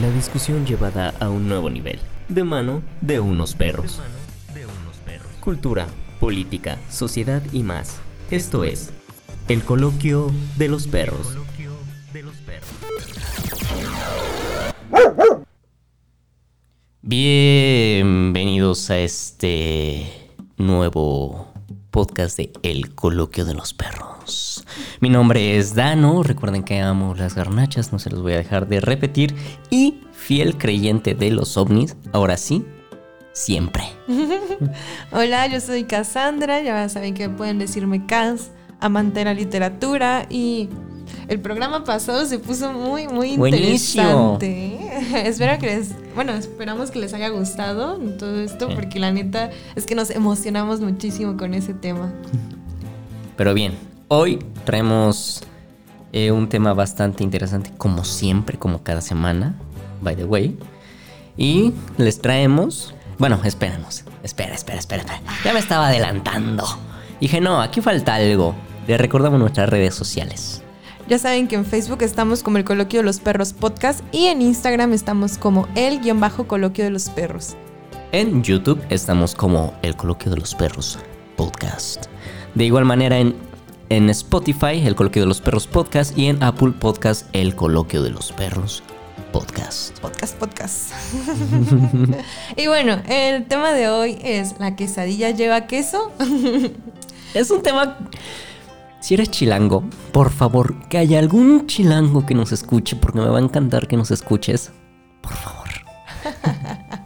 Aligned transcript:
La 0.00 0.10
discusión 0.10 0.66
llevada 0.66 1.14
a 1.20 1.28
un 1.28 1.48
nuevo 1.48 1.70
nivel, 1.70 2.00
de 2.28 2.42
mano 2.42 2.82
de 3.00 3.20
unos 3.20 3.54
perros. 3.54 4.02
Cultura, 5.38 5.86
política, 6.18 6.80
sociedad 6.90 7.40
y 7.52 7.62
más. 7.62 8.00
Esto 8.28 8.64
es 8.64 8.92
el 9.46 9.62
coloquio 9.62 10.32
de 10.56 10.66
los 10.66 10.88
perros. 10.88 11.38
Bienvenidos 17.00 18.90
a 18.90 18.98
este 18.98 20.32
nuevo 20.56 21.53
podcast 21.90 22.36
de 22.36 22.52
El 22.62 22.94
coloquio 22.94 23.44
de 23.44 23.54
los 23.54 23.74
perros. 23.74 24.64
Mi 25.00 25.08
nombre 25.08 25.56
es 25.56 25.74
Dano, 25.74 26.22
recuerden 26.22 26.62
que 26.62 26.80
amo 26.80 27.14
las 27.14 27.34
garnachas, 27.34 27.92
no 27.92 27.98
se 27.98 28.10
los 28.10 28.22
voy 28.22 28.32
a 28.32 28.38
dejar 28.38 28.68
de 28.68 28.80
repetir. 28.80 29.34
Y 29.70 30.00
fiel 30.12 30.56
creyente 30.58 31.14
de 31.14 31.30
los 31.30 31.56
ovnis, 31.56 31.96
ahora 32.12 32.36
sí, 32.36 32.64
siempre. 33.32 33.84
Hola, 35.12 35.46
yo 35.46 35.60
soy 35.60 35.84
Cassandra, 35.84 36.62
ya 36.62 36.88
saben 36.88 37.14
que 37.14 37.28
pueden 37.28 37.58
decirme 37.58 38.06
Cas, 38.06 38.50
amante 38.80 39.20
de 39.20 39.24
la 39.26 39.34
literatura 39.34 40.26
y 40.30 40.68
el 41.28 41.40
programa 41.40 41.84
pasado 41.84 42.24
se 42.26 42.38
puso 42.38 42.72
muy, 42.72 43.08
muy 43.08 43.36
Buenísimo. 43.36 44.38
interesante. 44.40 45.28
Espero 45.28 45.58
que 45.58 45.66
les, 45.66 45.90
bueno, 46.14 46.32
esperamos 46.32 46.90
que 46.90 46.98
les 46.98 47.12
haya 47.14 47.28
gustado 47.28 47.96
todo 48.18 48.40
esto 48.40 48.68
Sí. 48.68 48.74
porque 48.74 48.98
la 48.98 49.10
neta 49.10 49.50
es 49.74 49.86
que 49.86 49.94
nos 49.94 50.10
emocionamos 50.10 50.80
muchísimo 50.80 51.36
con 51.36 51.54
ese 51.54 51.74
tema. 51.74 52.12
Pero 53.36 53.54
bien, 53.54 53.72
hoy 54.08 54.38
traemos 54.64 55.42
eh, 56.12 56.30
un 56.30 56.48
tema 56.48 56.72
bastante 56.74 57.24
interesante, 57.24 57.70
como 57.76 58.04
siempre, 58.04 58.58
como 58.58 58.82
cada 58.82 59.00
semana, 59.00 59.54
by 60.00 60.14
the 60.16 60.24
way. 60.24 60.56
Y 61.36 61.72
les 61.96 62.20
traemos. 62.20 62.94
Bueno, 63.18 63.40
esperemos. 63.44 64.04
Espera, 64.22 64.54
espera, 64.54 64.78
espera, 64.78 65.02
espera. 65.02 65.20
Ya 65.44 65.52
me 65.52 65.58
estaba 65.58 65.88
adelantando. 65.88 66.64
Dije, 67.20 67.40
no, 67.40 67.60
aquí 67.60 67.80
falta 67.80 68.14
algo. 68.14 68.54
Les 68.86 69.00
recordamos 69.00 69.40
nuestras 69.40 69.68
redes 69.68 69.94
sociales. 69.94 70.62
Ya 71.06 71.18
saben 71.18 71.48
que 71.48 71.54
en 71.54 71.66
Facebook 71.66 72.02
estamos 72.02 72.42
como 72.42 72.56
el 72.56 72.64
Coloquio 72.64 73.00
de 73.00 73.04
los 73.04 73.20
Perros 73.20 73.52
Podcast 73.52 74.00
y 74.10 74.26
en 74.26 74.40
Instagram 74.40 74.94
estamos 74.94 75.36
como 75.36 75.68
el 75.74 76.00
guion 76.00 76.18
bajo 76.18 76.48
Coloquio 76.48 76.84
de 76.84 76.90
los 76.90 77.10
Perros. 77.10 77.56
En 78.12 78.42
YouTube 78.42 78.80
estamos 78.88 79.34
como 79.34 79.74
El 79.82 79.96
Coloquio 79.96 80.30
de 80.30 80.38
los 80.38 80.54
Perros 80.54 80.98
Podcast. 81.36 82.06
De 82.54 82.64
igual 82.64 82.86
manera 82.86 83.18
en, 83.18 83.36
en 83.90 84.08
Spotify, 84.08 84.80
El 84.82 84.94
Coloquio 84.94 85.22
de 85.22 85.28
los 85.28 85.42
Perros 85.42 85.66
Podcast. 85.66 86.16
Y 86.16 86.28
en 86.28 86.42
Apple 86.42 86.72
Podcast, 86.78 87.26
El 87.34 87.54
Coloquio 87.54 88.02
de 88.02 88.08
los 88.08 88.32
Perros 88.32 88.82
Podcast. 89.30 89.98
Podcast, 89.98 90.38
podcast. 90.38 90.92
y 92.56 92.66
bueno, 92.66 93.02
el 93.08 93.44
tema 93.44 93.72
de 93.72 93.90
hoy 93.90 94.16
es 94.22 94.58
la 94.58 94.74
quesadilla 94.74 95.32
lleva 95.32 95.66
queso. 95.66 96.12
Es 97.34 97.50
un 97.50 97.62
tema... 97.62 97.98
Si 99.04 99.12
eres 99.12 99.30
chilango, 99.30 99.84
por 100.12 100.30
favor, 100.30 100.88
que 100.88 100.96
haya 100.96 101.18
algún 101.18 101.66
chilango 101.66 102.24
que 102.24 102.34
nos 102.34 102.52
escuche, 102.52 102.96
porque 102.96 103.18
me 103.18 103.26
va 103.26 103.36
a 103.36 103.42
encantar 103.42 103.86
que 103.86 103.98
nos 103.98 104.10
escuches. 104.10 104.72
Por 105.20 105.34
favor. 105.34 105.68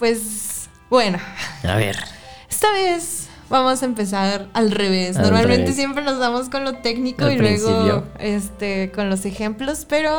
Pues 0.00 0.68
bueno, 0.90 1.18
A 1.62 1.76
ver. 1.76 1.96
esta 2.50 2.70
vez 2.72 3.28
vamos 3.48 3.80
a 3.80 3.86
empezar 3.86 4.48
al 4.52 4.72
revés. 4.72 5.16
Al 5.16 5.22
Normalmente 5.22 5.62
revés. 5.62 5.76
siempre 5.76 6.02
nos 6.02 6.18
damos 6.18 6.48
con 6.48 6.64
lo 6.64 6.78
técnico 6.78 7.24
Al 7.26 7.34
y 7.34 7.38
luego 7.38 8.04
este 8.18 8.90
con 8.90 9.08
los 9.08 9.24
ejemplos, 9.24 9.86
pero 9.88 10.10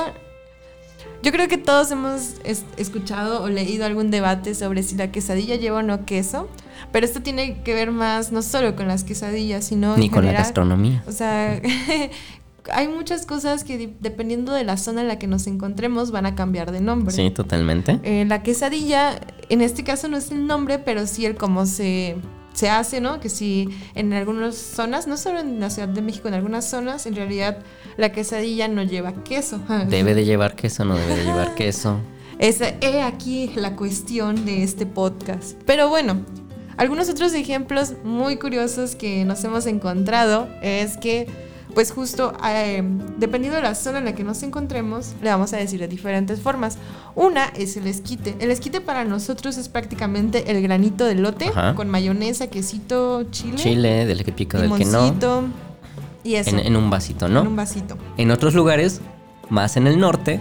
yo 1.25 1.31
creo 1.31 1.47
que 1.47 1.57
todos 1.57 1.89
hemos 1.91 2.35
es- 2.43 2.63
escuchado 2.77 3.41
o 3.43 3.49
leído 3.49 3.85
algún 3.85 4.11
debate 4.11 4.53
sobre 4.55 4.83
si 4.83 4.95
la 4.95 5.11
quesadilla 5.11 5.55
lleva 5.55 5.79
o 5.79 5.81
no 5.83 6.05
queso, 6.05 6.47
pero 6.91 7.05
esto 7.05 7.21
tiene 7.21 7.63
que 7.63 7.73
ver 7.73 7.89
más 7.91 8.31
no 8.31 8.41
solo 8.43 8.75
con 8.75 8.87
las 8.87 9.03
quesadillas, 9.03 9.65
sino 9.65 9.97
Ni 9.97 10.09
con 10.09 10.23
la 10.25 10.31
gastronomía. 10.33 11.03
O 11.07 11.11
sea, 11.11 11.59
hay 12.73 12.87
muchas 12.87 13.25
cosas 13.25 13.63
que 13.63 13.77
di- 13.77 13.93
dependiendo 14.01 14.51
de 14.53 14.63
la 14.63 14.77
zona 14.77 15.01
en 15.01 15.07
la 15.07 15.19
que 15.19 15.27
nos 15.27 15.47
encontremos 15.47 16.11
van 16.11 16.25
a 16.27 16.35
cambiar 16.35 16.71
de 16.71 16.81
nombre. 16.81 17.13
Sí, 17.15 17.29
totalmente. 17.31 17.99
Eh, 18.03 18.25
la 18.25 18.43
quesadilla, 18.43 19.19
en 19.49 19.61
este 19.61 19.83
caso 19.83 20.07
no 20.07 20.17
es 20.17 20.31
el 20.31 20.45
nombre, 20.47 20.79
pero 20.79 21.07
sí 21.07 21.25
el 21.25 21.35
cómo 21.35 21.65
se, 21.65 22.17
se 22.55 22.69
hace, 22.69 23.01
¿no? 23.01 23.19
Que 23.19 23.29
sí, 23.29 23.69
en 23.93 24.13
algunas 24.13 24.55
zonas, 24.55 25.05
no 25.05 25.17
solo 25.17 25.39
en 25.39 25.59
la 25.59 25.69
Ciudad 25.69 25.89
de 25.89 26.01
México, 26.01 26.27
en 26.27 26.33
algunas 26.33 26.67
zonas, 26.67 27.05
en 27.05 27.15
realidad 27.15 27.59
la 27.97 28.11
quesadilla 28.11 28.67
no 28.67 28.81
lleva 28.81 29.13
queso. 29.23 29.59
¿Debe 29.87 30.15
de 30.15 30.25
llevar 30.25 30.55
queso 30.55 30.85
no 30.85 30.95
debe 30.95 31.15
de 31.17 31.23
llevar 31.25 31.53
queso? 31.55 31.99
Es 32.39 32.59
he 32.61 33.01
aquí 33.01 33.51
la 33.55 33.75
cuestión 33.75 34.45
de 34.45 34.63
este 34.63 34.85
podcast. 34.85 35.57
Pero 35.65 35.87
bueno, 35.89 36.25
algunos 36.77 37.09
otros 37.09 37.33
ejemplos 37.33 37.93
muy 38.03 38.37
curiosos 38.37 38.95
que 38.95 39.23
nos 39.23 39.43
hemos 39.43 39.65
encontrado 39.65 40.49
es 40.61 40.97
que, 40.97 41.27
pues 41.75 41.91
justo, 41.91 42.33
eh, 42.47 42.81
dependiendo 43.17 43.57
de 43.57 43.61
la 43.61 43.75
zona 43.75 43.99
en 43.99 44.05
la 44.05 44.15
que 44.15 44.23
nos 44.23 44.41
encontremos, 44.43 45.13
le 45.21 45.29
vamos 45.29 45.51
a 45.53 45.57
decir 45.57 45.79
de 45.79 45.89
diferentes 45.89 46.39
formas. 46.39 46.77
Una 47.15 47.47
es 47.47 47.75
el 47.75 47.85
esquite. 47.85 48.35
El 48.39 48.49
esquite 48.49 48.79
para 48.79 49.03
nosotros 49.03 49.57
es 49.57 49.67
prácticamente 49.67 50.49
el 50.49 50.61
granito 50.63 51.03
de 51.05 51.15
lote 51.15 51.49
Ajá. 51.49 51.75
con 51.75 51.89
mayonesa, 51.89 52.47
quesito, 52.47 53.25
chile, 53.29 53.57
Chile, 53.57 54.05
del 54.05 54.23
que 54.23 54.31
pica, 54.31 54.57
del 54.57 54.73
que 54.73 54.85
no. 54.85 55.51
y 56.23 56.35
eso. 56.35 56.49
En, 56.49 56.59
en 56.59 56.75
un 56.77 56.89
vasito, 56.89 57.27
¿no? 57.27 57.41
en 57.41 57.47
un 57.47 57.55
vasito. 57.57 57.97
En 58.17 58.31
otros 58.31 58.55
lugares, 58.55 59.01
más 59.49 59.75
en 59.75 59.85
el 59.85 59.99
norte, 59.99 60.39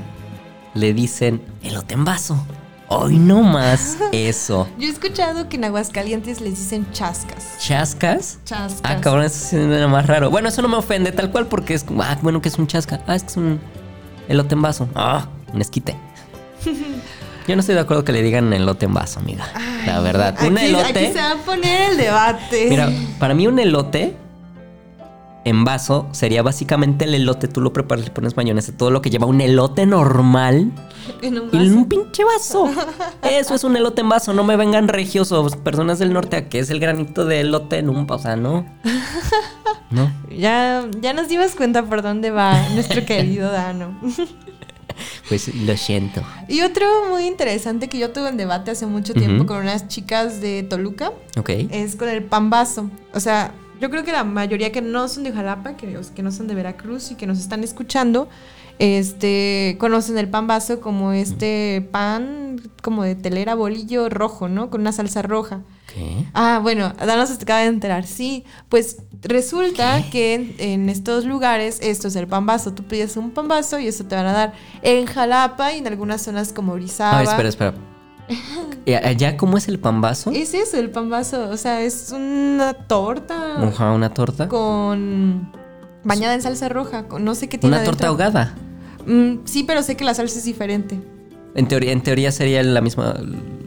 le 0.74 0.94
dicen 0.94 1.42
elote 1.62 1.94
en 1.94 2.04
vaso. 2.04 2.46
Hoy 2.96 3.18
no 3.18 3.42
más 3.42 3.98
eso. 4.12 4.68
Yo 4.78 4.86
he 4.86 4.90
escuchado 4.90 5.48
que 5.48 5.56
en 5.56 5.64
Aguascalientes 5.64 6.40
les 6.40 6.58
dicen 6.58 6.86
chascas. 6.92 7.58
¿Chascas? 7.58 8.38
Chascas. 8.44 8.80
Ah, 8.84 9.00
cabrón, 9.00 9.24
eso 9.24 9.48
sí 9.48 9.56
es 9.56 9.88
más 9.88 10.06
raro. 10.06 10.30
Bueno, 10.30 10.48
eso 10.48 10.62
no 10.62 10.68
me 10.68 10.76
ofende 10.76 11.10
tal 11.10 11.32
cual 11.32 11.46
porque 11.46 11.74
es 11.74 11.82
como, 11.82 12.04
ah, 12.04 12.16
bueno, 12.22 12.40
que 12.40 12.48
es 12.48 12.56
un 12.56 12.68
chasca. 12.68 13.00
Ah, 13.08 13.16
es 13.16 13.24
que 13.24 13.30
es 13.30 13.36
un 13.36 13.60
elote 14.28 14.54
en 14.54 14.62
vaso. 14.62 14.88
Ah, 14.94 15.26
un 15.52 15.60
esquite. 15.60 15.96
Yo 17.48 17.56
no 17.56 17.60
estoy 17.60 17.74
de 17.74 17.80
acuerdo 17.80 18.04
que 18.04 18.12
le 18.12 18.22
digan 18.22 18.52
elote 18.52 18.86
en 18.86 18.94
vaso, 18.94 19.18
amiga. 19.18 19.44
La 19.86 19.98
verdad. 19.98 20.36
un 20.46 20.56
elote. 20.56 21.06
Aquí 21.06 21.12
se 21.12 21.20
va 21.20 21.32
a 21.32 21.36
poner 21.44 21.90
el 21.90 21.96
debate. 21.96 22.66
Mira, 22.70 22.92
para 23.18 23.34
mí 23.34 23.48
un 23.48 23.58
elote 23.58 24.16
en 25.44 25.64
vaso 25.64 26.08
sería 26.12 26.42
básicamente 26.42 27.04
el 27.04 27.14
elote. 27.14 27.48
Tú 27.48 27.60
lo 27.60 27.72
preparas, 27.72 28.04
le 28.04 28.10
pones 28.10 28.36
mayonesa, 28.36 28.76
todo 28.76 28.90
lo 28.90 29.02
que 29.02 29.10
lleva 29.10 29.26
un 29.26 29.40
elote 29.40 29.86
normal 29.86 30.72
en 31.22 31.38
un 31.38 31.50
y 31.52 31.56
en 31.56 31.62
vaso. 31.64 31.76
un 31.76 31.88
pinche 31.88 32.24
vaso. 32.24 32.70
Eso 33.22 33.54
es 33.54 33.64
un 33.64 33.76
elote 33.76 34.00
en 34.00 34.08
vaso. 34.08 34.32
No 34.32 34.44
me 34.44 34.56
vengan 34.56 34.88
regios 34.88 35.32
o 35.32 35.46
personas 35.62 35.98
del 35.98 36.12
norte 36.12 36.36
a 36.36 36.48
que 36.48 36.58
es 36.60 36.70
el 36.70 36.80
granito 36.80 37.24
de 37.24 37.40
elote 37.40 37.78
en 37.78 37.90
un 37.90 38.06
vaso. 38.06 38.20
O 38.20 38.22
sea, 38.22 38.36
no. 38.36 38.66
No. 39.90 40.10
Ya, 40.36 40.84
ya 41.00 41.12
nos 41.12 41.28
dimos 41.28 41.54
cuenta 41.54 41.84
por 41.84 42.02
dónde 42.02 42.30
va 42.32 42.68
nuestro 42.70 43.04
querido 43.06 43.52
Dano. 43.52 43.96
Pues 45.28 45.54
lo 45.54 45.76
siento. 45.76 46.22
Y 46.48 46.62
otro 46.62 46.84
muy 47.08 47.26
interesante 47.26 47.88
que 47.88 47.98
yo 47.98 48.10
tuve 48.10 48.28
en 48.28 48.36
debate 48.36 48.72
hace 48.72 48.86
mucho 48.86 49.14
tiempo 49.14 49.46
con 49.46 49.58
unas 49.58 49.86
chicas 49.88 50.40
de 50.40 50.62
Toluca 50.64 51.12
Ok. 51.36 51.50
es 51.70 51.94
con 51.96 52.08
el 52.08 52.24
pan 52.24 52.50
vaso. 52.50 52.90
O 53.12 53.20
sea, 53.20 53.52
yo 53.80 53.90
creo 53.90 54.04
que 54.04 54.12
la 54.12 54.24
mayoría 54.24 54.72
que 54.72 54.82
no 54.82 55.08
son 55.08 55.24
de 55.24 55.32
Jalapa, 55.32 55.76
que, 55.76 55.98
que 56.14 56.22
no 56.22 56.30
son 56.30 56.46
de 56.46 56.54
Veracruz 56.54 57.10
y 57.10 57.14
que 57.14 57.26
nos 57.26 57.38
están 57.38 57.64
escuchando, 57.64 58.28
este, 58.78 59.76
conocen 59.78 60.18
el 60.18 60.28
pan 60.28 60.46
vaso 60.46 60.80
como 60.80 61.12
este 61.12 61.88
pan 61.92 62.60
como 62.82 63.04
de 63.04 63.14
telera 63.14 63.54
bolillo 63.54 64.08
rojo, 64.08 64.48
¿no? 64.48 64.70
Con 64.70 64.80
una 64.80 64.92
salsa 64.92 65.22
roja. 65.22 65.62
¿Qué? 65.92 66.24
Ah, 66.34 66.58
bueno, 66.62 66.92
Dano 66.94 67.26
se 67.26 67.34
acaba 67.34 67.60
de 67.60 67.66
enterar. 67.66 68.04
Sí, 68.04 68.44
pues 68.68 68.98
resulta 69.22 70.02
que 70.10 70.34
en, 70.34 70.54
en 70.58 70.88
estos 70.88 71.24
lugares 71.24 71.78
esto 71.82 72.08
es 72.08 72.16
el 72.16 72.26
pan 72.26 72.46
vaso. 72.46 72.74
Tú 72.74 72.84
pides 72.84 73.16
un 73.16 73.30
pan 73.30 73.46
vaso 73.46 73.78
y 73.78 73.86
eso 73.86 74.04
te 74.04 74.16
van 74.16 74.26
a 74.26 74.32
dar 74.32 74.52
en 74.82 75.06
Jalapa 75.06 75.72
y 75.72 75.78
en 75.78 75.86
algunas 75.86 76.22
zonas 76.22 76.52
como 76.52 76.72
Orizaba. 76.72 77.18
Ah, 77.18 77.22
espera, 77.22 77.48
espera. 77.48 77.93
¿Y 78.86 78.92
¿Allá 78.94 79.36
cómo 79.36 79.56
es 79.58 79.68
el 79.68 79.78
pan 79.78 80.00
vaso? 80.00 80.30
Es 80.32 80.54
eso, 80.54 80.76
el 80.78 80.90
pan 80.90 81.10
vaso. 81.10 81.48
O 81.50 81.56
sea, 81.56 81.82
es 81.82 82.12
una 82.14 82.72
torta 82.74 83.56
Ajá, 83.62 83.92
una 83.92 84.12
torta. 84.14 84.48
con 84.48 85.50
bañada 86.04 86.34
en 86.34 86.42
salsa 86.42 86.68
roja. 86.68 87.04
con- 87.08 87.24
no 87.24 87.34
sé 87.34 87.48
qué 87.48 87.58
tiene 87.58 87.76
Una 87.76 87.84
torta 87.84 88.08
ahogada. 88.08 88.54
Mm, 89.06 89.44
sí, 89.44 89.64
pero 89.64 89.82
sé 89.82 89.96
que 89.96 90.04
la 90.04 90.14
salsa 90.14 90.38
es 90.38 90.44
diferente. 90.44 90.98
En 91.54 91.68
teoría, 91.68 91.92
en 91.92 92.02
teoría 92.02 92.32
sería 92.32 92.62
la 92.64 92.80
misma, 92.80 93.14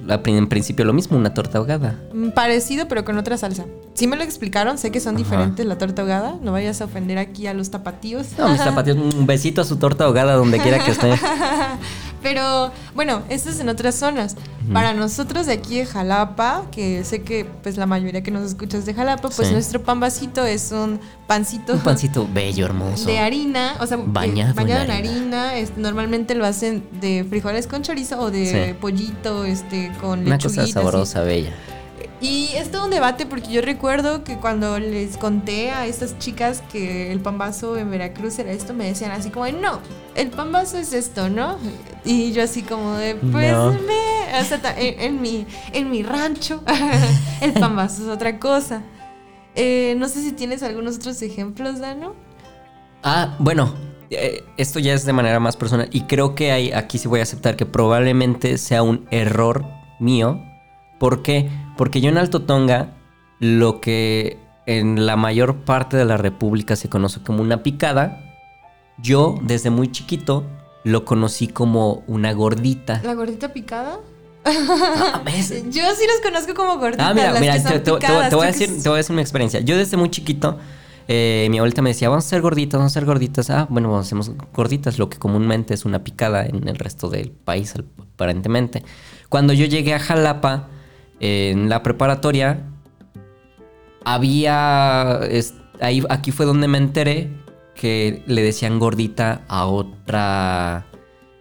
la 0.06 0.22
en 0.26 0.50
principio 0.50 0.84
lo 0.84 0.92
mismo, 0.92 1.18
una 1.18 1.34
torta 1.34 1.58
ahogada. 1.60 1.96
Mm, 2.14 2.30
Parecido, 2.32 2.88
pero 2.90 3.06
con 3.06 3.18
otra 3.18 3.38
salsa. 3.38 3.66
Sí 3.94 4.08
me 4.08 4.18
lo 4.18 4.24
explicaron, 4.24 4.78
sé 4.78 4.92
que 4.92 5.00
son 5.00 5.16
Ajá. 5.16 5.24
diferentes 5.24 5.66
la 5.66 5.78
torta 5.78 6.02
ahogada. 6.02 6.36
No 6.42 6.52
vayas 6.52 6.82
a 6.82 6.86
ofender 6.86 7.18
aquí 7.18 7.48
a 7.48 7.54
los 7.54 7.70
tapatíos. 7.72 8.28
No, 8.38 8.50
mis 8.50 8.62
zapatillos, 8.62 9.16
un 9.16 9.26
besito 9.26 9.62
a 9.62 9.64
su 9.64 9.78
torta 9.78 10.04
ahogada 10.04 10.34
donde 10.36 10.60
quiera 10.60 10.84
que 10.84 10.92
esté. 10.92 11.14
Pero 12.28 12.72
bueno, 12.94 13.22
esto 13.30 13.50
es 13.50 13.60
en 13.60 13.70
otras 13.70 13.96
zonas. 13.96 14.36
Para 14.74 14.94
nosotros 14.94 15.46
de 15.46 15.54
aquí 15.54 15.78
de 15.80 15.86
Jalapa, 15.86 16.66
que 16.72 17.06
sé 17.06 17.22
que 17.22 17.46
pues 17.64 17.78
la 17.78 17.86
mayoría 17.86 18.22
que 18.22 18.32
nos 18.32 18.44
escucha 18.46 18.78
es 18.78 18.86
de 18.86 18.94
Jalapa, 18.94 19.30
pues 19.30 19.48
Sí. 19.48 19.54
nuestro 19.54 19.82
pan 19.82 20.02
vasito 20.02 20.46
es 20.46 20.74
un 20.74 21.00
pancito, 21.26 21.72
Un 21.74 21.80
pancito 21.80 22.28
bello, 22.34 22.66
hermoso. 22.66 23.06
de 23.06 23.20
harina, 23.20 23.76
o 23.80 23.88
sea, 23.88 23.96
Bañado 23.98 24.50
en 24.50 24.56
bañado 24.56 24.84
en 24.84 24.92
harina. 24.92 25.52
harina. 25.52 25.72
normalmente 25.78 26.36
lo 26.36 26.46
hacen 26.46 26.84
de 27.00 27.26
frijoles 27.30 27.66
con 27.66 27.82
chorizo 27.82 28.20
o 28.20 28.30
de 28.30 28.68
Sí. 28.68 28.74
pollito, 28.82 29.46
este, 29.46 29.92
con 30.02 30.20
Una 30.28 30.38
cosa 30.38 30.64
así. 30.64 30.74
sabrosa, 30.74 31.22
bella. 31.22 31.54
Y 32.20 32.50
es 32.56 32.72
todo 32.72 32.86
un 32.86 32.90
debate 32.90 33.28
porque 33.28 33.52
yo 33.52 33.62
recuerdo 33.62 34.24
que 34.24 34.38
cuando 34.38 34.80
les 34.80 35.18
conté 35.18 35.70
a 35.70 35.86
estas 35.86 36.18
chicas 36.18 36.64
que 36.72 37.12
el 37.12 37.20
pambazo 37.20 37.78
en 37.78 37.92
Veracruz 37.92 38.40
era 38.40 38.52
esto, 38.52 38.74
me 38.74 38.86
decían 38.86 39.12
así 39.12 39.30
como, 39.30 39.46
no, 39.50 39.80
el 40.16 40.30
pambazo 40.30 40.80
es 40.80 40.94
esto, 40.94 41.30
¿no? 41.30 41.58
Y 42.04 42.32
yo 42.32 42.42
así 42.44 42.64
como 42.64 42.94
de, 42.96 43.14
pues 43.16 43.52
No. 43.54 43.72
me... 43.74 44.40
O 44.42 44.44
sea, 44.46 44.60
ta- 44.62 44.80
en, 44.80 45.00
en 45.00 45.22
mi, 45.22 45.46
en 45.74 45.92
mi 45.92 46.02
rancho 46.04 46.64
el 47.42 47.54
pambazo 47.54 48.02
es 48.04 48.10
otra 48.10 48.40
cosa. 48.40 48.82
Eh, 49.56 49.96
no 50.00 50.08
sé 50.10 50.22
si 50.22 50.32
tienes 50.32 50.64
algunos 50.64 50.98
otros 50.98 51.22
ejemplos, 51.22 51.80
Dano. 51.80 52.16
Ah, 53.04 53.36
bueno, 53.40 53.74
eh, 54.10 54.44
esto 54.58 54.80
ya 54.80 54.94
es 54.94 55.06
de 55.06 55.14
manera 55.14 55.40
más 55.40 55.56
personal 55.56 55.88
y 55.92 56.02
creo 56.02 56.34
que 56.34 56.52
hay, 56.52 56.72
aquí 56.72 56.98
sí 56.98 57.08
voy 57.08 57.20
a 57.20 57.24
aceptar 57.24 57.56
que 57.56 57.66
probablemente 57.68 58.58
sea 58.58 58.82
un 58.82 59.08
error 59.12 59.66
mío. 60.00 60.42
¿Por 61.00 61.22
qué? 61.22 61.48
Porque 61.48 61.67
yo 61.78 62.10
en 62.10 62.18
Alto 62.18 62.42
Tonga, 62.44 62.90
lo 63.40 63.80
que 63.82 64.38
en 64.66 65.06
la 65.06 65.16
mayor 65.16 65.58
parte 65.58 65.96
de 65.98 66.06
la 66.06 66.18
República 66.18 66.76
se 66.76 66.90
conoce 66.90 67.22
como 67.22 67.42
una 67.42 67.64
picada, 67.64 68.22
yo 69.02 69.38
desde 69.44 69.70
muy 69.70 69.92
chiquito 69.92 70.44
lo 70.84 71.06
conocí 71.06 71.48
como 71.48 72.04
una 72.08 72.32
gordita. 72.34 73.02
¿La 73.04 73.14
gordita 73.14 73.54
picada? 73.54 74.00
Ah, 74.46 75.22
¿ves? 75.26 75.50
Yo 75.72 75.82
sí 75.96 76.06
los 76.08 76.22
conozco 76.24 76.54
como 76.54 76.78
gorditas, 76.78 77.06
Ah, 77.10 77.14
mira, 77.14 77.32
las 77.32 77.42
mira, 77.42 77.54
que 77.54 77.60
son 77.62 77.72
te, 77.74 77.80
te- 77.80 77.92
te- 77.92 77.98
picadas, 77.98 78.30
te 78.30 78.36
voy 78.36 78.48
a 78.48 78.52
que 78.52 78.58
decir, 78.60 78.82
te 78.82 78.90
voy 78.90 78.96
a 78.96 78.98
decir 78.98 79.12
una 79.14 79.22
experiencia. 79.22 79.60
Yo 79.60 79.76
desde 79.78 79.98
muy 79.98 80.10
chiquito, 80.10 80.58
eh, 81.10 81.48
mi 81.52 81.58
abuelita 81.58 81.82
me 81.82 81.90
decía, 81.90 82.08
vamos 82.08 82.26
a 82.26 82.30
ser 82.30 82.42
gorditas, 82.42 82.78
vamos 82.80 82.92
a 82.92 82.94
ser 82.94 83.04
gorditas. 83.06 83.50
Ah, 83.50 83.68
bueno, 83.70 83.90
vamos, 83.90 84.06
hacemos 84.06 84.32
gorditas, 84.54 84.98
lo 85.00 85.10
que 85.10 85.18
comúnmente 85.18 85.74
es 85.74 85.84
una 85.84 86.04
picada 86.04 86.46
en 86.46 86.66
el 86.70 86.78
resto 86.78 87.10
del 87.10 87.32
país, 87.32 87.74
aparentemente. 88.16 88.84
Cuando 89.28 89.52
yo 89.52 89.66
llegué 89.66 89.94
a 89.94 90.00
Jalapa, 90.00 90.70
en 91.20 91.70
la 91.70 91.84
preparatoria, 91.84 92.64
había, 94.06 95.20
es- 95.30 95.56
ahí, 95.82 96.04
aquí 96.10 96.32
fue 96.32 96.46
donde 96.46 96.68
me 96.68 96.78
enteré 96.78 97.30
que 97.76 98.24
le 98.26 98.42
decían 98.42 98.80
gordita 98.80 99.42
a 99.48 99.66
otra, 99.68 100.86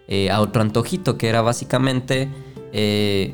eh, 0.07 0.29
a 0.29 0.41
otro 0.41 0.61
antojito, 0.61 1.17
que 1.17 1.29
era 1.29 1.41
básicamente 1.41 2.29
eh, 2.73 3.33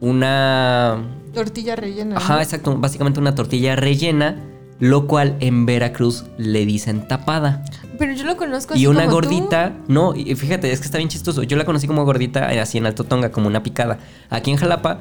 una 0.00 1.04
Tortilla 1.34 1.76
rellena. 1.76 2.16
Ajá, 2.16 2.36
¿no? 2.36 2.40
exacto. 2.40 2.76
Básicamente 2.78 3.20
una 3.20 3.34
tortilla 3.34 3.76
rellena, 3.76 4.36
lo 4.80 5.06
cual 5.06 5.36
en 5.40 5.66
Veracruz 5.66 6.24
le 6.36 6.64
dicen 6.66 7.06
tapada. 7.08 7.64
Pero 7.98 8.12
yo 8.12 8.24
lo 8.24 8.36
conozco 8.36 8.74
Y 8.74 8.78
así 8.78 8.86
una 8.86 9.06
como 9.06 9.20
tú. 9.20 9.28
gordita, 9.28 9.72
no, 9.88 10.14
y 10.14 10.34
fíjate, 10.36 10.70
es 10.70 10.80
que 10.80 10.86
está 10.86 10.98
bien 10.98 11.08
chistoso. 11.08 11.42
Yo 11.42 11.56
la 11.56 11.64
conocí 11.64 11.86
como 11.86 12.04
gordita 12.04 12.52
eh, 12.52 12.60
así 12.60 12.78
en 12.78 12.86
Alto 12.86 13.04
Tonga, 13.04 13.30
como 13.32 13.48
una 13.48 13.62
picada. 13.62 13.98
Aquí 14.30 14.50
en 14.50 14.56
Jalapa, 14.56 15.00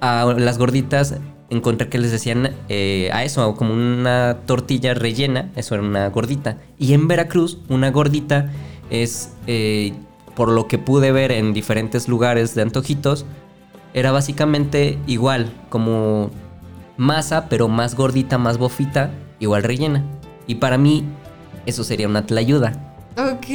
a 0.00 0.34
las 0.36 0.58
gorditas 0.58 1.16
encontré 1.48 1.88
que 1.88 1.98
les 1.98 2.10
decían 2.10 2.50
eh, 2.68 3.10
a 3.12 3.22
eso, 3.22 3.54
como 3.54 3.72
una 3.72 4.38
tortilla 4.46 4.94
rellena, 4.94 5.50
eso 5.54 5.76
era 5.76 5.84
una 5.84 6.08
gordita. 6.08 6.58
Y 6.78 6.92
en 6.92 7.06
Veracruz, 7.06 7.58
una 7.68 7.90
gordita 7.92 8.50
es, 8.90 9.32
eh, 9.46 9.92
por 10.34 10.48
lo 10.48 10.66
que 10.66 10.78
pude 10.78 11.12
ver 11.12 11.30
en 11.30 11.52
diferentes 11.52 12.08
lugares 12.08 12.56
de 12.56 12.62
antojitos, 12.62 13.24
era 13.94 14.10
básicamente 14.10 14.98
igual, 15.06 15.52
como 15.68 16.30
masa, 16.96 17.48
pero 17.48 17.68
más 17.68 17.94
gordita, 17.94 18.38
más 18.38 18.58
bofita, 18.58 19.10
igual 19.38 19.62
rellena. 19.62 20.02
Y 20.46 20.56
para 20.56 20.78
mí, 20.78 21.04
eso 21.66 21.84
sería 21.84 22.08
una 22.08 22.26
tlayuda. 22.26 22.72
Ok, 23.18 23.46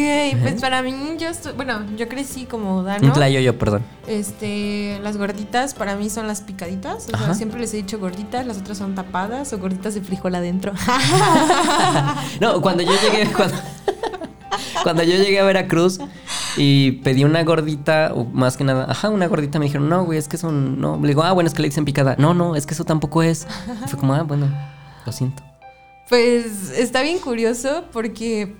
pues 0.42 0.60
para 0.60 0.82
mí, 0.82 0.96
yo 1.20 1.30
estoy, 1.30 1.54
bueno, 1.54 1.82
yo 1.96 2.08
crecí 2.08 2.46
como 2.46 2.82
Dano. 2.82 3.06
Un 3.06 3.14
tlayoyo, 3.14 3.60
perdón. 3.60 3.84
Este, 4.08 5.00
las 5.04 5.18
gorditas 5.18 5.76
para 5.76 5.96
mí 5.96 6.10
son 6.10 6.26
las 6.26 6.42
picaditas. 6.42 7.08
O 7.14 7.18
sea, 7.18 7.36
siempre 7.36 7.60
les 7.60 7.72
he 7.76 7.78
dicho 7.78 8.00
gorditas, 8.00 8.48
las 8.48 8.58
otras 8.58 8.80
son 8.80 8.96
tapadas 8.96 9.54
o 9.54 9.60
gorditas 9.60 9.94
de 9.94 10.02
frijol 10.02 10.36
adentro. 10.36 10.74
No, 12.40 12.60
cuando 12.60 12.82
yo 12.82 12.92
llegué, 12.92 13.32
cuando, 13.36 13.56
cuando 14.84 15.04
yo 15.04 15.16
llegué 15.18 15.40
a 15.40 15.44
Veracruz 15.44 16.00
y 16.58 16.92
pedí 17.04 17.24
una 17.24 17.44
gordita, 17.44 18.12
o 18.14 18.26
más 18.26 18.58
que 18.58 18.64
nada, 18.64 18.86
ajá, 18.90 19.10
una 19.10 19.28
gordita, 19.28 19.60
me 19.60 19.66
dijeron, 19.66 19.90
no, 19.90 20.04
güey, 20.06 20.18
es 20.20 20.28
que 20.28 20.38
son, 20.38 20.80
no. 20.82 21.00
Le 21.02 21.10
digo, 21.10 21.24
ah, 21.24 21.32
bueno, 21.34 21.48
es 21.48 21.54
que 21.54 21.62
le 21.62 21.68
dicen 21.70 21.86
picada. 21.86 22.16
No, 22.18 22.34
no, 22.34 22.56
es 22.56 22.66
que 22.66 22.74
eso 22.74 22.84
tampoco 22.86 23.24
es. 23.24 23.48
Y 23.86 23.90
fue 23.90 24.00
como, 24.00 24.14
ah, 24.14 24.24
bueno, 24.24 24.48
lo 25.06 25.12
siento. 25.12 25.44
Pues 26.10 26.72
está 26.78 27.02
bien 27.04 27.20
curioso 27.20 27.86
porque, 27.94 28.56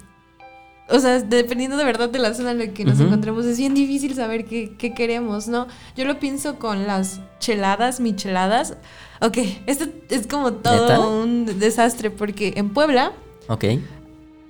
o 0.90 1.00
sea, 1.00 1.20
dependiendo 1.20 1.76
de 1.76 1.84
verdad 1.84 2.10
de 2.10 2.20
la 2.20 2.34
zona 2.34 2.52
en 2.52 2.60
la 2.60 2.68
que 2.68 2.86
nos 2.86 2.96
Ujú. 2.96 3.08
encontremos, 3.08 3.46
es 3.46 3.58
bien 3.58 3.74
difícil 3.74 4.16
saber 4.16 4.46
qué, 4.46 4.76
qué 4.78 4.94
queremos, 4.94 5.48
¿no? 5.50 5.68
Yo 5.98 6.06
lo 6.06 6.18
pienso 6.20 6.60
con 6.60 6.88
las 6.88 7.20
cheladas, 7.40 8.00
micheladas. 8.00 8.78
Ok, 9.20 9.38
esto 9.68 9.86
es 10.10 10.28
como 10.28 10.54
todo 10.54 10.88
¿Neta? 10.88 11.00
un 11.00 11.60
desastre 11.60 12.10
porque 12.10 12.54
en 12.56 12.70
Puebla 12.70 13.12
Ok. 13.48 13.66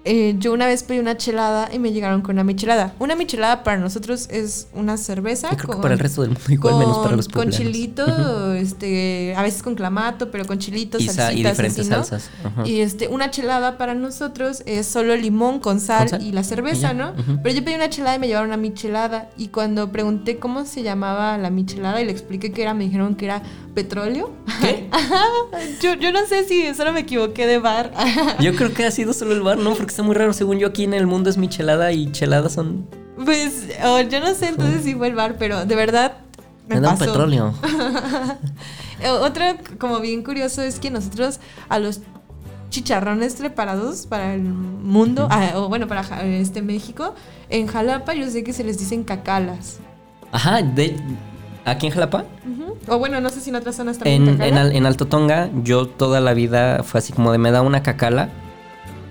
Eh, 0.04 0.36
yo 0.40 0.52
una 0.54 0.66
vez 0.66 0.84
pedí 0.84 1.00
una 1.00 1.16
chelada 1.18 1.70
y 1.72 1.78
me 1.80 1.92
llegaron 1.92 2.22
con 2.22 2.36
una 2.36 2.44
michelada. 2.44 2.94
Una 3.00 3.16
michelada 3.16 3.64
para 3.64 3.78
nosotros 3.78 4.28
es 4.32 4.68
una 4.74 4.98
cerveza 4.98 5.50
creo 5.50 5.60
que 5.60 5.68
con, 5.68 5.82
para 5.82 5.94
el 5.94 6.00
resto 6.00 6.22
del 6.22 6.32
mundo 6.32 6.44
igual, 6.52 6.76
menos 6.80 6.98
para 7.00 7.16
los 7.16 7.28
con 7.28 7.34
poblanos. 7.46 7.56
chilito, 7.58 8.54
este, 8.54 9.36
a 9.36 9.44
veces 9.44 9.62
con 9.62 9.76
clamato, 9.76 10.32
pero 10.32 10.46
con 10.46 10.58
chilito, 10.60 10.98
Y, 10.98 11.06
sa- 11.08 11.12
y 11.12 11.16
salsitas, 11.44 11.52
diferentes 11.52 11.80
así, 11.82 11.90
¿no? 11.90 11.96
salsas. 12.04 12.30
Ajá. 12.44 12.68
Y 12.68 12.82
este, 12.82 13.08
una 13.10 13.30
chelada 13.32 13.78
para 13.78 13.94
nosotros 13.94 14.64
es 14.66 14.88
solo 14.88 15.16
limón 15.16 15.60
con 15.60 15.80
sal, 15.80 16.00
¿Con 16.10 16.20
sal? 16.20 16.24
y 16.24 16.32
la 16.32 16.44
cerveza, 16.44 16.94
Y 16.94 16.98
¿no? 16.98 17.14
Pero 17.44 17.56
yo 17.56 17.64
pedí 17.64 17.76
una 17.76 17.90
chelada 17.90 18.16
y 18.16 18.20
me 18.20 18.28
llevaron 18.28 18.50
una 18.50 18.58
michelada. 18.58 19.30
Y 19.38 19.50
cuando 19.50 19.92
pregunté 19.92 20.38
cómo 20.40 20.66
se 20.66 20.82
llamaba 20.84 21.38
la 21.38 21.50
michelada 21.52 22.02
y 22.02 22.06
le 22.06 22.12
expliqué 22.12 22.52
qué 22.52 22.64
era, 22.64 22.74
me 22.74 22.86
dijeron 22.86 23.16
que 23.16 23.26
era 23.26 23.42
petróleo. 23.76 24.32
¿Qué? 24.62 24.90
Yo, 25.82 25.94
yo 25.96 26.12
no 26.12 26.26
sé 26.28 26.44
si 26.48 26.74
solo 26.74 26.92
me 26.94 27.02
equivoqué 27.02 27.48
de 27.48 27.58
bar. 27.58 27.92
Yo 28.40 28.54
creo 28.56 28.74
que 28.74 28.86
ha 28.86 28.92
sido 28.92 29.14
solo 29.14 29.32
el 29.34 29.42
bar, 29.42 29.58
¿no? 29.58 29.74
Porque 29.74 29.91
está 29.92 30.04
muy 30.04 30.16
raro. 30.16 30.34
Según 30.34 30.58
yo, 30.60 30.68
aquí 30.68 30.84
en 30.84 30.94
el 30.94 31.08
mundo 31.08 31.30
es 31.30 31.38
michelada 31.38 31.92
y 31.92 32.12
cheladas 32.12 32.54
son. 32.54 32.88
Pues 33.24 33.68
oh, 33.84 34.00
yo 34.02 34.20
no 34.20 34.34
sé 34.34 34.48
entonces 34.48 34.84
si 34.84 34.96
fue 34.96 35.08
el 35.08 35.16
bar, 35.16 35.36
pero 35.38 35.66
de 35.66 35.76
verdad 35.76 36.18
me, 36.68 36.76
Me 36.76 36.82
dan 36.82 36.98
pasó. 36.98 37.06
petróleo. 37.12 37.54
Otro 39.22 39.44
como 39.80 40.00
bien 40.00 40.24
curioso 40.24 40.62
es 40.62 40.80
que 40.80 40.90
nosotros 40.92 41.40
a 41.70 41.80
los 41.80 42.02
chicharrones 42.70 43.36
preparados 43.36 44.08
para 44.08 44.34
el 44.34 44.44
mundo, 44.44 45.28
ah, 45.30 45.52
o 45.56 45.68
bueno, 45.70 45.88
para 45.88 46.24
este 46.24 46.62
México, 46.62 47.14
en 47.50 47.68
Jalapa 47.68 48.14
yo 48.14 48.30
sé 48.30 48.44
que 48.44 48.54
se 48.54 48.64
les 48.64 48.80
dicen 48.80 49.04
cacalas. 49.04 49.80
Ajá, 50.32 50.62
de, 50.62 50.96
aquí 51.66 51.88
en 51.88 51.94
Jalapa. 51.94 52.26
O 52.88 52.98
bueno, 52.98 53.20
no 53.22 53.30
sé 53.30 53.42
si 53.42 53.50
en 53.50 53.58
otras 53.58 53.76
zonas 53.76 53.98
también. 53.98 54.42
En, 54.42 54.42
en, 54.42 54.58
en 54.58 54.86
Alto 54.86 55.06
Tonga, 55.06 55.50
yo 55.64 55.88
toda 55.88 56.22
la 56.22 56.34
vida 56.34 56.84
fue 56.84 57.00
así 57.00 57.14
como 57.14 57.32
de 57.32 57.38
me 57.38 57.52
da 57.52 57.62
una 57.62 57.84
cacala. 57.84 58.30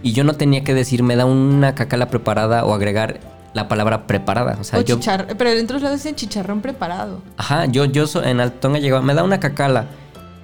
Y 0.02 0.12
yo 0.12 0.24
no 0.24 0.34
tenía 0.34 0.64
que 0.64 0.74
decir 0.74 1.02
me 1.02 1.16
da 1.16 1.24
una 1.26 1.74
cacala 1.74 2.08
preparada 2.08 2.64
o 2.64 2.74
agregar 2.74 3.20
la 3.52 3.68
palabra 3.68 4.06
preparada. 4.06 4.56
O 4.60 4.64
sea, 4.64 4.78
O 4.78 4.82
yo. 4.82 4.98
pero 5.36 5.50
en 5.50 5.64
otros 5.64 5.82
lados 5.82 5.98
dicen 5.98 6.14
chicharrón 6.14 6.60
preparado. 6.60 7.20
Ajá, 7.36 7.66
yo, 7.66 7.84
yo 7.84 8.06
so- 8.06 8.22
en 8.22 8.40
Alto 8.40 8.58
Tonga 8.60 8.78
llegaba, 8.78 9.02
me 9.02 9.14
da 9.14 9.24
una 9.24 9.40
cacala. 9.40 9.86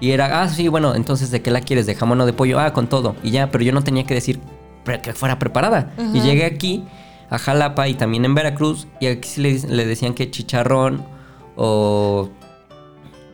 Y 0.00 0.10
era, 0.10 0.42
ah, 0.42 0.48
sí, 0.48 0.68
bueno, 0.68 0.94
entonces 0.94 1.30
¿de 1.30 1.40
qué 1.40 1.50
la 1.50 1.60
quieres? 1.62 1.86
¿De 1.86 1.94
jamón 1.94 2.20
o 2.20 2.26
de 2.26 2.32
pollo? 2.34 2.60
Ah, 2.60 2.72
con 2.72 2.86
todo. 2.86 3.16
Y 3.22 3.30
ya, 3.30 3.50
pero 3.50 3.64
yo 3.64 3.72
no 3.72 3.82
tenía 3.82 4.04
que 4.04 4.12
decir 4.14 4.40
que 5.02 5.12
fuera 5.14 5.38
preparada. 5.38 5.92
Y 6.12 6.20
llegué 6.20 6.44
aquí, 6.44 6.84
a 7.30 7.38
Jalapa 7.38 7.88
y 7.88 7.94
también 7.94 8.24
en 8.24 8.34
Veracruz. 8.34 8.86
Y 9.00 9.06
aquí 9.06 9.28
sí 9.28 9.40
le 9.40 9.86
decían 9.86 10.12
que 10.14 10.30
chicharrón 10.30 11.04
o 11.56 12.28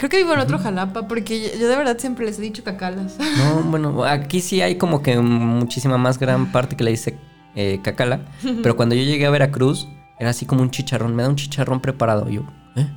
Creo 0.02 0.10
que 0.10 0.16
vivo 0.16 0.32
en 0.32 0.40
otro 0.40 0.58
Jalapa 0.58 1.06
porque 1.06 1.40
yo, 1.56 1.68
de 1.68 1.76
verdad 1.76 1.96
siempre 1.96 2.26
les 2.26 2.36
he 2.40 2.42
dicho 2.42 2.64
cacalas. 2.64 3.18
No, 3.38 3.62
bueno, 3.62 4.02
aquí 4.04 4.40
sí 4.40 4.60
hay 4.60 4.74
como 4.74 5.00
que 5.00 5.16
muchísima 5.20 5.96
más 5.96 6.18
gran 6.18 6.50
parte 6.50 6.74
que 6.74 6.82
le 6.82 6.90
dice 6.90 7.16
eh, 7.54 7.78
cacala. 7.84 8.22
Pero 8.64 8.74
cuando 8.74 8.96
yo 8.96 9.04
llegué 9.04 9.26
a 9.26 9.30
Veracruz, 9.30 9.86
era 10.18 10.30
así 10.30 10.44
como 10.44 10.60
un 10.62 10.72
chicharrón. 10.72 11.14
Me 11.14 11.22
da 11.22 11.28
un 11.28 11.36
chicharrón 11.36 11.78
preparado. 11.80 12.28
Yo, 12.28 12.42
¿eh? 12.74 12.88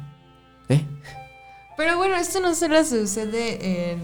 ¿Eh? 0.70 0.84
Pero 1.78 1.98
bueno, 1.98 2.16
esto 2.16 2.40
no 2.40 2.56
solo 2.56 2.84
sucede 2.84 3.92
en, 3.92 4.00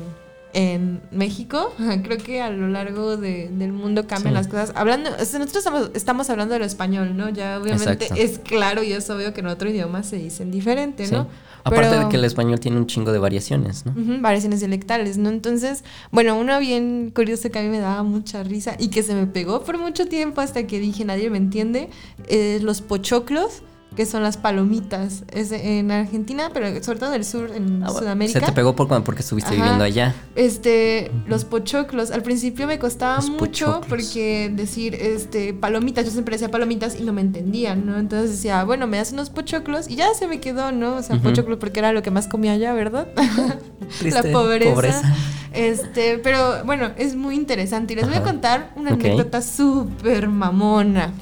en 0.53 1.01
México. 1.09 1.73
Creo 2.03 2.19
que 2.19 2.39
a 2.39 2.51
lo 2.51 2.67
largo 2.67 3.17
de- 3.17 3.49
del 3.49 3.71
mundo 3.73 4.05
cambian 4.05 4.33
Sí. 4.35 4.37
las 4.37 4.47
cosas. 4.47 4.73
Hablando, 4.75 5.09
nosotros 5.09 5.55
estamos, 5.55 5.89
estamos 5.95 6.29
hablando 6.29 6.53
del 6.53 6.61
español, 6.63 7.17
¿no? 7.17 7.29
Ya 7.29 7.57
obviamente 7.59 7.93
Exacto. 8.05 8.13
es 8.15 8.37
claro 8.37 8.83
y 8.83 8.93
es 8.93 9.09
obvio 9.09 9.33
que 9.33 9.39
en 9.39 9.47
otro 9.47 9.71
idioma 9.71 10.03
se 10.03 10.17
dicen 10.17 10.51
diferente, 10.51 11.07
Sí. 11.07 11.15
Aparte 11.63 11.89
Pero- 11.89 12.03
de 12.03 12.09
que 12.09 12.17
el 12.17 12.25
español 12.25 12.59
tiene 12.59 12.77
un 12.77 12.87
chingo 12.87 13.11
de 13.11 13.19
variaciones, 13.19 13.85
¿no? 13.85 13.91
Ujú, 13.91 14.21
variaciones 14.21 14.59
dialectales, 14.59 15.17
¿no? 15.17 15.29
Entonces, 15.29 15.83
bueno, 16.11 16.37
uno 16.39 16.59
bien 16.59 17.11
curioso 17.13 17.49
que 17.51 17.59
a 17.59 17.61
mí 17.61 17.69
me 17.69 17.79
daba 17.79 18.03
mucha 18.03 18.43
risa 18.43 18.75
y 18.79 18.87
que 18.89 19.03
se 19.03 19.13
me 19.13 19.27
pegó 19.27 19.63
por 19.63 19.77
mucho 19.77 20.07
tiempo 20.07 20.41
hasta 20.41 20.65
que 20.67 20.79
dije 20.79 21.05
nadie 21.05 21.29
me 21.29 21.37
entiende, 21.37 21.89
eh, 22.27 22.59
los 22.61 22.81
pochoclos, 22.81 23.61
que 23.95 24.05
son 24.05 24.23
las 24.23 24.37
palomitas. 24.37 25.23
Es 25.31 25.51
en 25.51 25.91
Argentina, 25.91 26.49
pero 26.53 26.81
sobre 26.83 26.99
todo 26.99 27.09
en 27.09 27.15
el 27.15 27.25
sur, 27.25 27.51
en 27.53 27.83
Ah, 27.83 27.89
Sudamérica. 27.89 28.39
Se 28.39 28.45
te 28.45 28.51
pegó 28.53 28.75
por, 28.75 28.87
porque 29.03 29.21
estuviste 29.21 29.49
Ajá. 29.49 29.55
viviendo 29.61 29.83
allá. 29.83 30.15
Este, 30.35 31.11
los 31.27 31.43
pochoclos. 31.45 32.11
Al 32.11 32.23
principio 32.23 32.67
me 32.67 32.79
costaba 32.79 33.17
Los 33.17 33.29
mucho 33.29 33.65
pochoclos. 33.65 33.85
porque 33.89 34.51
decir, 34.55 34.95
este, 34.95 35.53
palomitas, 35.53 36.05
yo 36.05 36.11
siempre 36.11 36.35
decía 36.35 36.49
palomitas 36.49 36.97
y 36.99 37.03
no 37.03 37.11
me 37.11 37.21
entendían, 37.21 37.85
¿no? 37.85 37.97
Entonces 37.99 38.31
decía, 38.31 38.63
bueno, 38.63 38.87
me 38.87 38.97
das 38.97 39.11
unos 39.11 39.29
pochoclos 39.29 39.89
y 39.89 39.95
ya 39.97 40.13
se 40.13 40.27
me 40.27 40.39
quedó, 40.39 40.71
¿no? 40.71 40.95
O 40.95 41.03
sea, 41.03 41.17
Ujú. 41.17 41.25
pochoclos 41.29 41.57
porque 41.59 41.79
era 41.79 41.91
lo 41.91 42.01
que 42.01 42.11
más 42.11 42.27
comía 42.27 42.53
allá, 42.53 42.73
¿verdad? 42.73 43.07
Triste, 43.99 44.23
La 44.23 44.31
pobreza. 44.31 44.73
pobreza. 44.73 45.15
Este, 45.53 46.17
pero 46.19 46.63
bueno, 46.63 46.91
es 46.97 47.17
muy 47.17 47.35
interesante 47.35 47.91
y 47.91 47.97
les 47.97 48.07
voy 48.07 48.15
a 48.15 48.23
contar 48.23 48.71
una 48.77 48.91
anécdota 48.91 49.41
súper 49.41 50.29
mamona. 50.29 51.11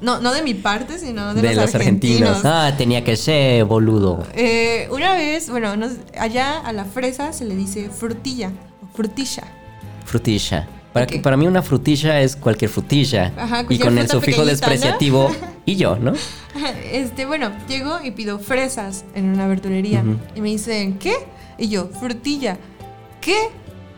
No, 0.00 0.20
no 0.20 0.32
de 0.34 0.42
mi 0.42 0.54
parte, 0.54 0.98
sino 0.98 1.34
de, 1.34 1.40
De, 1.42 1.54
los, 1.54 1.74
argentinos. 1.74 2.28
argentinos. 2.30 2.44
Ah, 2.44 2.74
tenía 2.76 3.04
que 3.04 3.16
ser, 3.16 3.64
boludo. 3.64 4.26
Eh, 4.34 4.88
una 4.90 5.14
vez, 5.14 5.48
bueno, 5.50 5.76
nos- 5.76 5.92
allá 6.18 6.58
a 6.60 6.72
la 6.72 6.84
fresa 6.84 7.32
se 7.32 7.44
le 7.44 7.54
dice 7.56 7.88
frutilla 7.90 8.50
frutilla. 8.94 9.42
Frutilla. 10.04 10.68
Para, 10.92 11.06
Ok. 11.06 11.20
para 11.22 11.36
mí 11.36 11.46
una 11.48 11.62
frutilla 11.62 12.20
es 12.20 12.36
cualquier 12.36 12.70
frutilla. 12.70 13.32
Ajá, 13.36 13.64
y 13.68 13.78
con 13.80 13.98
el 13.98 14.08
sufijo 14.08 14.44
despreciativo 14.44 15.30
y 15.66 15.74
yo, 15.74 15.96
¿no? 15.96 16.12
Este, 16.92 17.26
bueno, 17.26 17.50
llego 17.68 17.98
y 18.04 18.12
pido 18.12 18.38
fresas 18.38 19.04
en 19.16 19.30
una 19.30 19.48
verdulería. 19.48 20.04
Y 20.36 20.40
me 20.40 20.50
dicen, 20.50 20.98
¿qué? 20.98 21.14
Y 21.58 21.68
yo, 21.68 21.88
frutilla. 21.88 22.58
¿Qué? 23.20 23.36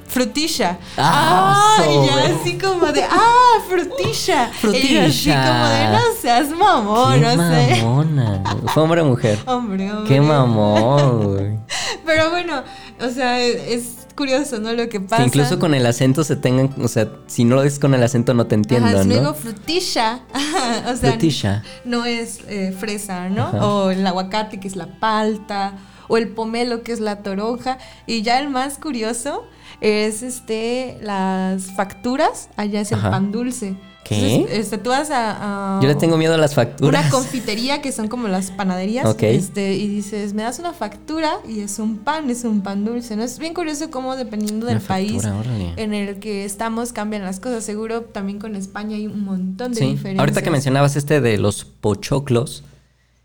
Frutilla. 0.08 0.78
Ah, 0.96 1.78
y 1.88 1.92
yo 1.94 2.06
sobre. 2.12 2.32
así 2.34 2.58
como 2.58 2.86
de, 2.92 3.02
ah, 3.04 3.58
frutilla. 3.68 4.50
Y 4.72 4.94
yo 4.94 5.02
así 5.02 5.30
Frutilla. 5.30 5.46
como 5.46 5.66
de, 5.68 5.88
no 5.90 6.20
seas 6.20 6.50
mamón, 6.50 7.14
Qué 7.14 7.20
no 7.20 7.30
sé. 7.50 7.82
mamona. 7.82 8.42
¿Fue 8.72 8.82
hombre 8.82 9.00
o 9.00 9.04
mujer? 9.06 9.38
Hombre, 9.46 9.92
hombre. 9.92 10.08
Qué 10.14 10.20
mamón, 10.20 11.32
güey. 11.34 11.58
Pero 12.04 12.30
bueno, 12.30 12.62
o 13.00 13.08
sea, 13.10 13.40
es 13.42 14.06
curioso, 14.14 14.58
¿no? 14.60 14.72
Lo 14.72 14.88
que 14.88 15.00
pasa. 15.00 15.16
Que 15.18 15.24
incluso 15.28 15.58
con 15.58 15.74
el 15.74 15.84
acento 15.84 16.24
se 16.24 16.36
tengan, 16.36 16.72
o 16.82 16.88
sea, 16.88 17.08
si 17.26 17.44
no 17.44 17.56
lo 17.56 17.62
dices 17.62 17.78
con 17.78 17.92
el 17.92 18.02
acento 18.02 18.32
no 18.32 18.46
te 18.46 18.54
entiendo, 18.54 18.88
Ajá, 18.88 19.04
no 19.04 19.20
¿no? 19.20 19.34
frutilla, 19.34 20.20
o 20.90 20.96
sea, 20.96 21.10
Frutilla. 21.10 21.62
no 21.84 22.04
es 22.06 22.40
eh, 22.48 22.74
fresa, 22.78 23.28
¿no? 23.28 23.42
Ajá. 23.48 23.66
O 23.66 23.90
el 23.90 24.06
aguacate, 24.06 24.58
que 24.60 24.68
es 24.68 24.76
la 24.76 24.86
palta, 25.00 25.74
o 26.08 26.16
el 26.16 26.28
pomelo, 26.28 26.82
que 26.82 26.92
es 26.92 27.00
la 27.00 27.22
toronja. 27.22 27.78
Y 28.06 28.22
ya 28.22 28.38
el 28.40 28.48
más 28.50 28.78
curioso 28.78 29.44
es 29.80 30.22
este 30.22 30.98
las 31.02 31.72
facturas, 31.72 32.48
allá 32.56 32.80
es 32.80 32.92
el 32.92 32.98
Ajá. 32.98 33.10
pan 33.10 33.32
dulce. 33.32 33.74
¿Qué? 34.04 34.36
Entonces, 34.36 34.58
este, 34.60 34.78
tú 34.78 34.90
vas 34.90 35.10
a, 35.10 35.78
a 35.78 35.82
Yo 35.82 35.88
le 35.88 35.96
tengo 35.96 36.16
miedo 36.16 36.32
a 36.34 36.38
las 36.38 36.54
facturas. 36.54 37.00
una 37.02 37.10
confitería 37.10 37.82
que 37.82 37.90
son 37.90 38.06
como 38.06 38.28
las 38.28 38.52
panaderías, 38.52 39.04
Ok. 39.04 39.24
este, 39.24 39.74
y 39.74 39.88
dices, 39.88 40.32
me 40.32 40.44
das 40.44 40.60
una 40.60 40.72
factura 40.72 41.32
y 41.48 41.58
es 41.58 41.80
un 41.80 41.98
pan, 41.98 42.30
es 42.30 42.44
un 42.44 42.60
pan 42.60 42.84
dulce, 42.84 43.16
¿no? 43.16 43.24
Es 43.24 43.40
bien 43.40 43.52
curioso 43.52 43.90
cómo 43.90 44.14
dependiendo 44.14 44.64
del 44.66 44.80
país 44.80 45.24
órale. 45.24 45.72
en 45.76 45.92
el 45.92 46.20
que 46.20 46.44
estamos 46.44 46.92
cambian 46.92 47.22
las 47.24 47.40
cosas. 47.40 47.64
Seguro 47.64 48.02
también 48.02 48.38
con 48.38 48.54
España 48.54 48.94
hay 48.94 49.08
un 49.08 49.24
montón 49.24 49.72
de 49.72 49.80
Sí, 49.80 49.86
diferencias. 49.86 50.20
ahorita 50.20 50.42
que 50.42 50.50
mencionabas 50.52 50.94
este 50.94 51.20
de 51.20 51.36
los 51.38 51.64
pochoclos, 51.64 52.62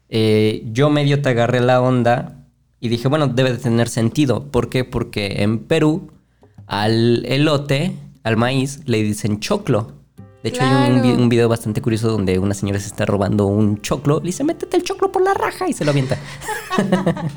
eh, 0.09 0.63
yo 0.73 0.89
medio 0.89 1.21
te 1.21 1.29
agarré 1.29 1.59
la 1.59 1.79
onda 1.79 2.40
y 2.81 2.89
dije, 2.89 3.07
bueno, 3.07 3.27
debe 3.27 3.53
de 3.53 3.59
tener 3.59 3.87
sentido. 3.87 4.43
¿Por 4.43 4.67
qué? 4.67 4.83
Porque 4.83 5.43
en 5.43 5.59
Perú 5.59 6.09
al 6.65 7.23
elote, 7.25 7.95
al 8.23 8.37
maíz, 8.37 8.81
le 8.85 9.03
dicen 9.03 9.39
choclo. 9.39 9.93
De 10.41 10.49
hecho, 10.49 10.63
hay 10.63 10.91
un, 10.91 11.21
un 11.21 11.29
video 11.29 11.47
bastante 11.47 11.79
curioso 11.81 12.09
donde 12.09 12.39
una 12.39 12.55
señora 12.55 12.79
se 12.79 12.87
está 12.87 13.05
robando 13.05 13.45
un 13.45 13.81
choclo. 13.81 14.19
Le 14.19 14.27
dice, 14.27 14.43
métete 14.43 14.77
el 14.77 14.83
choclo 14.83 15.11
por 15.11 15.21
la 15.21 15.35
raja 15.35 15.69
y 15.69 15.73
se 15.73 15.85
lo 15.85 15.91
avienta. 15.91 16.17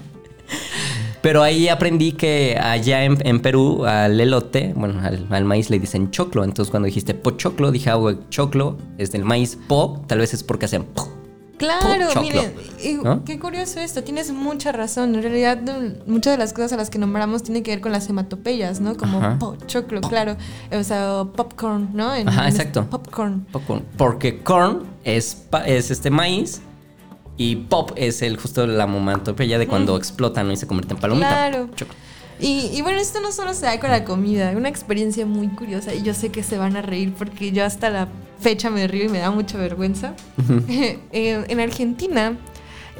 Pero 1.21 1.43
ahí 1.43 1.69
aprendí 1.69 2.13
que 2.13 2.59
allá 2.61 3.05
en, 3.05 3.19
en 3.27 3.41
Perú 3.41 3.85
al 3.85 4.19
elote, 4.19 4.73
bueno, 4.75 5.01
al, 5.01 5.27
al 5.31 5.45
maíz 5.45 5.69
le 5.69 5.79
dicen 5.79 6.11
choclo. 6.11 6.43
Entonces 6.45 6.71
cuando 6.71 6.87
dijiste 6.87 7.13
pochoclo, 7.13 7.71
dije, 7.71 7.91
ah, 7.91 7.99
choclo 8.31 8.79
es 8.97 9.13
del 9.13 9.25
maíz. 9.25 9.59
Po, 9.69 10.03
tal 10.07 10.21
vez 10.21 10.33
es 10.33 10.43
porque 10.43 10.65
hacen 10.65 10.85
po. 10.85 11.24
Claro, 11.66 12.21
miren, 12.21 12.54
y- 12.83 12.92
¿no? 12.94 13.25
qué 13.25 13.38
curioso 13.38 13.80
esto, 13.80 14.02
tienes 14.04 14.30
mucha 14.33 14.73
razón. 14.73 15.14
En 15.14 15.23
realidad, 15.23 15.61
no- 15.62 15.94
muchas 16.06 16.35
de 16.35 16.38
las 16.38 16.52
cosas 16.52 16.73
a 16.75 16.76
las 16.76 16.90
que 16.90 16.99
nombramos 16.99 17.42
tienen 17.42 17.62
que 17.62 17.71
ver 17.73 17.80
con 17.80 17.92
las 17.92 18.09
hematopeyas, 18.09 18.80
¿no? 18.80 18.97
Como 18.97 19.38
pochoclo, 19.38 20.00
claro. 20.00 20.37
O 20.73 20.83
sea, 20.85 21.25
popcorn, 21.35 21.90
¿no? 21.94 22.14
En- 22.14 22.28
Ajá, 22.28 22.42
en- 22.44 22.49
exacto. 22.50 22.87
Popcorn. 22.90 23.47
Popcorn. 23.52 23.85
Porque 23.97 24.42
corn 24.42 24.85
es, 25.04 25.44
este 25.66 26.11
maíz 26.11 26.61
y 27.37 27.56
pop 27.56 27.90
es 27.97 28.23
el 28.23 28.37
justo 28.37 28.66
la 28.66 28.87
momatopeya 28.87 29.59
de 29.59 29.66
cuando 29.66 29.97
explota 29.97 30.42
¿no? 30.44 30.52
y 30.52 30.56
se 30.56 30.66
convierte 30.66 30.94
en 30.94 31.00
palomita. 31.00 31.28
Claro. 31.28 31.68
Choclo. 31.75 31.94
Y, 32.40 32.71
y 32.73 32.83
bueno, 32.83 32.99
esto 32.99 33.21
no 33.21 33.30
solo 33.30 33.54
se 33.54 33.66
da 33.66 33.78
con 33.78 33.90
la 33.90 34.04
comida, 34.04 34.52
una 34.56 34.68
experiencia 34.68 35.25
muy 35.25 35.47
curiosa 35.49 35.94
y 35.94 36.02
yo 36.02 36.14
sé 36.14 36.30
que 36.30 36.42
se 36.42 36.59
van 36.59 36.76
a 36.76 36.83
reír 36.83 37.14
porque 37.16 37.52
yo 37.52 37.64
hasta 37.64 37.90
la 37.90 38.09
fecha 38.38 38.71
me 38.71 38.87
río 38.87 39.05
y 39.05 39.09
me 39.09 39.19
da 39.19 39.31
mucha 39.31 39.57
vergüenza. 39.59 40.14
Eh, 40.69 41.45
en 41.49 41.61
Argentina, 41.61 42.37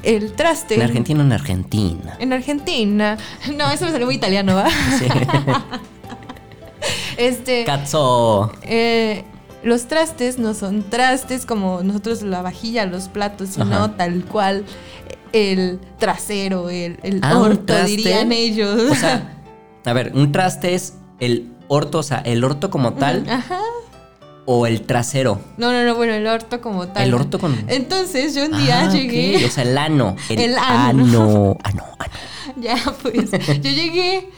el 0.03 0.33
traste... 0.33 0.75
En 0.75 0.83
Argentina, 0.83 1.23
en 1.23 1.33
Argentina. 1.33 2.17
En 2.19 2.33
Argentina. 2.33 3.17
No, 3.57 3.71
eso 3.71 3.85
me 3.87 3.91
salió 3.93 4.07
muy 4.07 4.15
italiano, 4.17 4.55
¿va? 4.55 4.69
Sí. 4.99 5.07
Este. 7.17 7.65
Cazzo. 7.65 8.53
eh, 8.63 9.25
los 9.63 9.87
trastes 9.87 10.39
no 10.39 10.53
son 10.53 10.83
trastes 10.83 11.47
como 11.47 11.83
nosotros 11.83 12.21
la 12.23 12.43
vajilla, 12.43 12.85
los 12.85 13.09
platos, 13.09 13.51
sino 13.51 13.73
Ajá. 13.75 13.97
tal 13.97 14.25
cual 14.27 14.65
el 15.33 15.81
trasero, 15.99 16.69
el, 16.69 16.99
el 17.03 17.21
Ah, 17.23 17.39
orto, 17.39 17.75
dirían 17.85 18.31
ellos. 18.33 18.91
O 18.91 18.95
sea, 18.95 19.39
a 19.87 19.93
ver, 19.95 20.13
un 20.15 20.33
traste 20.33 20.75
es 20.75 20.95
el 21.19 21.49
orto, 21.69 22.01
o 22.01 22.03
sea, 22.03 22.19
el 22.19 22.45
orto 22.45 22.69
como 22.69 22.93
tal 22.95 23.27
Ajá. 23.31 23.61
O 24.47 24.67
el 24.67 24.83
trasero. 24.83 25.41
No, 25.57 25.73
no, 25.73 25.85
no, 25.85 25.95
bueno, 25.95 26.13
el 26.15 26.27
orto 26.27 26.61
como 26.61 26.89
tal. 26.89 27.05
El 27.05 27.15
orto 27.15 27.39
con. 27.39 27.65
Entonces 27.69 28.35
yo 28.35 28.45
un 28.45 28.57
día 28.59 28.83
Ah, 28.83 28.91
llegué. 28.91 29.45
O 29.45 29.51
sea, 29.51 29.65
el 29.65 29.77
ano. 29.79 30.17
El, 30.29 30.39
El 30.41 30.59
ano. 30.59 31.05
ano. 31.05 31.57
Ano, 31.65 31.85
ano. 31.99 32.13
Ya, 32.57 32.77
pues. 33.03 33.31
Yo 33.31 33.71
llegué 33.71 34.29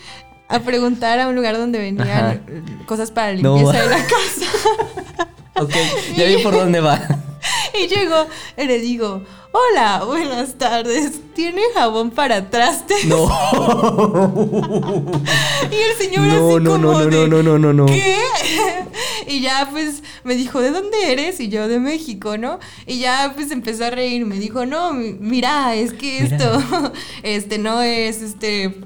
a 0.49 0.61
preguntar 0.61 1.19
a 1.19 1.29
un 1.29 1.35
lugar 1.35 1.57
donde 1.59 1.79
venían 1.79 2.09
Ajá. 2.09 2.39
cosas 2.87 3.11
para 3.11 3.33
No. 3.35 3.57
limpieza 3.57 3.83
de 3.83 3.89
la 3.91 3.97
casa. 3.97 5.27
Ok, 5.59 5.73
ya 6.17 6.25
vi 6.27 6.43
por 6.43 6.53
dónde 6.53 6.81
va. 6.81 7.01
Y 7.83 7.87
llego 7.89 8.27
y 8.59 8.65
le 8.65 8.79
digo, 8.79 9.23
hola, 9.57 10.05
buenas 10.05 10.55
tardes, 10.59 11.13
¿tiene 11.35 11.61
jabón 11.75 12.11
para 12.11 12.51
trastes? 12.51 13.05
No. 13.07 13.27
Y 15.71 15.75
el 15.75 15.97
señor 15.99 16.27
No, 16.27 16.35
así 16.55 16.65
no, 16.65 16.71
como 16.73 16.79
no, 16.79 16.93
no, 16.93 17.07
de, 17.07 17.29
no, 17.29 17.43
no, 17.43 17.59
no, 17.59 17.73
no. 17.73 17.87
¿Qué? 17.87 18.17
Y 19.29 19.41
ya 19.41 19.69
pues 19.71 20.03
me 20.25 20.35
dijo, 20.37 20.61
¿de 20.61 20.71
dónde 20.71 21.11
eres? 21.13 21.41
Y 21.41 21.49
yo, 21.49 21.67
de 21.69 21.81
México, 21.81 22.37
¿no? 22.39 22.61
Y 22.87 23.01
ya 23.01 23.33
pues 23.35 23.51
empezó 23.51 23.85
a 23.87 23.91
reír, 23.91 24.25
me 24.25 24.39
dijo, 24.39 24.67
no, 24.67 24.93
mi- 24.93 25.15
mira, 25.15 25.75
es 25.75 25.93
que 25.93 26.23
Mira. 26.23 26.37
esto, 26.37 26.93
este, 27.25 27.59
no 27.59 27.83
es, 27.83 28.23
este, 28.23 28.81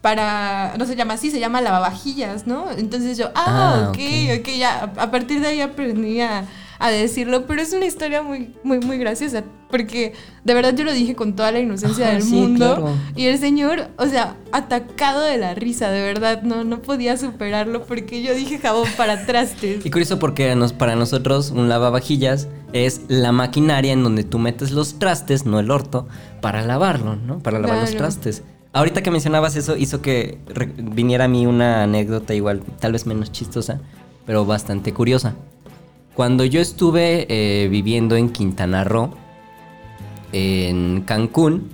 para, 0.00 0.74
no 0.78 0.84
se 0.86 0.96
llama 0.96 1.14
así, 1.14 1.30
se 1.30 1.38
llama 1.38 1.60
lavavajillas, 1.60 2.46
¿no? 2.46 2.70
Entonces 2.72 3.16
yo, 3.18 3.30
ah, 3.36 3.84
Ah, 3.84 3.88
ok, 3.90 3.98
ok. 3.98 4.40
ok, 4.40 4.48
ya, 4.56 4.92
a 4.96 5.10
partir 5.10 5.40
de 5.40 5.48
ahí 5.48 5.60
aprendí 5.60 6.20
a, 6.20 6.44
a 6.78 6.90
decirlo, 6.90 7.46
pero 7.46 7.60
es 7.60 7.72
una 7.72 7.86
historia 7.86 8.22
muy, 8.22 8.54
muy, 8.62 8.78
muy 8.78 8.98
graciosa, 8.98 9.42
porque 9.70 10.12
de 10.44 10.54
verdad 10.54 10.74
yo 10.76 10.84
lo 10.84 10.92
dije 10.92 11.14
con 11.16 11.34
toda 11.34 11.50
la 11.50 11.58
inocencia 11.58 12.06
Ajá, 12.06 12.14
del 12.14 12.22
sí, 12.22 12.34
mundo, 12.34 12.76
claro. 12.76 12.94
y 13.16 13.26
el 13.26 13.38
señor, 13.38 13.88
o 13.98 14.06
sea, 14.06 14.36
atacado 14.52 15.22
de 15.22 15.36
la 15.38 15.54
risa, 15.54 15.90
de 15.90 16.02
verdad, 16.02 16.42
no, 16.42 16.64
no 16.64 16.80
podía 16.80 17.16
superarlo, 17.16 17.82
porque 17.82 18.22
yo 18.22 18.34
dije 18.34 18.58
jabón 18.58 18.88
para 18.96 19.26
trastes. 19.26 19.84
Y 19.84 19.90
curioso 19.90 20.18
porque 20.18 20.54
nos, 20.54 20.72
para 20.72 20.94
nosotros 20.94 21.50
un 21.50 21.68
lavavajillas 21.68 22.48
es 22.72 23.02
la 23.08 23.32
maquinaria 23.32 23.92
en 23.92 24.04
donde 24.04 24.24
tú 24.24 24.38
metes 24.38 24.70
los 24.70 24.98
trastes, 24.98 25.46
no 25.46 25.58
el 25.58 25.70
orto, 25.70 26.06
para 26.40 26.62
lavarlo, 26.62 27.16
¿no? 27.16 27.40
Para 27.40 27.58
lavar 27.58 27.80
los 27.80 27.96
trastes. 27.96 28.42
Ahorita 28.72 29.02
que 29.02 29.10
mencionabas 29.10 29.56
eso 29.56 29.76
hizo 29.76 30.02
que 30.02 30.38
viniera 30.76 31.24
a 31.24 31.28
mí 31.28 31.46
una 31.46 31.82
anécdota 31.82 32.34
igual, 32.34 32.62
tal 32.78 32.92
vez 32.92 33.06
menos 33.06 33.32
chistosa, 33.32 33.80
pero 34.26 34.44
bastante 34.44 34.92
curiosa. 34.92 35.34
Cuando 36.18 36.44
yo 36.44 36.60
estuve 36.60 37.26
eh, 37.28 37.68
viviendo 37.68 38.16
en 38.16 38.30
Quintana 38.30 38.82
Roo, 38.82 39.10
en 40.32 41.02
Cancún, 41.02 41.70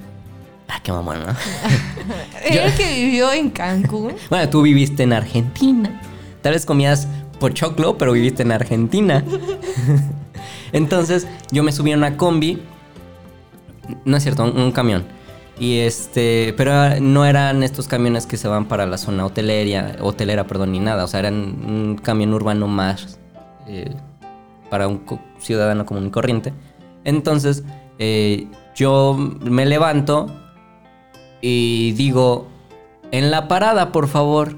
ah, 0.68 0.80
qué 0.82 0.92
mamón, 0.92 1.20
¿no? 1.20 1.32
El 2.44 2.74
que 2.74 2.94
vivió 2.94 3.32
en 3.32 3.48
Cancún. 3.48 4.12
Bueno, 4.28 4.50
tú 4.50 4.60
viviste 4.60 5.02
en 5.02 5.14
Argentina. 5.14 5.98
Tal 6.42 6.52
vez 6.52 6.66
comías 6.66 7.08
pochoclo, 7.40 7.96
pero 7.96 8.12
viviste 8.12 8.42
en 8.42 8.52
Argentina. 8.52 9.24
Entonces, 10.72 11.26
yo 11.50 11.62
me 11.62 11.72
subí 11.72 11.92
a 11.92 11.96
una 11.96 12.18
combi. 12.18 12.62
No 14.04 14.18
es 14.18 14.24
cierto, 14.24 14.44
un, 14.44 14.60
un 14.60 14.72
camión. 14.72 15.06
Y 15.58 15.78
este, 15.78 16.52
pero 16.54 17.00
no 17.00 17.24
eran 17.24 17.62
estos 17.62 17.88
camiones 17.88 18.26
que 18.26 18.36
se 18.36 18.46
van 18.46 18.66
para 18.66 18.84
la 18.84 18.98
zona 18.98 19.24
hoteleria, 19.24 19.96
hotelera, 20.00 20.46
perdón, 20.46 20.72
ni 20.72 20.80
nada. 20.80 21.04
O 21.04 21.06
sea, 21.06 21.20
eran 21.20 21.34
un 21.34 21.96
camión 21.96 22.34
urbano 22.34 22.68
más 22.68 23.18
eh, 23.66 23.94
para 24.74 24.88
un 24.88 25.04
ciudadano 25.38 25.86
común 25.86 26.08
y 26.08 26.10
corriente. 26.10 26.52
Entonces, 27.04 27.62
eh, 28.00 28.48
yo 28.74 29.16
me 29.16 29.66
levanto 29.66 30.26
y 31.40 31.92
digo, 31.92 32.48
en 33.12 33.30
la 33.30 33.46
parada, 33.46 33.92
por 33.92 34.08
favor. 34.08 34.56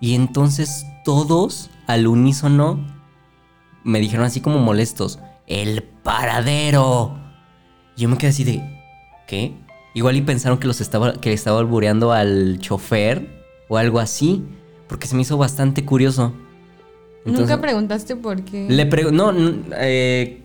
Y 0.00 0.16
entonces 0.16 0.84
todos 1.04 1.70
al 1.86 2.08
unísono 2.08 2.84
me 3.84 4.00
dijeron 4.00 4.26
así 4.26 4.40
como 4.40 4.58
molestos, 4.58 5.20
el 5.46 5.84
paradero. 5.84 7.16
Yo 7.96 8.08
me 8.08 8.18
quedé 8.18 8.30
así 8.30 8.42
de, 8.42 8.82
¿qué? 9.28 9.54
Igual 9.94 10.16
y 10.16 10.22
pensaron 10.22 10.58
que 10.58 10.66
los 10.66 10.80
estaba, 10.80 11.12
que 11.12 11.32
estaba 11.32 11.60
al 11.60 12.58
chofer 12.58 13.44
o 13.68 13.78
algo 13.78 14.00
así, 14.00 14.44
porque 14.88 15.06
se 15.06 15.14
me 15.14 15.22
hizo 15.22 15.38
bastante 15.38 15.84
curioso. 15.84 16.34
¿Nunca 17.24 17.60
preguntaste 17.60 18.16
por 18.16 18.42
qué? 18.42 18.66
Le 18.68 18.84
no, 19.12 19.32
eh, 19.78 20.42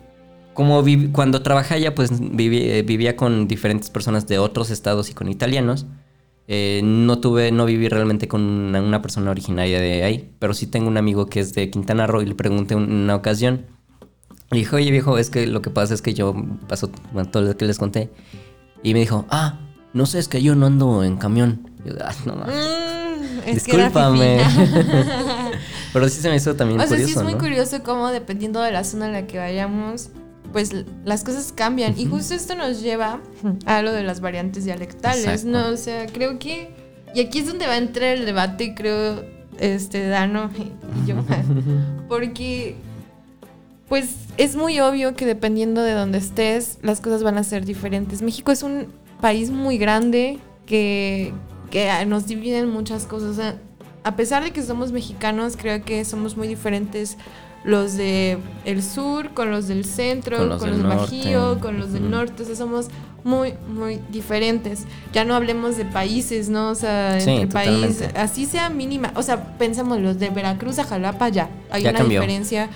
como 0.53 0.83
cuando 1.11 1.41
trabajé 1.41 1.75
allá, 1.75 1.95
pues 1.95 2.11
eh, 2.11 2.83
vivía 2.85 3.15
con 3.15 3.47
diferentes 3.47 3.89
personas 3.89 4.27
de 4.27 4.39
otros 4.39 4.69
estados 4.69 5.09
y 5.09 5.13
con 5.13 5.29
italianos. 5.29 5.85
Eh, 6.47 6.81
no 6.83 7.19
tuve, 7.19 7.51
no 7.51 7.65
viví 7.65 7.87
realmente 7.89 8.27
con 8.27 8.41
una, 8.41 9.01
persona 9.01 9.29
originaria 9.29 9.79
de 9.79 10.03
ahí, 10.03 10.33
pero 10.39 10.53
sí 10.53 10.65
tengo 10.65 10.87
un 10.87 10.97
amigo 10.97 11.27
que 11.27 11.41
es 11.41 11.53
de 11.53 11.69
Quintana 11.69 12.07
Roo 12.07 12.23
y 12.23 12.25
le 12.25 12.33
pregunté 12.35 12.75
una 12.75 13.15
ocasión. 13.15 13.67
Le 14.49 14.59
dije, 14.59 14.75
oye 14.75 14.89
viejo, 14.89 15.17
es 15.19 15.29
que 15.29 15.45
lo 15.45 15.61
que 15.61 15.69
pasa 15.69 15.93
es 15.93 16.01
que 16.01 16.15
yo 16.15 16.35
paso 16.67 16.89
todo 17.31 17.43
lo 17.43 17.55
que 17.55 17.65
les 17.65 17.77
conté. 17.77 18.09
Y 18.81 18.93
me 18.93 19.01
dijo, 19.01 19.25
ah, 19.29 19.59
no 19.93 20.07
sé, 20.07 20.17
es 20.17 20.27
que 20.27 20.41
yo 20.41 20.55
no 20.55 20.65
ando 20.65 21.03
en 21.03 21.17
camión. 21.17 21.69
yo, 21.85 21.93
ah, 22.03 22.13
no 22.25 22.35
más. 22.35 22.49
Mm, 22.49 23.53
Discúlpame. 23.53 24.39
pero 25.93 26.07
sí 26.09 26.21
se 26.21 26.29
me 26.29 26.35
hizo 26.35 26.55
también 26.55 26.79
curioso. 26.79 26.93
O 26.93 26.97
sea, 26.97 27.05
sí 27.07 27.13
es 27.13 27.23
muy 27.23 27.35
curioso 27.35 27.83
cómo 27.83 28.09
dependiendo 28.09 28.61
de 28.61 28.71
la 28.71 28.83
zona 28.83 29.07
en 29.07 29.13
la 29.13 29.27
que 29.27 29.37
vayamos, 29.37 30.09
pues 30.51 30.71
las 31.05 31.23
cosas 31.23 31.51
cambian. 31.53 31.97
Y 31.97 32.05
justo 32.05 32.33
esto 32.33 32.55
nos 32.55 32.81
lleva 32.81 33.21
a 33.65 33.81
lo 33.81 33.91
de 33.91 34.03
las 34.03 34.21
variantes 34.21 34.65
dialectales, 34.65 35.45
¿no? 35.45 35.69
O 35.69 35.77
sea, 35.77 36.07
creo 36.07 36.39
que. 36.39 36.69
Y 37.13 37.21
aquí 37.21 37.39
es 37.39 37.47
donde 37.47 37.65
va 37.65 37.73
a 37.73 37.77
entrar 37.77 38.17
el 38.17 38.25
debate, 38.25 38.75
creo, 38.75 39.23
este, 39.57 40.07
Dano 40.07 40.49
y 40.57 41.07
yo. 41.07 41.15
Porque. 42.07 42.75
Pues 43.87 44.15
es 44.37 44.55
muy 44.55 44.79
obvio 44.81 45.15
que 45.15 45.25
dependiendo 45.25 45.81
de 45.81 45.93
donde 45.93 46.19
estés, 46.19 46.77
las 46.83 47.01
cosas 47.01 47.23
van 47.23 47.39
a 47.39 47.43
ser 47.43 47.65
diferentes. 47.65 48.21
México 48.21 48.51
es 48.51 48.61
un 48.61 48.87
país 49.19 49.49
muy 49.49 49.79
grande 49.79 50.37
que, 50.67 51.33
que 51.71 52.05
nos 52.05 52.27
divide 52.27 52.59
en 52.59 52.69
muchas 52.69 53.05
cosas. 53.05 53.55
A 54.03 54.15
pesar 54.15 54.43
de 54.43 54.51
que 54.51 54.63
somos 54.63 54.91
mexicanos, 54.91 55.57
creo 55.57 55.83
que 55.83 56.05
somos 56.05 56.37
muy 56.37 56.47
diferentes 56.47 57.17
los 57.63 57.97
de 57.97 58.37
el 58.65 58.81
sur, 58.81 59.33
con 59.33 59.51
los 59.51 59.67
del 59.67 59.83
centro, 59.85 60.37
con 60.37 60.49
los, 60.49 60.61
del 60.61 60.83
Bajío, 60.83 61.59
con 61.59 61.77
los 61.77 61.91
del 61.91 62.09
norte, 62.09 62.43
o 62.43 62.45
sea, 62.45 62.55
somos 62.55 62.87
muy, 63.23 63.53
muy 63.67 63.99
diferentes. 64.09 64.85
Ya 65.11 65.25
no 65.25 65.35
hablemos 65.35 65.75
de 65.75 65.85
países, 65.85 66.49
¿no? 66.49 66.69
O 66.69 66.75
sea, 66.75 67.19
entre 67.19 67.47
países, 67.47 68.09
así 68.15 68.45
sea 68.45 68.69
mínima, 68.69 69.11
o 69.15 69.23
sea, 69.23 69.57
pensemos 69.57 69.99
los 69.99 70.19
de 70.19 70.29
Veracruz 70.29 70.79
a 70.79 70.85
Jalapa 70.85 71.29
ya, 71.29 71.49
hay 71.69 71.85
una 71.85 72.03
diferencia. 72.03 72.69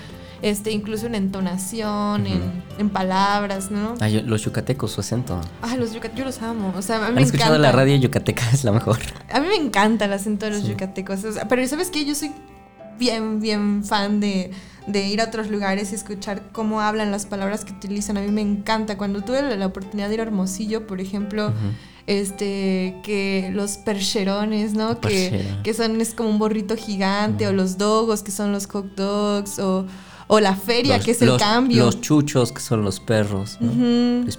Este, 0.44 0.72
incluso 0.72 1.06
en 1.06 1.14
entonación, 1.14 2.26
en, 2.26 2.90
palabras, 2.90 3.70
¿no? 3.70 3.94
los 4.26 4.42
yucatecos, 4.42 4.92
su 4.92 5.00
acento. 5.00 5.40
Ah, 5.62 5.74
los 5.78 5.94
yucatecos, 5.94 6.18
yo 6.18 6.24
los 6.26 6.42
amo. 6.42 6.74
O 6.76 6.82
sea, 6.82 7.06
a 7.06 7.08
mí 7.08 7.14
me 7.14 7.22
escuchado 7.22 7.56
la 7.56 7.72
radio 7.72 7.96
yucateca? 7.96 8.44
Es 8.52 8.62
la 8.62 8.70
mejor. 8.70 8.98
A 9.32 9.40
mí 9.40 9.46
me 9.48 9.56
encanta 9.56 10.04
el 10.04 10.12
acento 10.12 10.44
de 10.44 10.52
los 10.52 10.68
yucatecos. 10.68 11.20
pero 11.48 11.66
¿sabes 11.66 11.88
qué? 11.88 12.04
Yo 12.04 12.14
soy 12.14 12.30
bien, 12.98 13.40
bien 13.40 13.84
fan 13.84 14.20
de, 14.20 14.50
de 14.86 15.06
ir 15.08 15.22
a 15.22 15.24
otros 15.24 15.48
lugares 15.48 15.92
y 15.92 15.94
escuchar 15.94 16.42
cómo 16.52 16.82
hablan 16.82 17.10
las 17.10 17.24
palabras 17.24 17.64
que 17.64 17.72
utilizan. 17.72 18.18
A 18.18 18.20
mí 18.20 18.30
me 18.30 18.42
encanta. 18.42 18.98
Cuando 18.98 19.22
tuve 19.22 19.56
la 19.56 19.66
oportunidad 19.66 20.08
de 20.08 20.14
ir 20.14 20.20
a 20.20 20.24
Hermosillo, 20.24 20.86
por 20.86 21.00
ejemplo, 21.00 21.54
este, 22.06 22.96
que 23.02 23.50
los 23.54 23.78
percherones, 23.78 24.74
¿no? 24.74 25.00
Que, 25.00 25.56
que, 25.62 25.72
son, 25.72 26.02
es 26.02 26.12
como 26.12 26.28
un 26.28 26.38
borrito 26.38 26.76
gigante, 26.76 27.46
o 27.46 27.52
los 27.54 27.78
dogos, 27.78 28.22
que 28.22 28.30
son 28.30 28.52
los 28.52 28.66
hot 28.66 28.94
dogs, 28.94 29.58
o, 29.58 29.86
o 30.26 30.40
la 30.40 30.56
feria, 30.56 30.98
que 31.00 31.12
es 31.12 31.22
el 31.22 31.36
cambio. 31.36 31.84
Los 31.84 32.00
chuchos, 32.00 32.52
que 32.52 32.60
son 32.60 32.82
los 32.82 33.00
perros, 33.00 33.58
¿no? 33.60 34.24
Los 34.24 34.36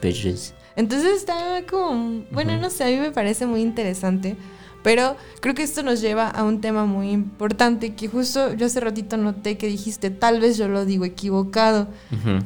Entonces 0.75 1.15
está 1.15 1.63
como, 1.69 2.25
bueno, 2.31 2.57
no 2.57 2.69
sé, 2.69 2.83
a 2.83 2.87
mí 2.87 2.97
me 2.97 3.11
parece 3.11 3.45
muy 3.45 3.61
interesante. 3.61 4.35
Pero 4.83 5.15
creo 5.41 5.55
que 5.55 5.63
esto 5.63 5.81
nos 5.81 5.99
lleva 5.99 6.29
a 6.29 6.43
un 6.43 6.61
tema 6.61 6.85
muy 6.85 7.09
importante 7.09 7.95
que 7.95 8.07
justo 8.07 8.53
yo 8.53 8.67
hace 8.67 8.79
ratito 8.79 9.17
noté 9.17 9.57
que 9.57 9.65
dijiste, 9.65 10.11
tal 10.11 10.39
vez 10.39 10.57
yo 10.57 10.67
lo 10.67 10.85
digo 10.85 11.05
equivocado. 11.05 11.87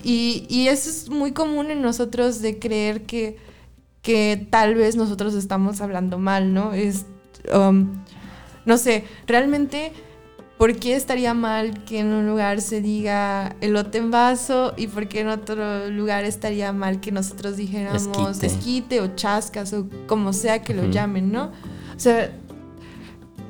y, 0.05 0.45
y, 0.47 0.69
eso 0.69 0.89
es 0.89 1.09
muy 1.09 1.33
común 1.33 1.69
en 1.69 1.81
nosotros 1.81 2.41
de 2.41 2.57
creer 2.57 3.05
que, 3.05 3.35
que 4.01 4.47
tal 4.49 4.75
vez 4.75 4.95
nosotros 4.95 5.33
estamos 5.33 5.81
hablando 5.81 6.17
mal, 6.17 6.53
¿no? 6.53 6.71
Es, 6.71 7.07
um, 7.53 8.03
no 8.65 8.77
sé, 8.77 9.03
realmente... 9.27 9.91
¿Por 10.59 10.75
qué 10.75 10.97
estaría 10.97 11.33
mal 11.33 11.85
que 11.85 11.99
en 11.99 12.07
un 12.07 12.27
lugar 12.27 12.59
se 12.59 12.81
diga 12.81 13.55
elote 13.61 13.97
en 13.97 14.11
vaso 14.11 14.73
y 14.75 14.87
por 14.87 15.07
qué 15.07 15.21
en 15.21 15.29
otro 15.29 15.89
lugar 15.89 16.25
estaría 16.25 16.73
mal 16.73 16.99
que 16.99 17.13
nosotros 17.13 17.55
dijéramos 17.55 18.43
esquite, 18.43 18.99
o 18.99 19.15
chascas 19.15 19.71
o 19.71 19.87
como 20.05 20.33
sea 20.33 20.61
que 20.61 20.73
lo 20.73 20.85
llamen, 20.87 21.31
¿no? 21.31 21.53
O 21.95 21.99
sea, 21.99 22.37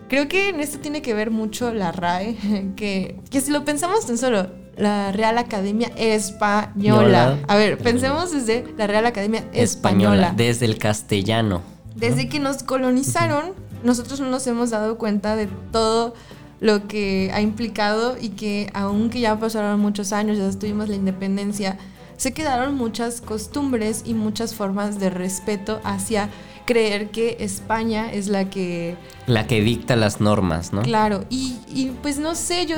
creo 0.08 0.28
que 0.28 0.50
en 0.50 0.60
esto 0.60 0.78
tiene 0.78 1.02
que 1.02 1.16
ver 1.16 1.32
mucho 1.32 1.74
la 1.74 1.92
RAE, 1.92 2.38
que, 2.76 3.20
que 3.32 3.42
si 3.42 3.50
lo 3.50 3.66
pensamos 3.66 4.06
tan 4.06 4.20
solo, 4.20 4.52
la 4.78 5.12
Real 5.12 5.40
Academia 5.40 5.92
Española. 5.98 7.40
A 7.48 7.56
ver, 7.56 7.80
pensemos 7.80 8.32
desde 8.32 8.72
la 8.78 8.86
Real 8.86 9.08
Academia 9.08 9.46
Española. 9.52 10.36
Desde 10.38 10.68
el 10.68 10.78
castellano. 10.78 11.64
Desde 11.96 12.30
que 12.30 12.40
nos 12.40 12.62
colonizaron, 12.62 13.54
nosotros 13.84 14.20
no 14.20 14.30
nos 14.30 14.46
hemos 14.46 14.70
dado 14.70 15.00
cuenta 15.00 15.36
de 15.36 15.48
todo 15.72 16.14
lo 16.60 16.88
que 16.88 17.32
ha 17.34 17.42
implicado 17.42 18.18
y 18.20 18.30
que 18.30 18.70
aunque 18.74 19.20
ya 19.20 19.40
pasaron 19.40 19.80
muchos 19.80 20.14
años, 20.14 20.38
ya 20.38 20.50
tuvimos 20.58 20.90
la 20.90 20.96
independencia, 20.96 21.78
se 22.18 22.34
quedaron 22.34 22.76
muchas 22.76 23.22
costumbres 23.22 24.04
y 24.06 24.14
muchas 24.14 24.54
formas 24.54 25.00
de 25.00 25.10
respeto 25.10 25.80
hacia 25.84 26.30
creer 26.66 27.10
que 27.10 27.38
España 27.40 28.12
es 28.12 28.28
la 28.28 28.50
que... 28.50 28.96
La 29.26 29.48
que 29.48 29.62
dicta 29.62 29.96
las 29.96 30.20
normas, 30.20 30.74
¿no? 30.74 30.82
Claro, 30.82 31.26
y, 31.30 31.92
pues 32.02 32.20
no 32.20 32.36
sé, 32.36 32.66
yo, 32.66 32.76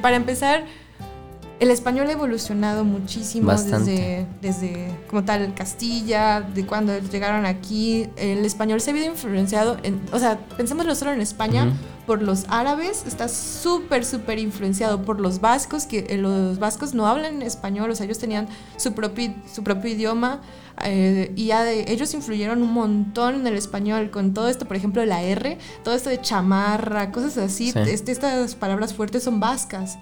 para 0.00 0.16
empezar, 0.16 0.64
el 1.60 1.70
español 1.70 2.08
ha 2.08 2.12
evolucionado 2.12 2.84
muchísimo 2.84 3.52
desde, 3.52 4.26
desde, 4.40 4.98
como 5.08 5.24
tal, 5.24 5.54
Castilla, 5.54 6.40
de 6.40 6.64
cuando 6.64 6.98
llegaron 6.98 7.44
aquí. 7.44 8.08
El 8.16 8.46
español 8.46 8.80
se 8.80 8.90
ha 8.90 8.94
visto 8.94 9.10
influenciado, 9.10 9.76
en, 9.82 10.00
o 10.10 10.18
sea, 10.18 10.38
pensémoslo 10.56 10.94
solo 10.94 11.12
en 11.12 11.20
España, 11.20 11.70
por 12.06 12.22
los 12.22 12.46
árabes, 12.48 13.04
está 13.06 13.28
súper, 13.28 14.06
súper 14.06 14.38
influenciado 14.38 15.02
por 15.02 15.20
los 15.20 15.42
vascos, 15.42 15.84
que 15.84 16.06
eh, 16.08 16.16
los 16.16 16.58
vascos 16.58 16.94
no 16.94 17.06
hablan 17.06 17.42
español, 17.42 17.90
o 17.90 17.94
sea, 17.94 18.06
ellos 18.06 18.18
tenían 18.18 18.48
su 18.78 18.94
propio, 18.94 19.34
su 19.52 19.62
propio 19.62 19.90
idioma. 19.90 20.40
Eh, 20.82 21.30
y 21.36 21.46
ya 21.46 21.70
ellos 21.70 22.14
influyeron 22.14 22.62
un 22.62 22.72
montón 22.72 23.34
en 23.34 23.46
el 23.46 23.54
español 23.54 24.10
con 24.10 24.32
todo 24.32 24.48
esto, 24.48 24.64
por 24.66 24.78
ejemplo, 24.78 25.04
la 25.04 25.22
R, 25.22 25.58
todo 25.84 25.94
esto 25.94 26.08
de 26.08 26.22
chamarra, 26.22 27.12
cosas 27.12 27.36
así. 27.36 27.70
Este, 27.76 28.12
estas 28.12 28.54
palabras 28.54 28.94
fuertes 28.94 29.24
son 29.24 29.40
vascas. 29.40 29.98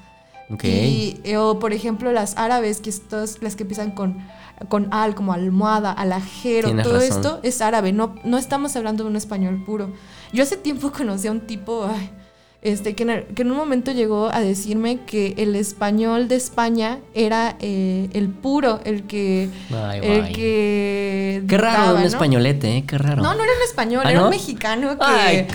Y, 0.63 1.21
eh, 1.25 1.37
o 1.37 1.59
por 1.59 1.73
ejemplo 1.73 2.11
las 2.13 2.37
árabes, 2.37 2.81
que 2.81 2.91
estas, 2.91 3.43
las 3.43 3.55
que 3.55 3.65
empiezan 3.65 3.91
con, 3.91 4.19
con 4.69 4.89
al, 4.93 5.15
como 5.15 5.33
almohada, 5.33 5.93
alajero, 5.93 6.71
todo 6.83 7.01
esto 7.01 7.41
es 7.43 7.61
árabe, 7.61 7.93
no, 7.93 8.15
no 8.25 8.39
estamos 8.39 8.75
hablando 8.77 9.05
de 9.05 9.11
un 9.11 9.17
español 9.17 9.63
puro. 9.65 9.93
Yo 10.33 10.43
hace 10.43 10.57
tiempo 10.57 10.91
conocí 10.97 11.29
a 11.29 11.33
un 11.33 11.47
tipo, 11.47 11.89
este, 12.61 12.97
que 12.97 13.05
en, 13.05 13.51
un 13.51 13.57
momento 13.57 13.93
llegó 13.93 14.31
a 14.33 14.41
decirme 14.41 15.01
que 15.07 15.35
el 15.39 15.55
español 15.55 16.27
de 16.27 16.35
España 16.35 16.99
era 17.15 17.57
eh, 17.61 18.11
el 18.13 18.31
puro, 18.31 18.81
el 18.85 19.05
que... 19.05 19.49
el 20.03 20.33
que 20.33 21.45
Qué 21.47 21.59
raro, 21.59 21.97
un 21.97 22.03
españolete, 22.03 22.79
¿eh? 22.79 22.85
Qué 22.85 22.99
raro. 22.99 23.23
No, 23.23 23.35
no 23.35 23.45
era 23.45 23.53
un 23.53 23.63
español, 23.65 24.03
¿Ah, 24.05 24.11
era 24.11 24.25
un 24.25 24.31
mexicano 24.31 24.99
que, 24.99 25.47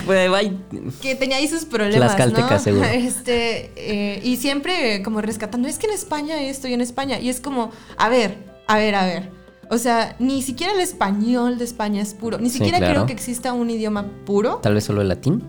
que 1.02 1.14
tenía 1.14 1.36
ahí 1.36 1.46
sus 1.46 1.66
problemas, 1.66 2.16
¿no? 2.18 2.58
seguro. 2.58 2.86
Este, 2.94 3.70
eh, 3.76 4.20
y 4.24 4.36
siempre 4.36 5.02
como 5.02 5.20
rescatando, 5.20 5.68
es 5.68 5.78
que 5.78 5.86
en 5.86 5.92
España 5.92 6.40
esto 6.40 6.68
y 6.68 6.72
en 6.72 6.80
España, 6.80 7.18
y 7.20 7.28
es 7.28 7.40
como, 7.40 7.70
a 7.98 8.08
ver, 8.08 8.38
a 8.66 8.78
ver, 8.78 8.94
a 8.94 9.04
ver. 9.04 9.30
O 9.70 9.78
sea, 9.78 10.16
ni 10.18 10.42
siquiera 10.42 10.72
el 10.72 10.80
español 10.80 11.58
de 11.58 11.64
España 11.64 12.00
es 12.00 12.14
puro. 12.14 12.38
Ni 12.38 12.50
siquiera 12.50 12.78
creo 12.78 13.06
que 13.06 13.12
exista 13.12 13.52
un 13.52 13.68
idioma 13.70 14.06
puro. 14.24 14.56
Tal 14.62 14.74
vez 14.74 14.84
solo 14.84 15.02
el 15.02 15.08
latín. 15.08 15.42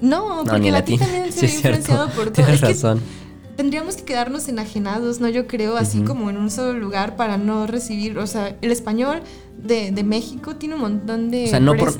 No, 0.00 0.44
porque 0.48 0.68
el 0.68 0.72
latín 0.74 0.98
también 0.98 1.32
se 1.32 1.46
ve 1.46 1.52
influenciado 1.52 2.08
por 2.10 2.24
todo. 2.30 2.32
Tienes 2.32 2.60
razón. 2.60 3.00
tendríamos 3.56 3.96
que 3.96 4.04
quedarnos 4.04 4.48
enajenados, 4.48 5.20
¿no? 5.20 5.28
Yo 5.28 5.46
creo, 5.46 5.76
así 5.76 6.02
como 6.02 6.30
en 6.30 6.36
un 6.38 6.50
solo 6.50 6.78
lugar 6.78 7.16
para 7.16 7.36
no 7.36 7.66
recibir, 7.66 8.18
o 8.18 8.26
sea, 8.26 8.56
el 8.62 8.72
español 8.72 9.20
de, 9.62 9.92
México 10.02 10.56
tiene 10.56 10.76
un 10.76 10.80
montón 10.80 11.30
de 11.30 11.44
o 11.44 11.48
sea, 11.48 11.60
no 11.60 11.76
Por, 11.76 11.92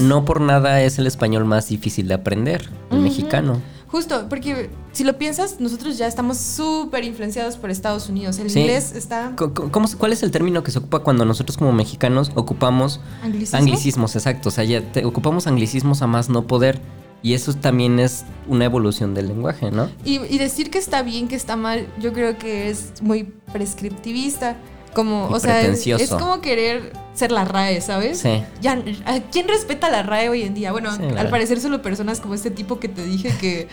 no 0.00 0.24
por 0.24 0.40
nada 0.40 0.80
es 0.82 0.98
el 1.00 1.06
español 1.08 1.44
más 1.44 1.68
difícil 1.68 2.06
de 2.06 2.14
aprender, 2.14 2.70
el 2.92 3.00
mexicano. 3.00 3.60
Justo, 3.90 4.26
porque 4.28 4.68
si 4.92 5.02
lo 5.02 5.16
piensas, 5.16 5.60
nosotros 5.60 5.96
ya 5.96 6.06
estamos 6.06 6.36
súper 6.36 7.04
influenciados 7.04 7.56
por 7.56 7.70
Estados 7.70 8.10
Unidos. 8.10 8.38
El 8.38 8.50
Sí. 8.50 8.60
inglés 8.60 8.92
está... 8.94 9.32
Cómo 9.34 9.88
¿Cuál 9.96 10.12
es 10.12 10.22
el 10.22 10.30
término 10.30 10.62
que 10.62 10.70
se 10.70 10.78
ocupa 10.78 10.98
cuando 10.98 11.24
nosotros 11.24 11.56
como 11.56 11.72
mexicanos 11.72 12.30
ocupamos 12.34 13.00
¿Anglicismo? 13.22 13.58
anglicismos? 13.58 14.14
Exacto, 14.14 14.50
o 14.50 14.52
sea, 14.52 14.64
ya 14.64 14.82
te- 14.92 15.06
ocupamos 15.06 15.46
anglicismos 15.46 16.02
a 16.02 16.06
más 16.06 16.28
no 16.28 16.46
poder. 16.46 16.80
Y 17.22 17.34
eso 17.34 17.54
también 17.54 17.98
es 17.98 18.24
una 18.46 18.64
evolución 18.64 19.14
del 19.14 19.28
lenguaje, 19.28 19.70
¿no? 19.70 19.90
Y, 20.04 20.20
y 20.32 20.38
decir 20.38 20.70
que 20.70 20.78
está 20.78 21.02
bien, 21.02 21.28
que 21.28 21.34
está 21.34 21.56
mal, 21.56 21.88
yo 22.00 22.12
creo 22.12 22.38
que 22.38 22.70
es 22.70 22.92
muy 23.02 23.24
prescriptivista. 23.52 24.56
Como, 24.94 25.28
Y 25.30 25.34
o 25.34 25.38
sea, 25.38 25.60
es, 25.62 26.10
como 26.10 26.40
querer 26.40 26.92
ser 27.14 27.30
la 27.30 27.44
RAE, 27.44 27.80
¿sabes? 27.80 28.18
Sí. 28.20 28.42
Ya, 28.60 28.82
¿a 29.04 29.20
¿Quién 29.30 29.46
respeta 29.46 29.90
la 29.90 30.02
RAE 30.02 30.28
hoy 30.28 30.42
en 30.42 30.54
día? 30.54 30.72
Bueno, 30.72 30.94
Sí, 30.96 31.02
al 31.16 31.28
parecer 31.28 31.60
solo 31.60 31.82
personas 31.82 32.20
como 32.20 32.34
este 32.34 32.50
tipo 32.50 32.80
que 32.80 32.88
te 32.88 33.04
dije 33.04 33.32
que, 33.40 33.68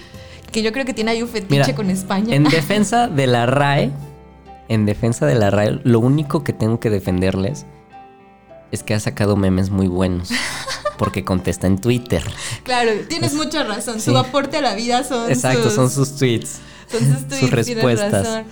que 0.51 0.61
yo 0.61 0.71
creo 0.71 0.85
que 0.85 0.93
tiene 0.93 1.11
ahí 1.11 1.23
un 1.23 1.29
fetiche 1.29 1.61
Mira, 1.61 1.75
con 1.75 1.89
España. 1.89 2.35
En 2.35 2.43
defensa 2.49 3.07
de 3.07 3.27
la 3.27 3.45
RAE, 3.45 3.91
en 4.67 4.85
defensa 4.85 5.25
de 5.25 5.35
la 5.35 5.49
RAE, 5.49 5.79
lo 5.83 5.99
único 5.99 6.43
que 6.43 6.53
tengo 6.53 6.79
que 6.79 6.89
defenderles 6.89 7.65
es 8.75 8.83
que 8.83 8.93
ha 8.93 8.99
sacado 8.99 9.35
memes 9.35 9.69
muy 9.71 9.87
buenos. 9.87 10.29
Porque 10.97 11.25
contesta 11.25 11.67
en 11.67 11.79
Twitter. 11.79 12.23
Claro, 12.63 12.91
tienes 13.07 13.33
mucha 13.33 13.63
razón. 13.63 13.99
Sí. 13.99 14.09
Su 14.11 14.17
aporte 14.17 14.57
a 14.57 14.61
la 14.61 14.73
vida 14.75 15.03
son 15.03 15.29
Exacto, 15.29 15.63
sus, 15.65 15.73
son 15.73 15.89
sus 15.91 16.15
tweets. 16.17 16.59
son 16.89 16.99
sus 17.13 17.27
tweets, 17.27 17.39
tienes 17.39 17.51
respuestas. 17.51 18.11
razón. 18.11 18.45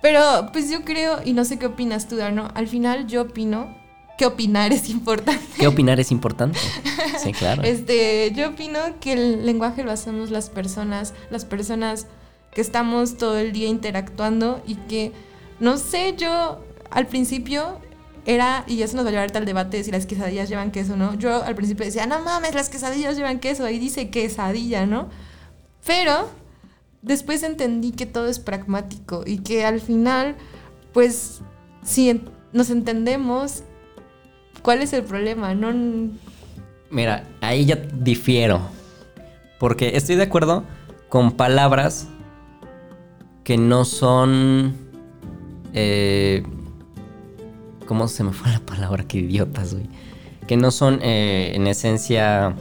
Pero 0.00 0.48
pues 0.52 0.70
yo 0.70 0.84
creo, 0.84 1.18
y 1.24 1.32
no 1.32 1.44
sé 1.44 1.58
qué 1.58 1.66
opinas 1.66 2.08
tú, 2.08 2.16
Darno, 2.16 2.48
al 2.54 2.68
final 2.68 3.06
yo 3.08 3.22
opino 3.22 3.76
que 4.16 4.26
opinar 4.26 4.72
es 4.72 4.88
importante. 4.90 5.44
¿Qué 5.58 5.66
opinar 5.66 6.00
es 6.00 6.10
importante? 6.10 6.58
Sí, 7.22 7.32
claro. 7.32 7.62
Este, 7.62 8.32
yo 8.34 8.50
opino 8.50 8.78
que 9.00 9.12
el 9.12 9.44
lenguaje 9.44 9.82
lo 9.82 9.90
hacemos 9.90 10.30
las 10.30 10.50
personas, 10.50 11.14
las 11.30 11.44
personas 11.44 12.06
que 12.52 12.60
estamos 12.60 13.16
todo 13.16 13.38
el 13.38 13.50
día 13.52 13.66
interactuando 13.68 14.62
y 14.66 14.76
que, 14.76 15.12
no 15.58 15.78
sé, 15.78 16.14
yo 16.16 16.64
al 16.90 17.06
principio 17.08 17.80
era, 18.28 18.62
y 18.66 18.82
eso 18.82 18.94
nos 18.94 19.06
va 19.06 19.08
a 19.08 19.10
llevar 19.12 19.22
ahorita 19.22 19.38
al 19.38 19.46
debate 19.46 19.78
de 19.78 19.84
si 19.84 19.90
las 19.90 20.04
quesadillas 20.04 20.50
llevan 20.50 20.70
queso 20.70 20.98
no. 20.98 21.14
Yo 21.14 21.42
al 21.42 21.54
principio 21.54 21.86
decía, 21.86 22.06
no 22.06 22.20
mames, 22.20 22.54
las 22.54 22.68
quesadillas 22.68 23.16
llevan 23.16 23.38
queso, 23.40 23.64
ahí 23.64 23.78
dice 23.78 24.10
quesadilla, 24.10 24.84
¿no? 24.84 25.08
Pero 25.86 26.28
después 27.00 27.42
entendí 27.42 27.92
que 27.92 28.04
todo 28.04 28.26
es 28.26 28.38
pragmático 28.38 29.22
y 29.24 29.38
que 29.38 29.64
al 29.64 29.80
final, 29.80 30.36
pues, 30.92 31.40
si 31.82 32.20
nos 32.52 32.68
entendemos, 32.68 33.62
¿cuál 34.60 34.82
es 34.82 34.92
el 34.92 35.04
problema? 35.04 35.54
No, 35.54 35.72
Mira, 36.90 37.26
ahí 37.40 37.64
ya 37.64 37.76
difiero. 37.76 38.60
Porque 39.58 39.96
estoy 39.96 40.16
de 40.16 40.24
acuerdo 40.24 40.64
con 41.08 41.32
palabras 41.32 42.08
que 43.42 43.56
no 43.56 43.86
son. 43.86 44.76
eh, 45.72 46.42
¿Cómo 47.88 48.06
se 48.06 48.22
me 48.22 48.32
fue 48.32 48.52
la 48.52 48.60
palabra? 48.60 49.04
Qué 49.08 49.16
idiotas, 49.20 49.72
güey. 49.72 49.86
Que 50.46 50.58
no 50.58 50.70
son 50.70 51.00
eh, 51.02 51.52
en 51.54 51.66
esencia 51.66 52.54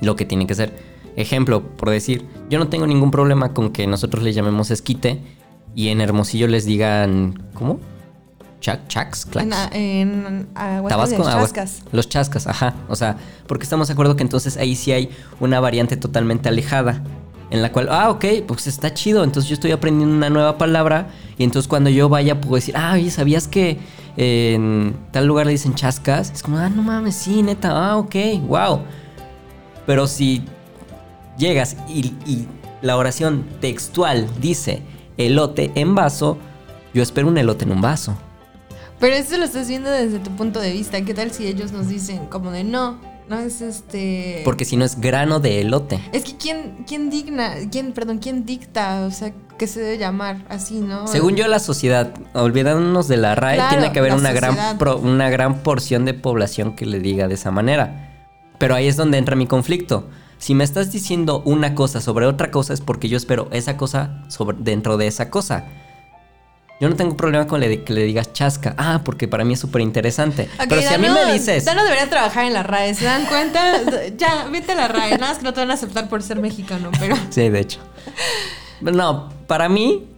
lo 0.00 0.14
que 0.14 0.24
tienen 0.24 0.46
que 0.46 0.54
ser. 0.54 0.72
Ejemplo, 1.16 1.64
por 1.76 1.90
decir, 1.90 2.24
yo 2.48 2.60
no 2.60 2.68
tengo 2.68 2.86
ningún 2.86 3.10
problema 3.10 3.54
con 3.54 3.72
que 3.72 3.88
nosotros 3.88 4.22
le 4.22 4.32
llamemos 4.32 4.70
esquite 4.70 5.20
y 5.74 5.88
en 5.88 6.00
Hermosillo 6.00 6.46
les 6.46 6.64
digan. 6.64 7.42
¿Cómo? 7.54 7.80
Chac, 8.60 8.86
chacs, 8.86 9.26
clacs. 9.26 9.74
En, 9.74 10.12
en 10.12 10.46
Tabasco, 10.54 11.24
chascas. 11.24 11.82
los 11.90 12.08
chascas, 12.08 12.46
ajá. 12.46 12.76
O 12.88 12.94
sea, 12.94 13.16
porque 13.48 13.64
estamos 13.64 13.88
de 13.88 13.94
acuerdo 13.94 14.14
que 14.14 14.22
entonces 14.22 14.56
ahí 14.56 14.76
sí 14.76 14.92
hay 14.92 15.10
una 15.40 15.58
variante 15.58 15.96
totalmente 15.96 16.48
alejada. 16.48 17.02
En 17.50 17.62
la 17.62 17.72
cual, 17.72 17.88
ah, 17.90 18.10
ok, 18.10 18.24
pues 18.46 18.68
está 18.68 18.94
chido. 18.94 19.24
Entonces 19.24 19.48
yo 19.48 19.54
estoy 19.54 19.72
aprendiendo 19.72 20.14
una 20.14 20.30
nueva 20.30 20.56
palabra. 20.56 21.08
Y 21.36 21.42
entonces 21.42 21.68
cuando 21.68 21.90
yo 21.90 22.08
vaya, 22.08 22.40
puedo 22.40 22.54
decir, 22.54 22.76
ah, 22.76 22.92
oye, 22.94 23.10
¿sabías 23.10 23.48
que 23.48 23.78
en 24.16 24.96
tal 25.10 25.26
lugar 25.26 25.46
le 25.46 25.52
dicen 25.52 25.74
chascas? 25.74 26.30
Es 26.30 26.42
como, 26.42 26.58
ah, 26.58 26.68
no 26.68 26.82
mames, 26.82 27.14
sí, 27.14 27.42
neta, 27.42 27.70
ah, 27.70 27.96
ok, 27.96 28.14
wow. 28.46 28.80
Pero 29.86 30.06
si 30.06 30.44
llegas 31.38 31.76
y, 31.88 32.46
la 32.82 32.96
oración 32.96 33.46
textual 33.60 34.28
dice 34.40 34.82
elote 35.16 35.70
en 35.76 35.94
vaso, 35.94 36.36
yo 36.92 37.02
espero 37.02 37.28
un 37.28 37.38
elote 37.38 37.64
en 37.64 37.72
un 37.72 37.80
vaso. 37.80 38.16
Pero 38.98 39.14
eso 39.14 39.36
lo 39.36 39.44
estás 39.44 39.68
viendo 39.68 39.88
desde 39.90 40.18
tu 40.18 40.30
punto 40.32 40.60
de 40.60 40.72
vista. 40.72 41.00
¿Qué 41.02 41.14
tal 41.14 41.30
si 41.30 41.46
ellos 41.46 41.72
nos 41.72 41.88
dicen 41.88 42.26
como 42.26 42.50
de 42.50 42.64
no, 42.64 42.98
no 43.28 43.38
es 43.38 43.60
este... 43.60 44.42
Porque 44.44 44.64
si 44.64 44.76
no 44.76 44.84
es 44.84 45.00
grano 45.00 45.40
de 45.40 45.60
elote. 45.60 46.00
Es 46.12 46.24
que 46.24 46.36
quién, 46.36 46.84
quién 46.86 47.08
digna, 47.10 47.54
quién, 47.70 47.92
perdón, 47.92 48.18
quién 48.18 48.44
dicta, 48.44 49.04
o 49.06 49.10
sea, 49.10 49.32
que 49.58 49.66
se 49.66 49.80
debe 49.80 49.98
llamar 49.98 50.44
así, 50.48 50.80
¿no? 50.80 51.06
Según 51.06 51.36
yo, 51.36 51.46
la 51.48 51.58
sociedad, 51.58 52.12
olvidándonos 52.34 53.08
de 53.08 53.16
la 53.16 53.34
RAE, 53.34 53.56
Claro, 53.56 53.70
tiene 53.76 53.92
que 53.92 53.98
haber 54.00 54.12
una 54.14 54.30
sociedad. 54.32 54.54
gran, 54.56 54.78
pro- 54.78 54.98
una 54.98 55.30
gran 55.30 55.58
porción 55.62 56.04
de 56.04 56.14
población 56.14 56.74
que 56.76 56.84
le 56.86 56.98
diga 57.00 57.28
de 57.28 57.34
esa 57.34 57.50
manera. 57.50 58.10
Pero 58.58 58.74
ahí 58.74 58.86
es 58.88 58.96
donde 58.96 59.18
entra 59.18 59.34
mi 59.36 59.46
conflicto. 59.46 60.08
Si 60.38 60.54
me 60.54 60.64
estás 60.64 60.90
diciendo 60.92 61.42
una 61.44 61.74
cosa 61.76 62.00
sobre 62.00 62.26
otra 62.26 62.50
cosa, 62.50 62.74
es 62.74 62.80
porque 62.80 63.08
yo 63.08 63.16
espero 63.16 63.48
esa 63.52 63.76
cosa 63.76 64.24
sobre, 64.28 64.56
dentro 64.60 64.96
de 64.96 65.06
esa 65.06 65.30
cosa. 65.30 65.64
Yo 66.82 66.90
no 66.90 66.96
tengo 66.96 67.16
problema 67.16 67.46
con 67.46 67.60
le- 67.60 67.84
que 67.84 67.92
le 67.92 68.02
digas 68.02 68.32
chasca. 68.32 68.74
Ah, 68.76 69.02
porque 69.04 69.28
para 69.28 69.44
mí 69.44 69.52
es 69.54 69.60
súper 69.60 69.82
interesante. 69.82 70.48
Pero 70.68 70.82
si 70.82 70.92
a 70.92 70.98
mí 70.98 71.06
me 71.08 71.32
dices... 71.32 71.64
Dano 71.64 71.84
debería 71.84 72.10
trabajar 72.10 72.44
en 72.44 72.54
la 72.54 72.64
RAE, 72.64 72.92
¿se 72.96 73.04
dan 73.04 73.24
cuenta? 73.26 73.80
ya, 74.18 74.48
vete 74.50 74.72
a 74.72 74.74
la 74.74 74.88
RAE, 74.88 75.12
nada 75.12 75.28
más 75.28 75.38
que 75.38 75.44
no 75.44 75.52
te 75.52 75.60
van 75.60 75.70
a 75.70 75.74
aceptar 75.74 76.08
por 76.08 76.24
ser 76.24 76.40
mexicano, 76.40 76.90
pero... 76.98 77.14
Sí, 77.30 77.48
de 77.50 77.60
hecho. 77.60 77.78
No, 78.80 79.32
para 79.46 79.68
mí, 79.68 80.08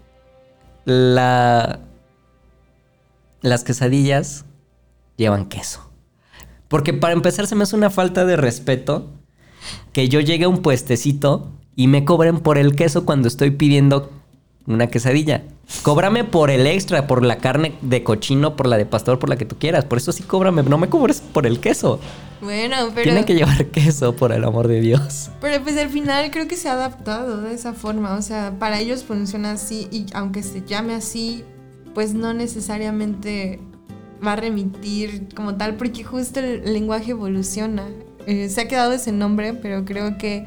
la... 0.86 1.80
las 3.42 3.62
quesadillas 3.62 4.46
llevan 5.18 5.44
queso. 5.44 5.90
Porque 6.68 6.94
para 6.94 7.12
empezar 7.12 7.46
se 7.46 7.56
me 7.56 7.64
hace 7.64 7.76
una 7.76 7.90
falta 7.90 8.24
de 8.24 8.36
respeto 8.36 9.10
que 9.92 10.08
yo 10.08 10.18
llegue 10.20 10.46
a 10.46 10.48
un 10.48 10.62
puestecito 10.62 11.52
y 11.76 11.88
me 11.88 12.06
cobren 12.06 12.40
por 12.40 12.56
el 12.56 12.74
queso 12.74 13.04
cuando 13.04 13.28
estoy 13.28 13.50
pidiendo 13.50 14.10
una 14.66 14.86
quesadilla. 14.88 15.42
Cóbrame 15.82 16.24
por 16.24 16.50
el 16.50 16.66
extra, 16.66 17.06
por 17.06 17.24
la 17.24 17.38
carne 17.38 17.74
de 17.82 18.02
cochino, 18.02 18.56
por 18.56 18.66
la 18.66 18.76
de 18.76 18.86
pastor, 18.86 19.18
por 19.18 19.28
la 19.28 19.36
que 19.36 19.44
tú 19.44 19.56
quieras. 19.58 19.84
Por 19.84 19.98
eso 19.98 20.12
sí 20.12 20.22
cóbrame, 20.22 20.62
no 20.62 20.78
me 20.78 20.88
cobres 20.88 21.20
por 21.20 21.46
el 21.46 21.60
queso. 21.60 22.00
Bueno, 22.40 22.76
pero... 22.94 23.04
Tienen 23.04 23.24
que 23.24 23.34
llevar 23.34 23.66
queso, 23.70 24.14
por 24.14 24.32
el 24.32 24.44
amor 24.44 24.68
de 24.68 24.80
Dios. 24.80 25.30
Pero 25.40 25.62
pues 25.62 25.76
al 25.78 25.88
final 25.88 26.30
creo 26.30 26.48
que 26.48 26.56
se 26.56 26.68
ha 26.68 26.72
adaptado 26.72 27.40
de 27.42 27.54
esa 27.54 27.72
forma, 27.72 28.14
o 28.14 28.22
sea, 28.22 28.54
para 28.58 28.80
ellos 28.80 29.04
funciona 29.04 29.52
así 29.52 29.88
y 29.90 30.06
aunque 30.14 30.42
se 30.42 30.62
llame 30.62 30.94
así, 30.94 31.44
pues 31.94 32.14
no 32.14 32.34
necesariamente 32.34 33.60
va 34.24 34.32
a 34.32 34.36
remitir 34.36 35.28
como 35.34 35.56
tal, 35.56 35.76
porque 35.76 36.04
justo 36.04 36.40
el 36.40 36.72
lenguaje 36.72 37.12
evoluciona. 37.12 37.84
Eh, 38.26 38.48
se 38.48 38.62
ha 38.62 38.68
quedado 38.68 38.92
ese 38.92 39.12
nombre, 39.12 39.54
pero 39.54 39.84
creo 39.84 40.16
que 40.18 40.46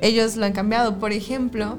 ellos 0.00 0.36
lo 0.36 0.46
han 0.46 0.52
cambiado. 0.52 0.98
Por 0.98 1.12
ejemplo, 1.12 1.78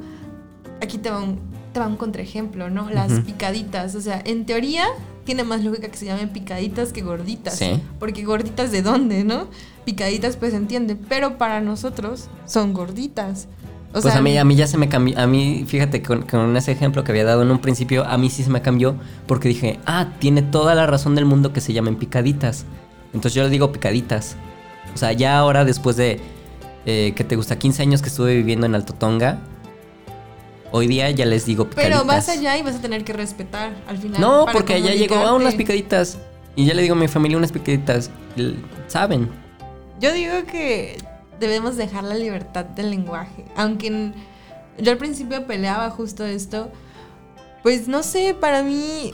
aquí 0.82 0.98
te 0.98 1.10
va 1.10 1.20
un, 1.24 1.40
te 1.74 1.80
va 1.80 1.88
un 1.88 1.98
contraejemplo, 1.98 2.70
¿no? 2.70 2.90
Las 2.90 3.20
picaditas, 3.22 3.96
o 3.96 4.02
sea, 4.02 4.22
en 4.26 4.46
teoría 4.46 4.86
tiene 5.26 5.44
más 5.44 5.64
lógica 5.64 5.90
que 5.90 5.98
se 5.98 6.06
llamen 6.06 6.30
picaditas 6.30 6.92
que 6.92 7.02
gorditas. 7.02 7.58
Sí. 7.58 7.82
Porque 8.00 8.24
gorditas 8.24 8.72
de 8.72 8.82
dónde, 8.82 9.24
¿no? 9.24 9.48
Picaditas 9.86 10.38
pues 10.38 10.52
se 10.52 10.58
entiende, 10.58 10.96
pero 10.96 11.38
para 11.38 11.62
nosotros 11.62 12.30
son 12.46 12.74
gorditas. 12.74 13.48
O 13.90 13.94
pues 13.94 14.06
sea, 14.06 14.18
a 14.18 14.22
mí, 14.22 14.38
a 14.38 14.46
mí 14.46 14.56
ya 14.56 14.68
se 14.68 14.78
me 14.78 14.88
cambió. 14.88 15.20
A 15.20 15.26
mí, 15.26 15.66
fíjate, 15.68 16.04
con, 16.04 16.22
con 16.24 16.56
ese 16.58 16.72
ejemplo 16.72 17.04
que 17.04 17.12
había 17.12 17.26
dado 17.26 17.42
en 17.42 17.52
un 17.52 17.60
principio, 17.60 18.06
a 18.06 18.18
mí 18.18 18.30
sí 18.30 18.44
se 18.44 18.50
me 18.50 18.62
cambió 18.62 18.96
porque 19.28 19.50
dije, 19.50 19.80
ah, 19.86 20.14
tiene 20.20 20.42
toda 20.42 20.76
la 20.76 20.86
razón 20.86 21.16
del 21.16 21.26
mundo 21.26 21.54
que 21.54 21.62
se 21.62 21.74
llamen 21.74 21.96
picaditas. 21.96 22.66
Entonces 23.14 23.34
yo 23.34 23.44
le 23.44 23.50
digo 23.50 23.72
picaditas. 23.72 24.36
O 24.94 24.98
sea, 24.98 25.14
ya 25.14 25.38
ahora 25.38 25.66
después 25.66 25.96
de, 25.96 26.20
eh, 26.86 27.14
que 27.16 27.24
te 27.24 27.36
gusta, 27.36 27.58
15 27.58 27.82
años 27.82 28.02
que 28.02 28.10
estuve 28.10 28.36
viviendo 28.36 28.66
en 28.66 28.76
Alto 28.76 28.94
Tonga, 28.94 29.40
hoy 30.72 30.88
día 30.88 31.10
ya 31.12 31.26
les 31.26 31.46
digo 31.46 31.70
picaditas. 31.70 32.00
Pero 32.00 32.06
vas 32.08 32.30
allá 32.30 32.58
y 32.58 32.62
vas 32.62 32.76
a 32.76 32.82
tener 32.82 33.04
que 33.04 33.14
respetar 33.14 33.74
al 33.88 33.98
final. 33.98 34.20
No, 34.22 34.46
porque 34.52 34.76
allá 34.76 34.94
llegó 34.94 35.16
a 35.16 35.34
unas 35.34 35.56
picaditas. 35.56 36.18
Y 36.56 36.66
ya 36.66 36.74
le 36.74 36.82
digo 36.82 36.96
a 36.96 36.98
mi 36.98 37.08
familia 37.08 37.38
unas 37.38 37.52
picaditas. 37.52 38.10
Saben. 38.88 39.30
Yo 40.00 40.14
digo 40.14 40.34
que 40.50 40.98
debemos 41.40 41.78
dejar 41.78 42.04
la 42.04 42.16
libertad 42.16 42.66
del 42.66 42.90
lenguaje. 42.90 43.46
Aunque 43.56 44.12
yo 44.78 44.92
al 44.92 44.98
principio 44.98 45.46
peleaba 45.46 45.90
justo 45.90 46.26
esto. 46.26 46.72
Pues 47.64 47.88
no 47.88 48.04
sé, 48.04 48.34
para 48.40 48.64
mí 48.64 49.14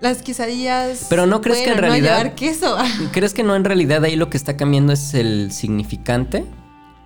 las 0.00 0.22
quesadillas. 0.22 1.06
Pero 1.08 1.26
¿no 1.26 1.40
crees 1.40 1.58
que 1.58 1.70
en 1.70 1.76
no 1.76 1.80
realidad- 1.82 2.18
llevar 2.18 2.34
queso. 2.34 2.76
¿Crees 3.12 3.34
que 3.34 3.42
no 3.42 3.54
en 3.54 3.64
realidad 3.64 4.04
ahí 4.04 4.16
lo 4.16 4.30
que 4.30 4.36
está 4.36 4.56
cambiando 4.56 4.92
es 4.92 5.14
el 5.14 5.52
significante? 5.52 6.44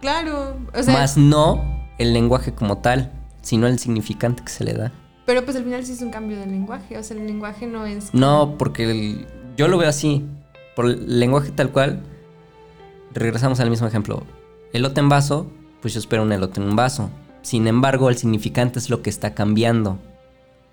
claro. 0.00 0.58
O 0.74 0.82
sea, 0.82 0.92
más 0.92 1.16
no 1.16 1.64
el 1.98 2.12
lenguaje 2.12 2.52
como 2.54 2.78
tal, 2.78 3.10
sino 3.44 3.68
el 3.68 3.78
significante 3.78 4.42
que 4.42 4.50
se 4.50 4.64
le 4.64 4.72
da. 4.74 4.90
pero 5.26 5.44
pues 5.44 5.56
al 5.56 5.62
final 5.64 5.84
sí 5.86 5.92
es 5.92 6.02
un 6.02 6.10
cambio 6.10 6.36
del 6.38 6.50
lenguaje. 6.50 6.98
O 6.98 7.02
sea, 7.02 7.16
el 7.16 7.26
lenguaje 7.26 7.66
no 7.66 7.86
es. 7.86 8.12
No, 8.12 8.56
porque 8.58 8.90
el- 8.90 9.26
yo 9.56 9.68
lo 9.68 9.78
veo 9.78 9.88
así. 9.88 10.24
Por 10.76 10.86
el 10.86 11.20
lenguaje 11.20 11.50
tal 11.52 11.70
cual, 11.70 12.02
regresamos 13.12 13.60
al 13.60 13.70
mismo 13.70 13.86
ejemplo. 13.86 14.24
Elote 14.72 15.00
en 15.00 15.08
vaso, 15.08 15.46
pues 15.80 15.94
yo 15.94 16.00
espero 16.00 16.22
un 16.24 16.32
elote 16.32 16.60
en 16.60 16.68
un 16.68 16.76
vaso. 16.76 17.10
Sin 17.42 17.66
embargo, 17.66 18.08
el 18.08 18.16
significante 18.16 18.78
es 18.78 18.90
lo 18.90 19.02
que 19.02 19.10
está 19.10 19.34
cambiando. 19.34 19.98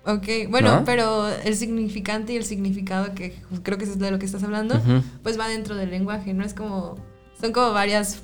Ok, 0.04 0.26
bueno, 0.50 0.80
¿No? 0.80 0.84
pero 0.84 1.28
el 1.28 1.54
significante 1.54 2.32
y 2.32 2.36
el 2.36 2.44
significado, 2.44 3.14
que 3.14 3.36
creo 3.62 3.78
que 3.78 3.84
es 3.84 3.98
de 3.98 4.10
lo 4.10 4.18
que 4.18 4.26
estás 4.26 4.42
hablando, 4.42 4.80
pues 5.22 5.38
va 5.38 5.46
dentro 5.48 5.76
del 5.76 5.90
lenguaje, 5.90 6.34
¿no? 6.34 6.44
Es 6.44 6.54
como, 6.54 6.96
son 7.40 7.52
como 7.52 7.72
varias 7.72 8.20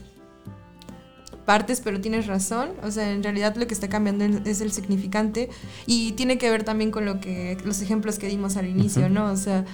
partes, 1.53 1.81
pero 1.83 1.99
tienes 2.01 2.27
razón. 2.27 2.67
O 2.85 2.91
sea, 2.91 3.11
en 3.11 3.23
realidad 3.23 3.57
lo 3.57 3.67
que 3.67 3.73
está 3.75 3.89
cambiando 3.89 4.25
es- 4.45 4.61
el 4.61 4.71
significante 4.71 5.49
y 5.87 6.13
tiene 6.13 6.37
que 6.37 6.51
ver 6.51 6.63
también 6.63 6.91
con 6.91 7.05
lo 7.07 7.21
que, 7.21 7.57
los 7.65 7.81
ejemplos 7.81 8.19
que 8.19 8.29
dimos 8.29 8.57
al 8.59 8.67
inicio, 8.67 9.05
Ujú. 9.07 9.15
¿no? 9.15 9.33
O 9.33 9.37
sea, 9.37 9.65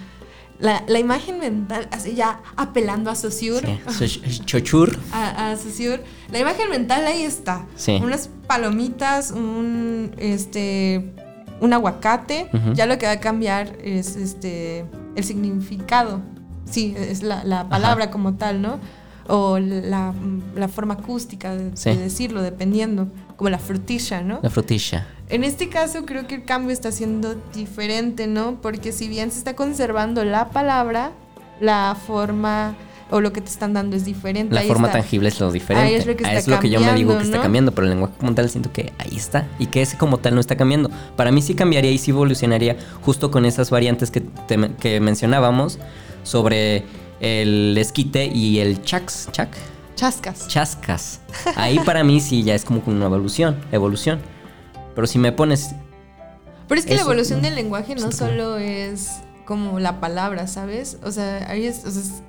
la, 0.60 0.84
la 0.86 1.00
imagen 1.00 1.40
mental, 1.40 1.88
así 1.90 2.14
ya 2.14 2.40
apelando 2.56 3.10
a 3.10 3.16
Saussure, 3.16 3.66
Sí. 3.88 4.04
Ch- 4.20 4.44
Chochur. 4.44 4.96
a, 5.12 5.50
a 5.50 5.56
Saussure, 5.56 6.00
la 6.30 6.38
imagen 6.38 6.70
mental 6.70 7.04
ahí 7.06 7.22
está. 7.24 7.66
Sí. 7.74 7.98
Unas 8.00 8.30
palomitas, 8.46 9.32
un 9.32 10.12
este 10.18 11.12
un 11.60 11.72
aguacate, 11.72 12.50
ya 12.74 12.86
lo 12.86 12.98
que 12.98 13.06
va 13.06 13.12
a 13.12 13.20
cambiar 13.20 13.76
es 13.82 14.14
este 14.16 14.84
el 15.16 15.24
significado. 15.24 16.20
Sí, 16.70 16.94
es 16.96 17.22
la, 17.22 17.42
la 17.44 17.68
palabra 17.68 18.10
como 18.10 18.34
tal, 18.34 18.60
¿no? 18.62 18.78
O 19.28 19.58
la, 19.58 20.12
la 20.54 20.68
forma 20.68 20.94
acústica 20.94 21.54
de, 21.56 21.76
Sí. 21.76 21.90
de 21.90 21.96
decirlo, 21.96 22.42
dependiendo, 22.42 23.08
como 23.36 23.48
la 23.50 23.58
frutilla, 23.58 24.20
¿no? 24.22 24.40
La 24.42 24.50
frutilla. 24.50 25.06
En 25.30 25.44
este 25.44 25.68
caso 25.70 26.04
creo 26.04 26.26
que 26.26 26.34
el 26.34 26.44
cambio 26.44 26.72
está 26.72 26.92
siendo 26.92 27.34
diferente, 27.54 28.26
¿no? 28.26 28.56
Porque 28.60 28.92
si 28.92 29.08
bien 29.08 29.30
se 29.30 29.38
está 29.38 29.56
conservando 29.56 30.24
la 30.24 30.50
palabra, 30.50 31.12
la 31.60 31.96
forma 32.06 32.74
o 33.10 33.20
lo 33.20 33.32
que 33.32 33.40
te 33.40 33.48
están 33.48 33.72
dando 33.74 33.96
es 33.96 34.04
diferente. 34.04 34.54
La 34.54 34.62
Ahí 34.62 34.68
forma 34.68 34.88
está. 34.88 34.98
tangible 35.00 35.28
es 35.28 35.38
lo 35.40 35.52
diferente. 35.52 35.88
Ahí 35.88 35.94
es 35.94 36.06
lo 36.06 36.16
que 36.16 36.24
está 36.24 36.34
es 36.34 36.48
lo 36.48 36.58
que 36.58 36.68
yo 36.68 36.80
me 36.80 36.92
digo 36.94 37.16
que 37.16 37.24
está 37.24 37.40
cambiando, 37.40 37.72
pero 37.72 37.84
el 37.86 37.90
lenguaje 37.92 38.14
como 38.18 38.34
tal 38.34 38.50
siento 38.50 38.72
que 38.72 38.92
ahí 38.98 39.14
está. 39.16 39.46
Y 39.58 39.66
que 39.66 39.82
ese 39.82 39.96
como 39.96 40.18
tal 40.18 40.34
no 40.34 40.40
está 40.40 40.56
cambiando. 40.56 40.90
Para 41.16 41.30
mí 41.30 41.40
sí 41.40 41.54
cambiaría 41.54 41.90
y 41.92 41.98
sí 41.98 42.10
evolucionaría 42.10 42.76
justo 43.02 43.30
con 43.30 43.44
esas 43.44 43.70
variantes 43.70 44.10
que, 44.10 44.20
te- 44.20 44.70
que 44.80 45.00
mencionábamos 45.00 45.78
sobre 46.24 46.84
el 47.24 47.76
esquite 47.78 48.26
y 48.26 48.58
el 48.58 48.82
chax, 48.82 49.28
chac, 49.32 49.48
Chascas. 49.96 50.48
chascas. 50.48 51.20
Ahí 51.56 51.78
para 51.78 52.04
mí 52.04 52.20
sí 52.20 52.42
ya 52.42 52.54
es 52.54 52.64
como 52.64 52.82
una 52.86 53.06
evolución, 53.06 53.60
evolución. 53.72 54.20
Pero 54.94 55.06
si 55.06 55.18
me 55.18 55.32
pones 55.32 55.74
Pero 56.68 56.78
es 56.78 56.86
que 56.86 56.94
la 56.94 57.02
evolución 57.02 57.40
no. 57.40 57.46
del 57.46 57.54
lenguaje 57.54 57.94
no 57.94 58.12
solo 58.12 58.58
es 58.58 59.10
como 59.44 59.80
la 59.80 60.00
palabra, 60.00 60.46
¿sabes? 60.46 60.98
O 61.02 61.10
sea, 61.10 61.50
ahí 61.50 61.64
es, 61.66 61.84
o 61.84 61.90
sea, 61.90 62.02
es, 62.02 62.22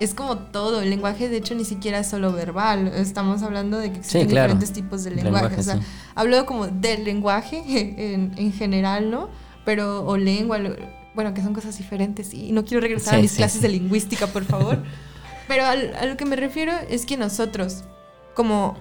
es 0.00 0.14
como 0.14 0.38
todo. 0.38 0.80
El 0.80 0.90
lenguaje, 0.90 1.28
de 1.28 1.36
hecho, 1.36 1.54
ni 1.54 1.64
siquiera 1.64 1.98
es 1.98 2.08
solo 2.08 2.32
verbal. 2.32 2.88
Estamos 2.88 3.42
hablando 3.42 3.78
de 3.78 3.92
que 3.92 3.98
existen 3.98 4.28
claro. 4.28 4.54
diferentes 4.54 4.72
tipos 4.72 5.04
de 5.04 5.10
lenguaje. 5.10 5.48
Lenguaje, 5.50 5.60
o 5.60 5.62
sea, 5.62 5.76
sí. 5.76 5.82
hablo 6.14 6.46
como 6.46 6.66
del 6.66 7.04
lenguaje 7.04 7.62
en, 8.14 8.32
en 8.36 8.52
general, 8.52 9.10
¿no? 9.10 9.28
Pero, 9.64 10.06
o 10.06 10.16
lengua, 10.16 10.58
bueno, 11.14 11.34
que 11.34 11.42
son 11.42 11.54
cosas 11.54 11.76
diferentes. 11.78 12.32
Y 12.34 12.52
no 12.52 12.64
quiero 12.64 12.80
regresar 12.80 13.16
a 13.16 13.18
mis 13.18 13.32
sí, 13.32 13.36
clases 13.38 13.60
sí. 13.60 13.66
de 13.66 13.68
lingüística, 13.72 14.26
por 14.28 14.44
favor. 14.44 14.78
Pero 15.48 15.64
al- 15.66 15.94
a 15.96 16.06
lo 16.06 16.16
que 16.16 16.24
me 16.24 16.36
refiero 16.36 16.72
es 16.88 17.06
que 17.06 17.16
nosotros, 17.16 17.84
como 18.34 18.76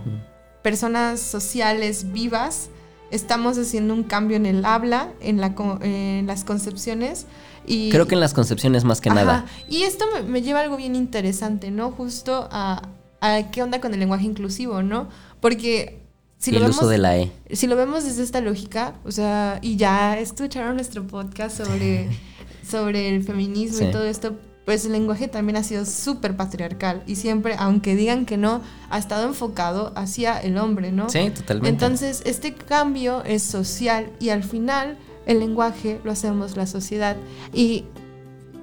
personas 0.62 1.20
sociales 1.20 2.12
vivas, 2.12 2.70
estamos 3.12 3.58
haciendo 3.58 3.94
un 3.94 4.04
cambio 4.04 4.38
en 4.38 4.46
el 4.46 4.66
habla, 4.66 5.12
en, 5.22 5.42
la, 5.42 5.56
en 5.82 6.28
las 6.28 6.44
concepciones. 6.44 7.26
Y, 7.66 7.90
Creo 7.90 8.08
que 8.08 8.16
en 8.16 8.22
las 8.22 8.34
concepciones 8.34 8.84
más 8.84 9.02
que 9.02 9.10
Ajá. 9.10 9.24
nada. 9.24 9.46
Y 9.68 9.84
esto 9.84 10.06
me, 10.14 10.22
me 10.24 10.42
lleva 10.42 10.60
a 10.60 10.64
algo 10.64 10.78
bien 10.78 10.96
interesante, 10.96 11.72
¿no? 11.72 11.92
Justo 11.92 12.48
a, 12.52 12.90
a 13.22 13.52
qué 13.52 13.64
onda 13.64 13.80
con 13.82 13.94
el 13.94 14.00
lenguaje 14.00 14.26
inclusivo, 14.26 14.82
¿no? 14.84 15.10
Porque 15.42 16.02
si 16.40 16.50
y 16.50 16.54
lo 16.54 16.58
el 16.60 16.64
vemos 16.64 16.78
uso 16.78 16.88
de 16.88 16.98
la 16.98 17.18
E. 17.18 17.32
si 17.52 17.68
lo 17.68 17.76
vemos 17.76 18.04
desde 18.06 18.24
esta 18.24 18.42
lógica, 18.42 18.96
o 19.06 19.12
sea, 19.12 19.60
y 19.62 19.76
ya 19.76 20.18
escucharon 20.18 20.76
nuestro 20.76 21.06
podcast 21.06 21.58
sobre, 21.64 22.08
sobre 22.68 23.10
el 23.16 23.24
feminismo 23.24 23.78
Sí. 23.78 23.86
y 23.86 23.92
todo 23.92 24.06
esto, 24.06 24.36
pues 24.66 24.86
el 24.86 24.94
lenguaje 24.94 25.28
también 25.28 25.58
ha 25.58 25.64
sido 25.64 25.86
súper 25.86 26.36
patriarcal 26.38 27.04
y 27.08 27.16
siempre, 27.18 27.56
aunque 27.60 27.96
digan 27.96 28.26
que 28.26 28.38
no, 28.38 28.62
ha 28.90 28.98
estado 28.98 29.28
enfocado 29.28 29.92
hacia 29.96 30.40
el 30.40 30.58
hombre, 30.58 30.92
¿no? 30.92 31.10
Sí, 31.10 31.30
totalmente. 31.32 31.70
Entonces, 31.70 32.22
este 32.26 32.54
cambio 32.56 33.24
es 33.26 33.44
social 33.44 34.12
y 34.20 34.30
al 34.30 34.44
final 34.44 34.98
el 35.26 35.40
lenguaje 35.40 36.00
lo 36.04 36.12
hacemos 36.12 36.56
la 36.56 36.68
sociedad 36.68 37.18
y, 37.54 37.86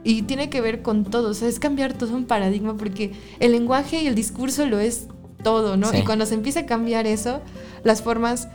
y 0.05 0.23
tiene 0.23 0.49
que 0.49 0.61
ver 0.61 0.81
con 0.83 1.05
todo, 1.05 1.31
o 1.31 1.35
sea, 1.35 1.49
es 1.49 1.59
cambiar 1.59 1.93
todo 1.93 2.15
un 2.17 2.25
paradigma 2.27 2.77
porque 2.77 3.13
el 3.41 3.53
lenguaje 3.53 4.01
y 4.03 4.07
el 4.07 4.15
discurso 4.15 4.65
lo 4.67 4.79
es 4.79 5.09
todo, 5.47 5.77
¿no? 5.77 5.91
Sí. 5.93 5.99
Y 5.99 6.05
cuando 6.05 6.27
se 6.27 6.35
empieza 6.35 6.61
a 6.61 6.67
cambiar 6.67 7.07
eso, 7.07 7.41
las 7.85 8.03
formas 8.03 8.49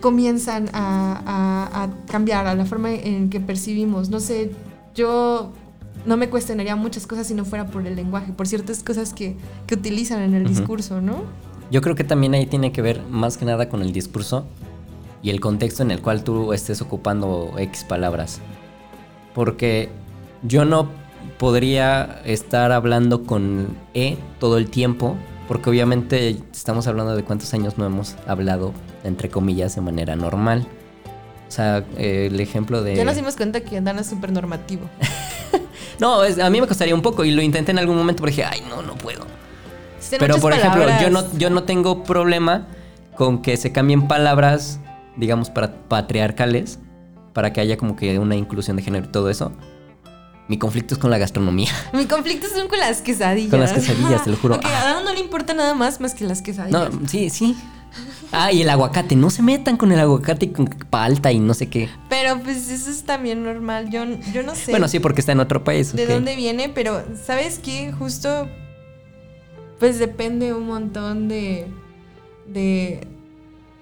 comienzan 0.00 0.68
a, 0.74 1.22
a- 1.24 1.84
a 1.84 1.90
cambiar, 2.10 2.46
a 2.46 2.54
la 2.54 2.66
forma 2.66 2.90
en 2.92 3.30
que 3.30 3.40
percibimos. 3.40 4.10
No 4.10 4.20
sé, 4.20 4.50
yo 4.94 5.52
no 6.04 6.16
me 6.18 6.28
cuestionaría 6.28 6.76
muchas 6.76 7.06
cosas 7.06 7.26
si 7.26 7.34
no 7.34 7.44
fuera 7.46 7.66
por 7.68 7.86
el 7.86 7.96
lenguaje, 7.96 8.32
por 8.32 8.46
ciertas 8.46 8.82
cosas 8.82 9.14
que, 9.14 9.36
que 9.66 9.74
utilizan 9.74 10.20
en 10.20 10.34
el 10.34 10.46
discurso, 10.46 11.00
¿no? 11.00 11.22
Yo 11.70 11.80
creo 11.80 11.94
que 11.96 12.04
también 12.04 12.34
ahí 12.34 12.44
tiene 12.46 12.70
que 12.72 12.82
ver 12.82 13.00
más 13.08 13.38
que 13.38 13.46
nada 13.46 13.70
con 13.70 13.80
el 13.80 13.92
discurso 13.92 14.44
y 15.22 15.30
el 15.30 15.40
contexto 15.40 15.82
en 15.82 15.90
el 15.90 16.02
cual 16.02 16.22
tú 16.22 16.52
estés 16.52 16.82
ocupando 16.82 17.54
X 17.56 17.84
palabras. 17.84 18.40
Porque 19.34 19.88
yo 20.42 20.66
no 20.66 20.88
podría 21.38 22.20
estar 22.26 22.70
hablando 22.72 23.22
con 23.24 23.68
E 23.94 24.18
todo 24.38 24.58
el 24.58 24.68
tiempo, 24.68 25.16
porque 25.48 25.70
obviamente 25.70 26.36
estamos 26.52 26.86
hablando 26.86 27.14
de 27.16 27.22
cuántos 27.24 27.52
años 27.54 27.76
no 27.78 27.84
hemos 27.86 28.16
hablado, 28.26 28.72
entre 29.04 29.28
comillas, 29.30 29.74
de 29.74 29.80
manera 29.80 30.16
normal. 30.16 30.66
O 31.48 31.50
sea, 31.50 31.84
eh, 31.96 32.28
el 32.32 32.40
ejemplo 32.40 32.82
de... 32.82 32.96
Ya 32.96 33.04
nos 33.04 33.16
dimos 33.16 33.36
cuenta 33.36 33.60
que 33.60 33.80
Dana 33.80 34.00
es 34.00 34.06
súper 34.08 34.32
normativo. 34.32 34.82
No, 36.00 36.24
es- 36.24 36.40
a 36.40 36.50
mí 36.50 36.60
me 36.60 36.66
costaría 36.66 36.92
un 36.94 37.02
poco 37.02 37.24
y 37.24 37.30
lo 37.30 37.40
intenté 37.40 37.70
en 37.70 37.78
algún 37.78 37.96
momento, 37.96 38.20
pero 38.22 38.30
dije, 38.34 38.44
ay, 38.44 38.62
no, 38.68 38.82
no 38.82 38.94
puedo. 38.96 39.24
Existen 39.96 40.18
Pero 40.18 40.38
por 40.38 40.52
ejemplo, 40.52 40.84
yo 41.00 41.08
no, 41.10 41.22
yo 41.38 41.50
no 41.50 41.62
tengo 41.62 42.02
problema 42.02 42.66
con 43.16 43.42
que 43.42 43.56
se 43.56 43.70
cambien 43.70 44.08
palabras, 44.08 44.80
digamos, 45.16 45.50
para 45.50 45.72
patriarcales, 45.88 46.80
para 47.32 47.52
que 47.52 47.60
haya 47.60 47.76
como 47.76 47.94
que 47.94 48.18
una 48.18 48.34
inclusión 48.34 48.76
de 48.76 48.82
género 48.82 49.06
y 49.06 49.08
todo 49.12 49.30
eso. 49.30 49.52
Mi 50.48 50.58
conflicto 50.58 50.94
es 50.94 51.00
con 51.00 51.10
la 51.10 51.18
gastronomía. 51.18 51.70
Mi 51.92 52.04
conflicto 52.06 52.46
son 52.48 52.68
con 52.68 52.78
las 52.78 53.00
quesadillas. 53.00 53.50
Con 53.50 53.60
las 53.60 53.72
quesadillas, 53.72 54.24
te 54.24 54.30
lo 54.30 54.36
juro. 54.36 54.56
A 54.62 54.70
Dana 54.70 55.00
no 55.02 55.12
le 55.12 55.20
importa 55.20 55.54
nada 55.54 55.74
más 55.74 56.00
más 56.00 56.14
que 56.14 56.24
las 56.24 56.38
No, 56.40 56.44
quesadillas. 56.44 56.90
sí, 57.06 57.30
sí. 57.30 57.56
Ah, 58.32 58.50
y 58.52 58.62
el 58.62 58.68
aguacate. 58.70 59.14
No 59.16 59.30
se 59.30 59.42
metan 59.42 59.76
con 59.76 59.92
el 59.92 60.00
aguacate 60.00 60.46
y 60.46 60.48
con 60.48 60.66
palta 60.66 61.30
y 61.30 61.38
no 61.38 61.54
sé 61.54 61.68
qué. 61.68 61.88
Pero 62.08 62.40
pues 62.40 62.68
eso 62.68 62.90
es 62.90 63.04
también 63.04 63.44
normal. 63.44 63.88
Yo, 63.90 64.04
yo 64.32 64.42
no 64.42 64.54
sé 64.56 64.72
Bueno, 64.72 64.88
sí, 64.88 64.98
porque 64.98 65.20
está 65.20 65.32
en 65.32 65.40
otro 65.40 65.62
país. 65.64 65.94
de 65.94 66.06
dónde 66.06 66.34
viene, 66.34 66.68
pero 66.68 67.04
¿sabes 67.24 67.58
qué? 67.60 67.92
Justo 67.92 68.48
pues 69.78 69.98
depende 69.98 70.52
un 70.52 70.66
montón 70.66 71.28
de, 71.28 71.66
de, 72.48 73.06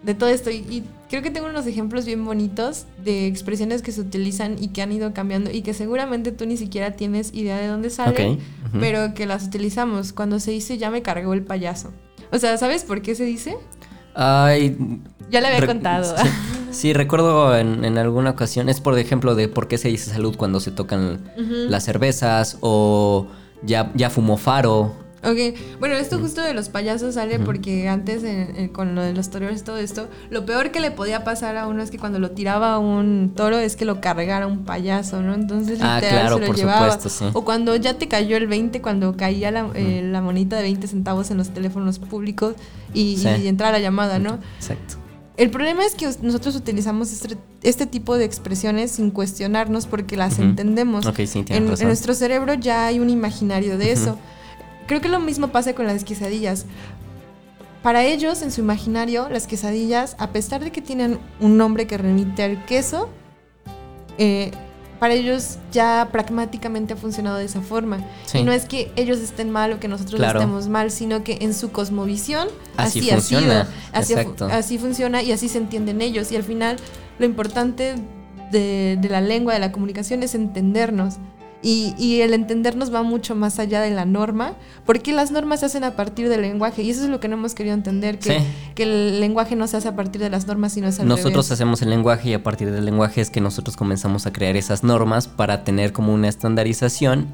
de 0.03 0.15
todo 0.15 0.29
esto. 0.29 0.51
Y, 0.51 0.57
y 0.57 0.85
creo 1.13 1.23
que 1.23 1.31
tengo 1.31 1.47
unos 1.47 1.67
ejemplos 1.67 2.07
bien 2.07 2.25
bonitos 2.25 2.87
de 3.05 3.27
expresiones 3.27 3.83
que 3.83 3.93
se 3.93 4.01
utilizan 4.01 4.57
y 4.59 4.69
que 4.69 4.81
han 4.81 4.93
ido 4.93 5.13
cambiando 5.13 5.51
y 5.51 5.61
que 5.61 5.75
seguramente 5.75 6.33
tú 6.33 6.47
ni 6.47 6.57
siquiera 6.57 6.93
tienes 6.93 7.35
idea 7.35 7.59
de 7.59 7.67
dónde 7.67 7.91
salen. 7.91 8.39
Pero 8.81 9.13
que 9.13 9.27
las 9.27 9.45
utilizamos 9.45 10.15
cuando 10.15 10.41
se 10.41 10.53
dice 10.53 10.79
ya 10.79 10.91
me 10.91 11.03
cargó 11.03 11.35
el 11.35 11.43
payaso. 11.43 11.93
O 12.31 12.39
sea, 12.39 12.57
¿sabes 12.57 12.85
por 12.85 13.03
qué 13.03 13.15
se 13.15 13.25
dice? 13.25 13.59
Ay. 14.15 14.75
Ya 15.31 15.43
le 15.43 15.49
había 15.49 15.67
contado. 15.67 16.17
Sí, 16.17 16.29
sí, 16.71 16.93
recuerdo 16.95 17.59
en, 17.59 17.85
en 17.85 17.99
alguna 17.99 18.31
ocasión. 18.31 18.71
Es 18.71 18.81
por 18.81 18.99
ejemplo 18.99 19.35
de 19.35 19.49
por 19.49 19.69
qué 19.69 19.77
se 19.77 19.89
dice 19.89 20.11
salud 20.11 20.35
cuando 20.39 20.61
se 20.61 20.71
tocan 20.71 21.31
las 21.69 21.85
cervezas 21.85 22.57
o 22.63 23.27
ya, 23.63 23.93
ya 23.95 24.09
fumó 24.09 24.39
faro. 24.39 24.95
Ok, 25.25 25.79
bueno, 25.79 25.95
esto 25.95 26.19
justo 26.19 26.41
de 26.43 26.53
los 26.53 26.69
payasos 26.69 27.15
sale 27.15 27.39
porque 27.39 27.89
antes 27.89 28.25
en- 28.25 28.57
en- 28.57 28.69
con 28.71 28.97
lo 28.97 29.03
de 29.03 29.13
los 29.15 29.31
toreros 29.31 29.61
y 29.61 29.63
todo 29.65 29.79
esto, 29.79 30.09
lo 30.31 30.45
peor 30.45 30.73
que 30.73 30.81
le 30.81 30.91
podía 30.91 31.23
pasar 31.23 31.57
a 31.57 31.69
uno 31.69 31.81
es 31.83 31.91
que 31.93 31.99
cuando 31.99 32.19
lo 32.19 32.33
tiraba 32.33 32.79
un 32.81 33.33
toro 33.37 33.59
es 33.59 33.77
que 33.77 33.85
lo 33.85 34.01
cargara 34.01 34.49
un 34.49 34.65
payaso, 34.65 35.23
¿no? 35.23 35.35
Entonces 35.35 35.79
Ah, 35.81 35.97
literal 36.01 36.21
claro, 36.23 36.35
se 36.37 36.41
lo 36.41 36.47
por 36.49 36.57
llevaba. 36.57 36.91
supuesto, 36.93 37.09
sí. 37.09 37.31
O 37.35 37.45
cuando 37.45 37.77
ya 37.77 37.95
te 37.99 38.09
cayó 38.09 38.37
el 38.37 38.49
20, 38.49 38.83
cuando 38.83 39.17
caía 39.17 39.53
la, 39.53 39.69
eh, 39.75 40.03
la 40.05 40.21
monita 40.23 40.57
de 40.57 40.63
20 40.63 40.89
centavos 40.89 41.31
en 41.31 41.37
los 41.39 41.51
teléfonos 41.51 42.01
públicos 42.01 42.55
y, 42.93 43.17
Sí. 43.19 43.29
y 43.45 43.47
entraba 43.47 43.71
la 43.73 43.79
llamada, 43.79 44.19
¿no? 44.19 44.41
Exacto. 44.59 44.97
El 45.37 45.51
problema 45.51 45.85
es 45.85 45.95
que 45.95 46.11
nosotros 46.21 46.57
utilizamos 46.57 47.13
este, 47.13 47.37
este 47.63 47.87
tipo 47.87 48.19
de 48.19 48.25
expresiones 48.25 48.91
sin 48.91 49.11
cuestionarnos 49.11 49.87
porque 49.87 50.17
las 50.17 50.39
entendemos. 50.41 51.07
Ok, 51.07 51.21
sí, 51.27 51.45
en, 51.49 51.69
en 51.73 51.87
nuestro 51.87 52.13
cerebro 52.15 52.55
ya 52.55 52.87
hay 52.87 52.99
un 52.99 53.09
imaginario 53.09 53.79
de 53.79 53.93
eso. 53.93 54.19
Creo 54.87 55.01
que 55.01 55.09
lo 55.09 55.21
mismo 55.21 55.49
pasa 55.49 55.75
con 55.75 55.87
las 55.87 56.05
quesadillas. 56.05 56.67
Para 57.83 58.05
ellos, 58.05 58.43
en 58.43 58.53
su 58.53 58.61
imaginario, 58.61 59.29
las 59.29 59.47
quesadillas, 59.47 60.15
a 60.19 60.29
pesar 60.31 60.63
de 60.63 60.71
que 60.71 60.81
tienen 60.81 61.19
un 61.41 61.57
nombre 61.57 61.87
que 61.87 61.99
remite 61.99 62.43
al 62.45 62.65
queso, 62.65 63.09
eh, 64.19 64.53
para 65.01 65.15
ellos 65.15 65.59
ya 65.73 66.09
pragmáticamente 66.13 66.93
ha 66.93 66.97
funcionado 66.97 67.39
de 67.39 67.45
esa 67.47 67.61
forma. 67.61 67.99
Sí. 68.25 68.39
Y 68.39 68.43
no 68.45 68.53
es 68.53 68.67
que 68.67 68.93
ellos 68.95 69.19
estén 69.19 69.51
mal 69.51 69.73
o 69.73 69.81
que 69.81 69.89
nosotros 69.89 70.21
Claro. 70.21 70.39
estemos 70.39 70.69
mal, 70.69 70.93
sino 70.93 71.25
que 71.25 71.39
en 71.41 71.55
su 71.55 71.73
cosmovisión 71.73 72.47
Así 72.77 73.01
así, 73.01 73.11
ha 73.11 73.15
funciona, 73.15 73.65
sido. 74.05 74.53
Así, 74.53 74.77
fu- 74.79 74.87
funciona 74.87 75.21
y 75.23 75.33
así 75.33 75.49
se 75.49 75.59
entienden 75.59 76.01
ellos. 76.03 76.31
Y 76.31 76.37
al 76.37 76.45
final 76.45 76.77
lo 77.19 77.27
importante 77.27 77.97
de, 78.53 78.97
de 79.01 79.09
la 79.09 79.21
lengua, 79.21 79.55
de 79.55 79.59
la 79.59 79.73
comunicación, 79.73 80.23
es 80.23 80.37
entendernos. 80.37 81.15
Y, 81.63 81.95
y 81.97 82.21
el 82.23 82.35
entendernos 82.35 82.93
va 82.93 83.03
mucho 83.05 83.35
más 83.37 83.59
allá 83.61 83.81
de 83.81 83.91
la 83.91 84.05
norma, 84.05 84.55
porque 84.85 85.13
las 85.13 85.31
normas 85.31 85.61
se 85.61 85.67
hacen 85.67 85.85
a 85.85 85.95
partir 85.95 86.29
del 86.29 86.43
lenguaje, 86.43 86.83
y 86.83 86.91
eso 86.91 87.05
es 87.05 87.09
lo 87.09 87.21
que 87.21 87.29
no 87.29 87.37
hemos 87.37 87.55
querido 87.55 87.75
entender, 87.75 88.19
que, 88.19 88.41
Sí. 88.41 88.47
que 88.75 88.83
el 88.83 89.21
lenguaje 89.21 89.55
no 89.55 89.67
se 89.69 89.77
hace 89.77 89.89
a 89.89 89.95
partir 89.97 90.21
de 90.21 90.29
las 90.31 90.47
normas, 90.47 90.73
sino 90.73 90.89
es 90.89 90.99
al 90.99 91.07
Nosotros 91.07 91.47
revés. 91.47 91.53
hacemos 91.53 91.81
el 91.83 91.91
lenguaje 91.91 92.31
y 92.31 92.35
a 92.35 92.43
partir 92.43 92.73
del 92.73 92.85
lenguaje 92.85 93.21
es 93.21 93.31
que 93.31 93.41
nosotros 93.41 93.77
comenzamos 93.77 94.27
a 94.27 94.33
crear 94.33 94.57
esas 94.57 94.83
normas 94.83 95.29
para 95.29 95.63
tener 95.65 95.93
como 95.93 96.13
una 96.13 96.29
estandarización 96.29 97.29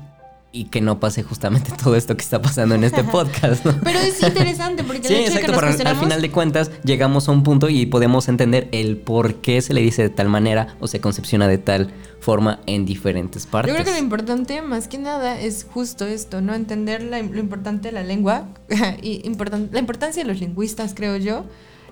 y 0.50 0.64
que 0.64 0.80
no 0.80 0.98
pase 0.98 1.22
justamente 1.22 1.70
todo 1.82 1.94
esto 1.94 2.16
que 2.16 2.22
está 2.22 2.40
pasando 2.40 2.74
en 2.74 2.82
este 2.84 3.04
podcast. 3.04 3.64
¿no? 3.66 3.74
Pero 3.84 3.98
es 3.98 4.22
interesante, 4.22 4.82
porque 4.82 5.06
Sí, 5.06 5.14
el 5.14 5.20
hecho 5.20 5.34
de 5.34 5.40
que 5.40 5.46
exacto, 5.46 5.52
nos 5.52 5.56
pero 5.61 5.66
al- 5.66 5.72
al 5.72 5.74
cuestionamos... 5.76 6.04
final 6.04 6.22
de 6.22 6.30
cuentas 6.30 6.70
llegamos 6.84 7.28
a 7.28 7.32
un 7.32 7.42
punto 7.42 7.68
y 7.68 7.84
podemos 7.87 8.28
entender 8.28 8.68
el 8.72 8.96
por 8.96 9.37
qué 9.37 9.61
se 9.61 9.74
le 9.74 9.82
dice 9.82 10.02
de 10.02 10.08
tal 10.11 10.28
manera 10.28 10.76
o 10.80 10.87
se 10.88 11.00
concepciona 11.00 11.46
de 11.48 11.58
tal 11.58 11.90
forma 12.20 12.61
en 12.66 12.87
diferentes 12.87 13.46
partes. 13.46 13.70
Yo 13.72 13.74
creo 13.76 13.84
que 13.84 13.98
lo 14.00 14.04
importante, 14.04 14.62
más 14.62 14.88
que 14.88 14.96
nada, 14.98 15.38
es 15.40 15.64
justo 15.70 16.06
esto, 16.06 16.40
¿no? 16.40 16.54
Entender 16.54 17.02
la- 17.02 17.20
lo 17.22 17.38
importante 17.38 17.88
de 17.88 17.92
la 17.92 18.02
lengua 18.02 18.48
y 19.02 19.20
importan- 19.28 19.68
la 19.70 19.80
importancia 19.80 20.22
de 20.22 20.28
los 20.28 20.40
lingüistas, 20.40 20.94
creo 20.94 21.16
yo, 21.18 21.44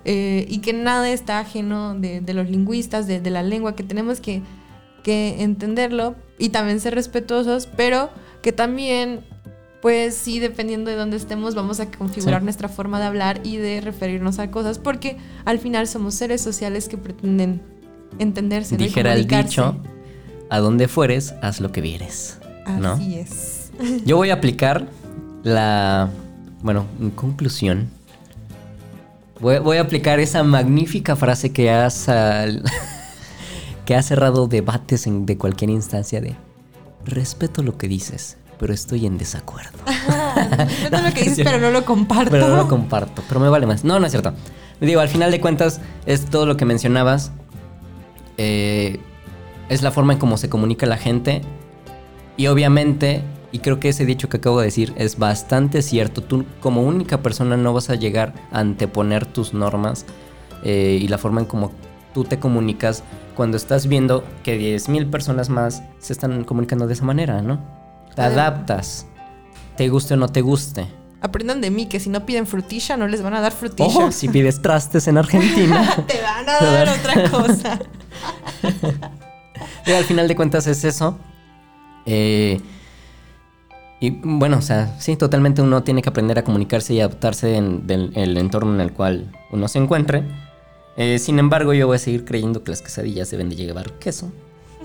eh, 0.07 0.47
y 0.49 0.59
que 0.59 0.73
nada 0.73 1.11
está 1.11 1.41
ajeno 1.41 1.95
de, 1.95 2.21
de 2.23 2.33
los 2.33 2.49
lingüistas, 2.49 3.07
de, 3.07 3.21
de 3.21 3.31
la 3.31 3.43
lengua, 3.43 3.77
que 3.77 3.83
tenemos 3.83 4.21
que, 4.21 4.41
que 5.03 5.43
entenderlo 5.43 6.15
y 6.39 6.49
también 6.51 6.81
ser 6.81 6.95
respetuosos, 6.95 7.67
pero 7.77 8.11
que 8.47 8.53
también, 8.53 9.23
pues 9.83 10.15
sí, 10.15 10.39
dependiendo 10.39 10.89
de 10.89 10.97
dónde 10.97 11.17
estemos, 11.17 11.57
vamos 11.57 11.81
a 11.81 11.91
configurar 11.91 12.43
Sí. 12.43 12.45
nuestra 12.45 12.69
forma 12.69 13.01
de 13.01 13.07
hablar 13.07 13.41
y 13.43 13.57
de 13.57 13.81
referirnos 13.81 14.39
a 14.39 14.53
cosas, 14.53 14.79
porque 14.79 15.17
al 15.45 15.59
final 15.59 15.89
somos 15.89 16.15
seres 16.15 16.43
sociales 16.43 16.87
que 16.89 16.97
pretenden 16.97 17.61
entenderse, 18.21 18.77
Dijera 18.77 19.15
el 19.15 19.27
dicho, 19.27 19.77
a 20.49 20.61
donde 20.61 20.87
fueres, 20.87 21.35
haz 21.43 21.61
lo 21.61 21.73
que 21.73 21.81
vieres. 21.81 22.39
¿no? 22.69 22.93
Así 22.93 23.17
es. 23.17 23.73
Yo 24.07 24.17
voy 24.17 24.31
a 24.31 24.35
aplicar 24.35 24.87
la, 25.43 26.09
bueno, 26.63 26.87
en 27.01 27.11
conclusión, 27.11 27.89
voy, 29.41 29.59
voy 29.59 29.79
a 29.79 29.81
aplicar 29.81 30.21
esa 30.21 30.45
magnífica 30.45 31.17
frase 31.17 31.51
que 31.53 31.69
ha, 31.73 31.91
sal- 31.91 32.63
que 33.85 33.97
ha 33.97 34.03
cerrado 34.05 34.47
debates 34.47 35.09
en- 35.09 35.27
de 35.27 35.37
cualquier 35.37 35.71
instancia 35.71 36.21
de 36.21 36.37
respeto 37.07 37.63
lo 37.63 37.79
que 37.79 37.89
dices, 37.89 38.37
pero 38.59 38.75
estoy 38.75 39.07
en 39.07 39.19
desacuerdo. 39.19 39.79
Respeto 40.57 41.03
lo 41.03 41.15
que 41.15 41.21
dices, 41.23 41.41
pero 41.45 41.59
no 41.59 41.71
lo 41.71 41.85
comparto. 41.85 42.31
Pero 42.31 42.49
no 42.49 42.57
lo 42.57 42.69
comparto, 42.69 43.23
pero 43.29 43.41
me 43.41 43.49
vale 43.49 43.67
más. 43.67 43.85
No, 43.85 43.99
no 43.99 44.07
es 44.07 44.13
cierto. 44.13 44.33
Digo, 44.81 45.01
al 45.01 45.09
final 45.09 45.31
de 45.31 45.41
cuentas, 45.41 45.81
es 46.05 46.27
todo 46.27 46.47
lo 46.47 46.57
que 46.57 46.65
mencionabas. 46.65 47.33
eh, 48.37 49.01
es 49.69 49.83
la 49.83 49.91
forma 49.91 50.13
en 50.13 50.19
cómo 50.19 50.37
se 50.37 50.49
comunica 50.49 50.87
la 50.87 50.97
gente. 50.97 51.43
Y 52.37 52.47
obviamente, 52.49 53.23
y 53.53 53.61
creo 53.61 53.81
que 53.81 53.89
ese 53.89 54.05
dicho 54.07 54.29
que 54.29 54.37
acabo 54.37 54.61
de 54.61 54.67
decir 54.67 54.93
es 54.97 55.19
bastante 55.19 55.83
cierto. 55.83 56.23
Tú 56.23 56.45
como 56.61 56.83
única 56.83 57.23
persona 57.23 57.57
no 57.57 57.73
vas 57.73 57.91
a 57.91 57.95
llegar 57.95 58.35
a 58.53 58.61
anteponer 58.61 59.27
tus 59.27 59.55
normas 59.55 60.05
eh, 60.63 60.99
y 61.01 61.09
la 61.09 61.19
forma 61.19 61.41
en 61.41 61.47
cómo 61.47 61.73
tú 62.17 62.25
te 62.25 62.39
comunicas 62.39 63.03
cuando 63.35 63.59
estás 63.59 63.89
viendo 63.89 64.25
que 64.43 64.59
10.000 64.59 65.11
personas 65.11 65.51
más 65.51 65.83
se 65.99 66.15
están 66.15 66.45
comunicando 66.45 66.87
de 66.87 66.95
esa 66.95 67.05
manera, 67.05 67.43
¿no? 67.43 67.61
Te 68.15 68.23
adaptas. 68.23 69.07
Te 69.77 69.91
guste 69.91 70.15
o 70.15 70.17
no 70.17 70.29
te 70.31 70.41
guste. 70.41 70.87
Aprendan 71.21 71.61
de 71.61 71.71
mí 71.71 71.85
que 71.85 72.01
si 72.01 72.09
no 72.09 72.25
piden 72.25 72.47
frutilla, 72.47 72.97
no 72.97 73.07
les 73.07 73.21
van 73.21 73.35
a 73.35 73.43
dar 73.43 73.53
frutilla. 73.53 73.87
Ojo, 73.89 74.13
si 74.13 74.29
pides 74.31 74.63
trastes 74.63 75.07
en 75.09 75.19
Argentina. 75.19 75.95
Te 76.07 76.23
van 76.23 76.49
a 76.49 76.59
dar 76.65 76.89
otra 76.99 77.31
cosa. 77.31 77.79
Pero 79.85 79.99
al 79.99 80.05
final 80.05 80.27
de 80.27 80.35
cuentas 80.37 80.67
es 80.67 80.83
eso. 80.85 81.19
Eh, 82.07 82.63
y 84.01 84.11
bueno, 84.23 84.57
o 84.57 84.63
sea, 84.63 84.95
sí, 84.99 85.17
totalmente 85.17 85.61
uno 85.61 85.83
tiene 85.83 86.01
que 86.01 86.09
aprender 86.09 86.39
a 86.39 86.45
comunicarse 86.45 86.95
y 86.95 87.01
adaptarse 87.01 87.57
en 87.57 87.87
del- 87.87 88.13
el 88.17 88.39
entorno 88.39 88.73
en 88.75 88.81
el 88.81 88.93
cual 88.95 89.31
uno 89.53 89.69
se 89.69 89.79
encuentre. 89.79 90.25
Eh, 90.97 91.19
sin 91.19 91.39
embargo, 91.39 91.75
yo 91.75 91.87
voy 91.87 91.97
a 91.97 91.99
seguir 91.99 92.25
creyendo 92.25 92.65
que 92.65 92.71
las 92.71 92.81
quesadillas 92.83 93.31
deben 93.31 93.49
de 93.51 93.57
llevar 93.57 93.93
queso. 93.95 94.33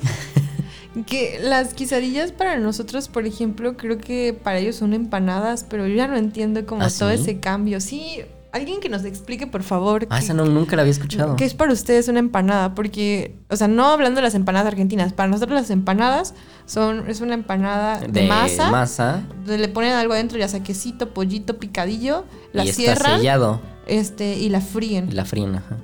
Que 1.07 1.39
las 1.41 1.73
quesadillas 1.73 2.33
para 2.33 2.57
nosotros, 2.57 3.07
por 3.07 3.25
ejemplo, 3.25 3.77
creo 3.77 3.97
que 3.97 4.33
para 4.33 4.57
ellos 4.59 4.75
son 4.75 4.93
empanadas, 4.93 5.63
pero 5.67 5.87
yo 5.87 5.95
ya 5.95 6.07
no 6.07 6.17
entiendo 6.17 6.65
como 6.65 6.83
¿Ah, 6.83 6.89
todo 6.97 7.09
sí? 7.11 7.15
ese 7.15 7.39
cambio. 7.39 7.79
Sí, 7.79 8.17
alguien 8.51 8.81
que 8.81 8.89
nos 8.89 9.05
explique, 9.05 9.47
por 9.47 9.63
favor. 9.63 10.05
Ah, 10.09 10.17
qué- 10.19 10.25
esa 10.25 10.33
no, 10.33 10.43
nunca 10.43 10.75
la 10.75 10.81
había 10.81 10.91
escuchado. 10.91 11.37
¿Qué 11.37 11.45
es 11.45 11.53
para 11.53 11.71
ustedes 11.71 12.09
una 12.09 12.19
empanada? 12.19 12.75
Porque, 12.75 13.35
o 13.49 13.55
sea, 13.55 13.69
no 13.69 13.85
hablando 13.85 14.17
de 14.17 14.23
las 14.23 14.35
empanadas 14.35 14.67
argentinas, 14.67 15.13
para 15.13 15.29
nosotros 15.29 15.57
las 15.61 15.69
empanadas 15.69 16.33
son 16.65 17.09
es 17.09 17.21
una 17.21 17.35
empanada 17.35 18.01
de, 18.01 18.27
masa, 18.27 18.69
masa 18.69 19.23
donde 19.45 19.59
le 19.59 19.69
ponen 19.69 19.93
algo 19.93 20.13
adentro, 20.13 20.37
ya 20.39 20.49
sea 20.49 20.61
quesito, 20.61 21.13
pollito, 21.13 21.57
picadillo, 21.57 22.25
la 22.51 22.65
y 22.65 22.69
está 22.69 22.81
cierran 22.81 23.19
sellado. 23.19 23.61
este, 23.87 24.35
y 24.37 24.49
la 24.49 24.59
fríen. 24.59 25.07
Y 25.09 25.13
la 25.13 25.23
fríen, 25.23 25.55
ajá. 25.55 25.77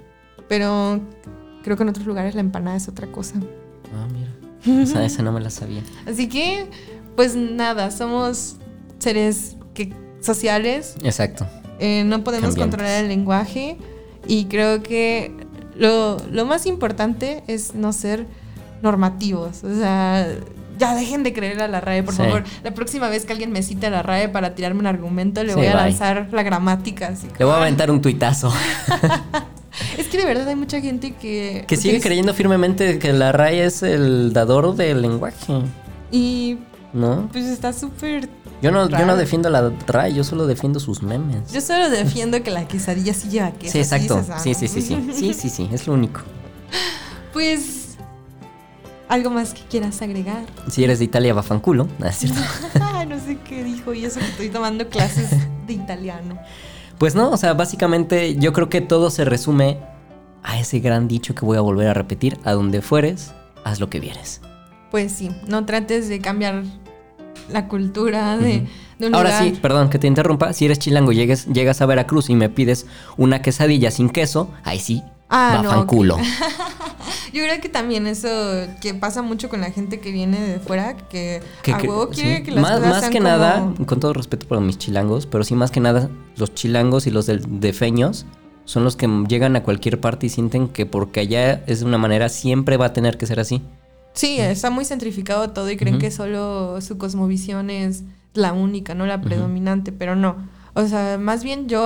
Pero 0.48 1.00
creo 1.64 1.76
que 1.78 1.84
en 1.84 1.90
otros 1.90 2.06
lugares 2.06 2.36
la 2.36 2.42
empanada 2.42 2.78
es 2.78 2.88
otra 2.88 3.08
cosa. 3.08 3.36
Ah, 3.96 4.08
mira. 4.12 4.82
Esa, 4.84 5.06
esa 5.06 5.22
no 5.24 5.32
me 5.32 5.40
la 5.40 5.50
sabía. 5.50 5.82
Así 6.06 6.28
que, 6.28 6.68
pues 7.16 7.36
nada, 7.36 7.92
somos 7.92 8.58
seres 9.00 9.56
que, 9.74 9.94
sociales, 10.20 10.96
Exacto. 11.04 11.46
eh, 11.80 12.04
no 12.06 12.24
podemos 12.24 12.50
Cambiantes. 12.50 12.78
controlar 12.78 13.04
el 13.04 13.08
lenguaje 13.10 13.78
y 14.28 14.46
creo 14.46 14.84
que 14.84 15.32
lo, 15.76 16.18
lo 16.32 16.46
más 16.46 16.66
importante 16.66 17.44
es 17.48 17.76
no 17.76 17.94
ser 17.94 18.26
normativos. 18.82 19.64
O 19.64 19.74
sea, 19.76 20.28
ya 20.78 20.96
dejen 20.96 21.24
de 21.24 21.34
creer 21.34 21.62
a 21.62 21.68
la 21.68 21.80
RAE, 21.82 22.04
por 22.04 22.14
Sí. 22.14 22.24
favor. 22.24 22.44
La 22.64 22.74
próxima 22.74 23.10
vez 23.10 23.26
que 23.26 23.34
alguien 23.34 23.52
me 23.52 23.64
cite 23.64 23.88
a 23.88 23.90
la 23.90 24.04
RAE 24.04 24.30
para 24.30 24.56
tirarme 24.56 24.80
un 24.82 24.88
argumento, 24.88 25.44
le 25.44 25.50
Sí, 25.54 25.56
voy 25.58 25.68
a 25.68 25.74
bye. 25.74 25.82
lanzar 25.90 26.28
la 26.32 26.44
gramática. 26.44 27.08
Así 27.08 27.28
Le 27.38 27.46
voy 27.46 27.54
a 27.54 27.58
aventar 27.58 27.92
un 27.92 28.02
tuitazo. 28.02 28.52
Es 29.98 30.08
que 30.08 30.18
de 30.18 30.26
verdad 30.26 30.48
hay 30.48 30.56
mucha 30.56 30.82
gente 30.82 31.14
que... 31.14 31.66
Que 31.68 31.78
sigue 31.78 32.00
creyendo 32.02 32.34
firmemente 32.34 32.98
que 32.98 33.14
la 33.14 33.32
RAE 33.32 33.64
es 33.66 33.84
el 33.84 34.34
dador 34.34 34.76
del 34.76 35.04
lenguaje, 35.04 35.62
Y 36.12 36.58
¿no? 36.94 37.30
pues 37.32 37.46
está 37.46 37.74
súper... 37.74 38.28
Yo 38.60 38.72
no, 38.72 38.90
yo 38.90 39.06
no 39.06 39.16
defiendo 39.16 39.52
la 39.52 39.72
RAE, 39.86 40.16
yo 40.16 40.24
solo 40.24 40.48
defiendo 40.48 40.80
sus 40.80 41.04
memes. 41.04 41.52
Yo 41.54 41.62
solo 41.62 41.92
defiendo 41.92 42.42
que 42.42 42.50
la 42.50 42.68
quesadilla 42.68 43.14
sí 43.14 43.30
lleva 43.30 43.52
queso. 43.52 43.74
sí, 43.74 43.78
exacto. 43.80 44.26
ah, 44.32 44.40
Sí, 44.40 44.56
sí, 44.56 44.68
sí, 44.68 44.82
sí. 44.82 45.10
Sí, 45.14 45.34
sí, 45.36 45.50
sí, 45.50 45.70
es 45.72 45.86
lo 45.86 45.94
único. 45.94 46.22
Pues... 47.34 47.87
¿Algo 49.10 49.30
más 49.30 49.54
que 49.54 49.62
quieras 49.62 50.02
agregar? 50.02 50.44
Si 50.70 50.84
eres 50.84 51.00
de 51.00 51.06
Italia, 51.06 51.34
va 51.34 51.44
fanculo. 51.44 51.88
¿no 52.00 52.06
es 52.08 52.16
cierto? 52.18 52.40
No 53.08 53.18
sé 53.20 53.38
qué 53.48 53.64
dijo 53.64 53.94
y 53.94 54.04
eso 54.04 54.20
que 54.20 54.26
estoy 54.26 54.50
tomando 54.50 54.90
clases 54.90 55.30
de 55.66 55.74
italiano. 55.74 56.38
Pues 56.98 57.16
no, 57.16 57.30
o 57.32 57.38
sea, 57.38 57.54
básicamente 57.54 58.36
yo 58.36 58.52
creo 58.52 58.68
que 58.70 58.82
todo 58.82 59.10
se 59.12 59.24
resume 59.24 59.78
a 60.44 60.60
ese 60.60 60.80
gran 60.80 61.08
dicho 61.08 61.34
que 61.36 61.46
voy 61.46 61.58
a 61.58 61.62
volver 61.62 61.88
a 61.88 61.94
repetir. 61.94 62.38
A 62.44 62.52
donde 62.52 62.82
fueres, 62.82 63.32
haz 63.64 63.80
lo 63.80 63.90
que 63.90 64.02
vieres. 64.02 64.42
Pues 64.92 65.14
sí, 65.14 65.32
no 65.48 65.66
trates 65.66 66.10
de 66.10 66.20
cambiar 66.20 66.64
la 67.50 67.70
cultura 67.70 68.38
de, 68.38 68.68
de 69.00 69.08
un 69.08 69.16
Ahora 69.16 69.30
lugar. 69.40 69.44
sí, 69.56 69.60
perdón 69.62 69.90
que 69.90 70.00
te 70.00 70.08
interrumpa. 70.08 70.52
Si 70.52 70.66
eres 70.66 70.80
chilango 70.80 71.14
y 71.14 71.16
llegues, 71.16 71.46
llegas 71.48 71.82
a 71.82 71.86
Veracruz 71.86 72.30
y 72.30 72.36
me 72.36 72.50
pides 72.50 72.88
una 73.16 73.42
quesadilla 73.42 73.90
sin 73.90 74.10
queso, 74.10 74.50
ahí 74.66 74.80
sí, 74.80 75.02
Ah, 75.30 75.62
no, 75.64 75.82
ok. 75.82 75.92
Yo 77.34 77.44
creo 77.44 77.60
que 77.62 77.70
también 77.70 78.08
eso 78.08 78.30
que 78.82 78.94
pasa 78.94 79.22
mucho 79.22 79.50
con 79.50 79.62
la 79.62 79.72
gente 79.72 80.00
que 80.00 80.12
viene 80.12 80.40
de 80.40 80.60
fuera, 80.60 80.96
que, 80.96 81.42
Que- 81.64 81.74
a 81.74 81.78
que- 81.78 81.88
huevo 81.88 82.10
quiere 82.10 82.38
sí. 82.38 82.44
que 82.44 82.52
las 82.52 82.62
más, 82.62 82.72
cosas 82.74 82.90
más 82.90 83.00
sean 83.02 83.12
que 83.12 83.18
como- 83.20 83.30
nada, 83.30 83.74
con 83.86 84.00
todo 84.00 84.14
respeto 84.14 84.48
para 84.48 84.62
mis 84.62 84.78
chilangos, 84.78 85.26
pero 85.26 85.44
sí 85.44 85.54
más 85.56 85.72
que 85.72 85.80
nada 85.80 86.10
los 86.38 86.54
chilangos 86.54 87.08
y 87.08 87.12
los 87.12 87.26
del 87.26 87.60
defeños 87.60 88.26
son 88.66 88.84
los 88.84 88.96
que 88.96 89.08
llegan 89.28 89.56
a 89.56 89.64
cualquier 89.64 90.00
parte 90.00 90.26
y 90.28 90.30
sienten 90.30 90.68
que 90.70 90.86
porque 90.86 91.20
allá 91.22 91.64
es 91.68 91.80
de 91.82 91.86
una 91.86 91.98
manera 91.98 92.30
siempre 92.30 92.78
va 92.78 92.88
a 92.88 92.94
tener 92.94 93.18
que 93.18 93.26
ser 93.26 93.40
así. 93.40 93.62
Sí, 94.14 94.40
está 94.40 94.70
muy 94.70 94.84
centrificado 94.86 95.50
todo 95.52 95.70
y 95.70 95.78
creen 95.78 96.00
que 96.00 96.10
solo 96.12 96.82
su 96.82 96.98
cosmovisión 96.98 97.70
es 97.70 98.04
la 98.34 98.52
única, 98.54 98.94
no 98.96 99.06
la 99.06 99.22
predominante, 99.22 99.92
pero 99.92 100.16
no. 100.16 100.36
O 100.74 100.86
sea, 100.88 101.18
más 101.18 101.44
bien 101.44 101.68
yo, 101.70 101.86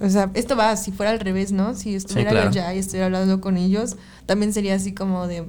o 0.00 0.08
sea, 0.08 0.30
esto 0.34 0.56
va 0.56 0.76
si 0.76 0.92
fuera 0.92 1.10
al 1.12 1.20
revés, 1.20 1.52
¿no? 1.52 1.74
Si 1.74 1.94
estuviera 1.94 2.30
claro. 2.30 2.50
yo 2.50 2.60
allá 2.62 2.74
y 2.74 2.78
estuviera 2.78 3.06
hablando 3.06 3.40
con 3.40 3.56
ellos, 3.56 3.96
también 4.26 4.52
sería 4.52 4.74
así 4.74 4.92
como 4.94 5.26
de, 5.26 5.48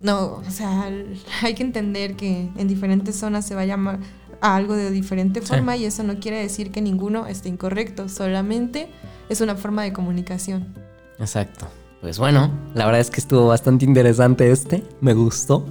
no, 0.00 0.42
o 0.46 0.50
sea, 0.50 0.90
hay 1.42 1.54
que 1.54 1.62
entender 1.62 2.16
que 2.16 2.48
en 2.56 2.68
diferentes 2.68 3.16
zonas 3.16 3.46
se 3.46 3.54
va 3.54 3.62
a 3.62 3.66
llamar 3.66 3.98
a 4.40 4.56
algo 4.56 4.74
de 4.74 4.90
diferente 4.90 5.40
Sí. 5.40 5.46
forma 5.48 5.76
y 5.76 5.84
eso 5.84 6.02
no 6.02 6.18
quiere 6.18 6.38
decir 6.40 6.70
que 6.70 6.80
ninguno 6.80 7.26
esté 7.26 7.48
incorrecto, 7.48 8.08
solamente 8.08 8.88
es 9.28 9.40
una 9.40 9.54
forma 9.54 9.82
de 9.82 9.92
comunicación. 9.92 10.74
Exacto. 11.18 11.68
Pues 12.00 12.18
bueno, 12.18 12.50
la 12.74 12.86
verdad 12.86 13.02
es 13.02 13.10
que 13.10 13.20
estuvo 13.20 13.48
bastante 13.48 13.84
interesante 13.84 14.50
este, 14.50 14.82
me 15.02 15.12
gustó. 15.12 15.66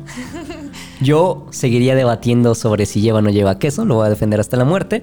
Yo 1.01 1.47
seguiría 1.49 1.95
debatiendo 1.95 2.53
sobre 2.53 2.86
si 2.86 3.01
lleva 3.01 3.20
o 3.20 3.22
no 3.24 3.32
lleva 3.32 3.57
queso, 3.57 3.84
lo 3.86 3.95
voy 3.95 4.05
a 4.05 4.10
defender 4.10 4.39
hasta 4.39 4.55
la 4.55 4.66
muerte. 4.66 5.01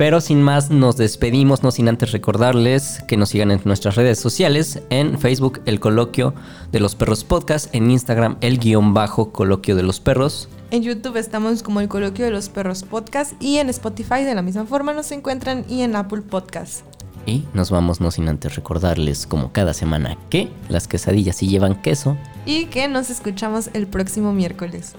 Pero 0.00 0.22
sin 0.22 0.40
más, 0.40 0.70
nos 0.70 0.96
despedimos, 0.96 1.62
no 1.62 1.70
sin 1.70 1.86
antes 1.86 2.12
recordarles 2.12 3.04
que 3.06 3.18
nos 3.18 3.28
sigan 3.28 3.50
en 3.50 3.60
nuestras 3.66 3.96
redes 3.96 4.18
sociales, 4.18 4.80
en 4.88 5.18
Facebook 5.18 5.60
el 5.66 5.78
coloquio 5.78 6.32
de 6.72 6.80
los 6.80 6.94
perros 6.94 7.22
podcast, 7.22 7.68
en 7.74 7.90
Instagram 7.90 8.38
el 8.40 8.58
guion 8.58 8.94
bajo 8.94 9.30
coloquio 9.30 9.76
de 9.76 9.82
los 9.82 10.00
perros. 10.00 10.48
En 10.70 10.82
YouTube 10.82 11.18
estamos 11.18 11.62
como 11.62 11.82
el 11.82 11.88
coloquio 11.88 12.24
de 12.24 12.30
los 12.30 12.48
perros 12.48 12.82
podcast 12.82 13.34
y 13.42 13.58
en 13.58 13.68
Spotify 13.68 14.24
de 14.24 14.34
la 14.34 14.40
misma 14.40 14.64
forma 14.64 14.94
nos 14.94 15.12
encuentran 15.12 15.66
y 15.68 15.82
en 15.82 15.94
Apple 15.94 16.22
Podcast. 16.22 16.80
Y 17.26 17.44
nos 17.52 17.70
vamos 17.70 18.00
no 18.00 18.10
sin 18.10 18.26
antes 18.30 18.56
recordarles 18.56 19.26
como 19.26 19.52
cada 19.52 19.74
semana 19.74 20.16
que 20.30 20.48
las 20.70 20.88
quesadillas 20.88 21.36
sí 21.36 21.48
llevan 21.48 21.74
queso. 21.82 22.16
Y 22.46 22.64
que 22.68 22.88
nos 22.88 23.10
escuchamos 23.10 23.68
el 23.74 23.86
próximo 23.86 24.32
miércoles. 24.32 24.94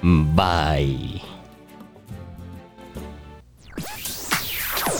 Bye. 0.00 1.35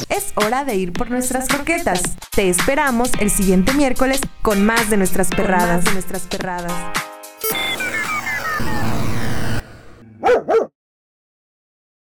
Es 0.08 0.32
hora 0.36 0.64
de 0.64 0.76
ir 0.76 0.92
por 0.92 1.10
nuestras 1.10 1.48
croquetas. 1.48 2.02
Te 2.34 2.48
esperamos 2.48 3.10
el 3.20 3.30
siguiente 3.30 3.72
miércoles 3.72 4.20
con 4.42 4.64
más 4.64 4.90
de 4.90 4.96
nuestras 4.96 5.28
perradas. 5.28 5.84
de 5.84 5.92
nuestras 5.92 6.22
perradas. 6.22 6.72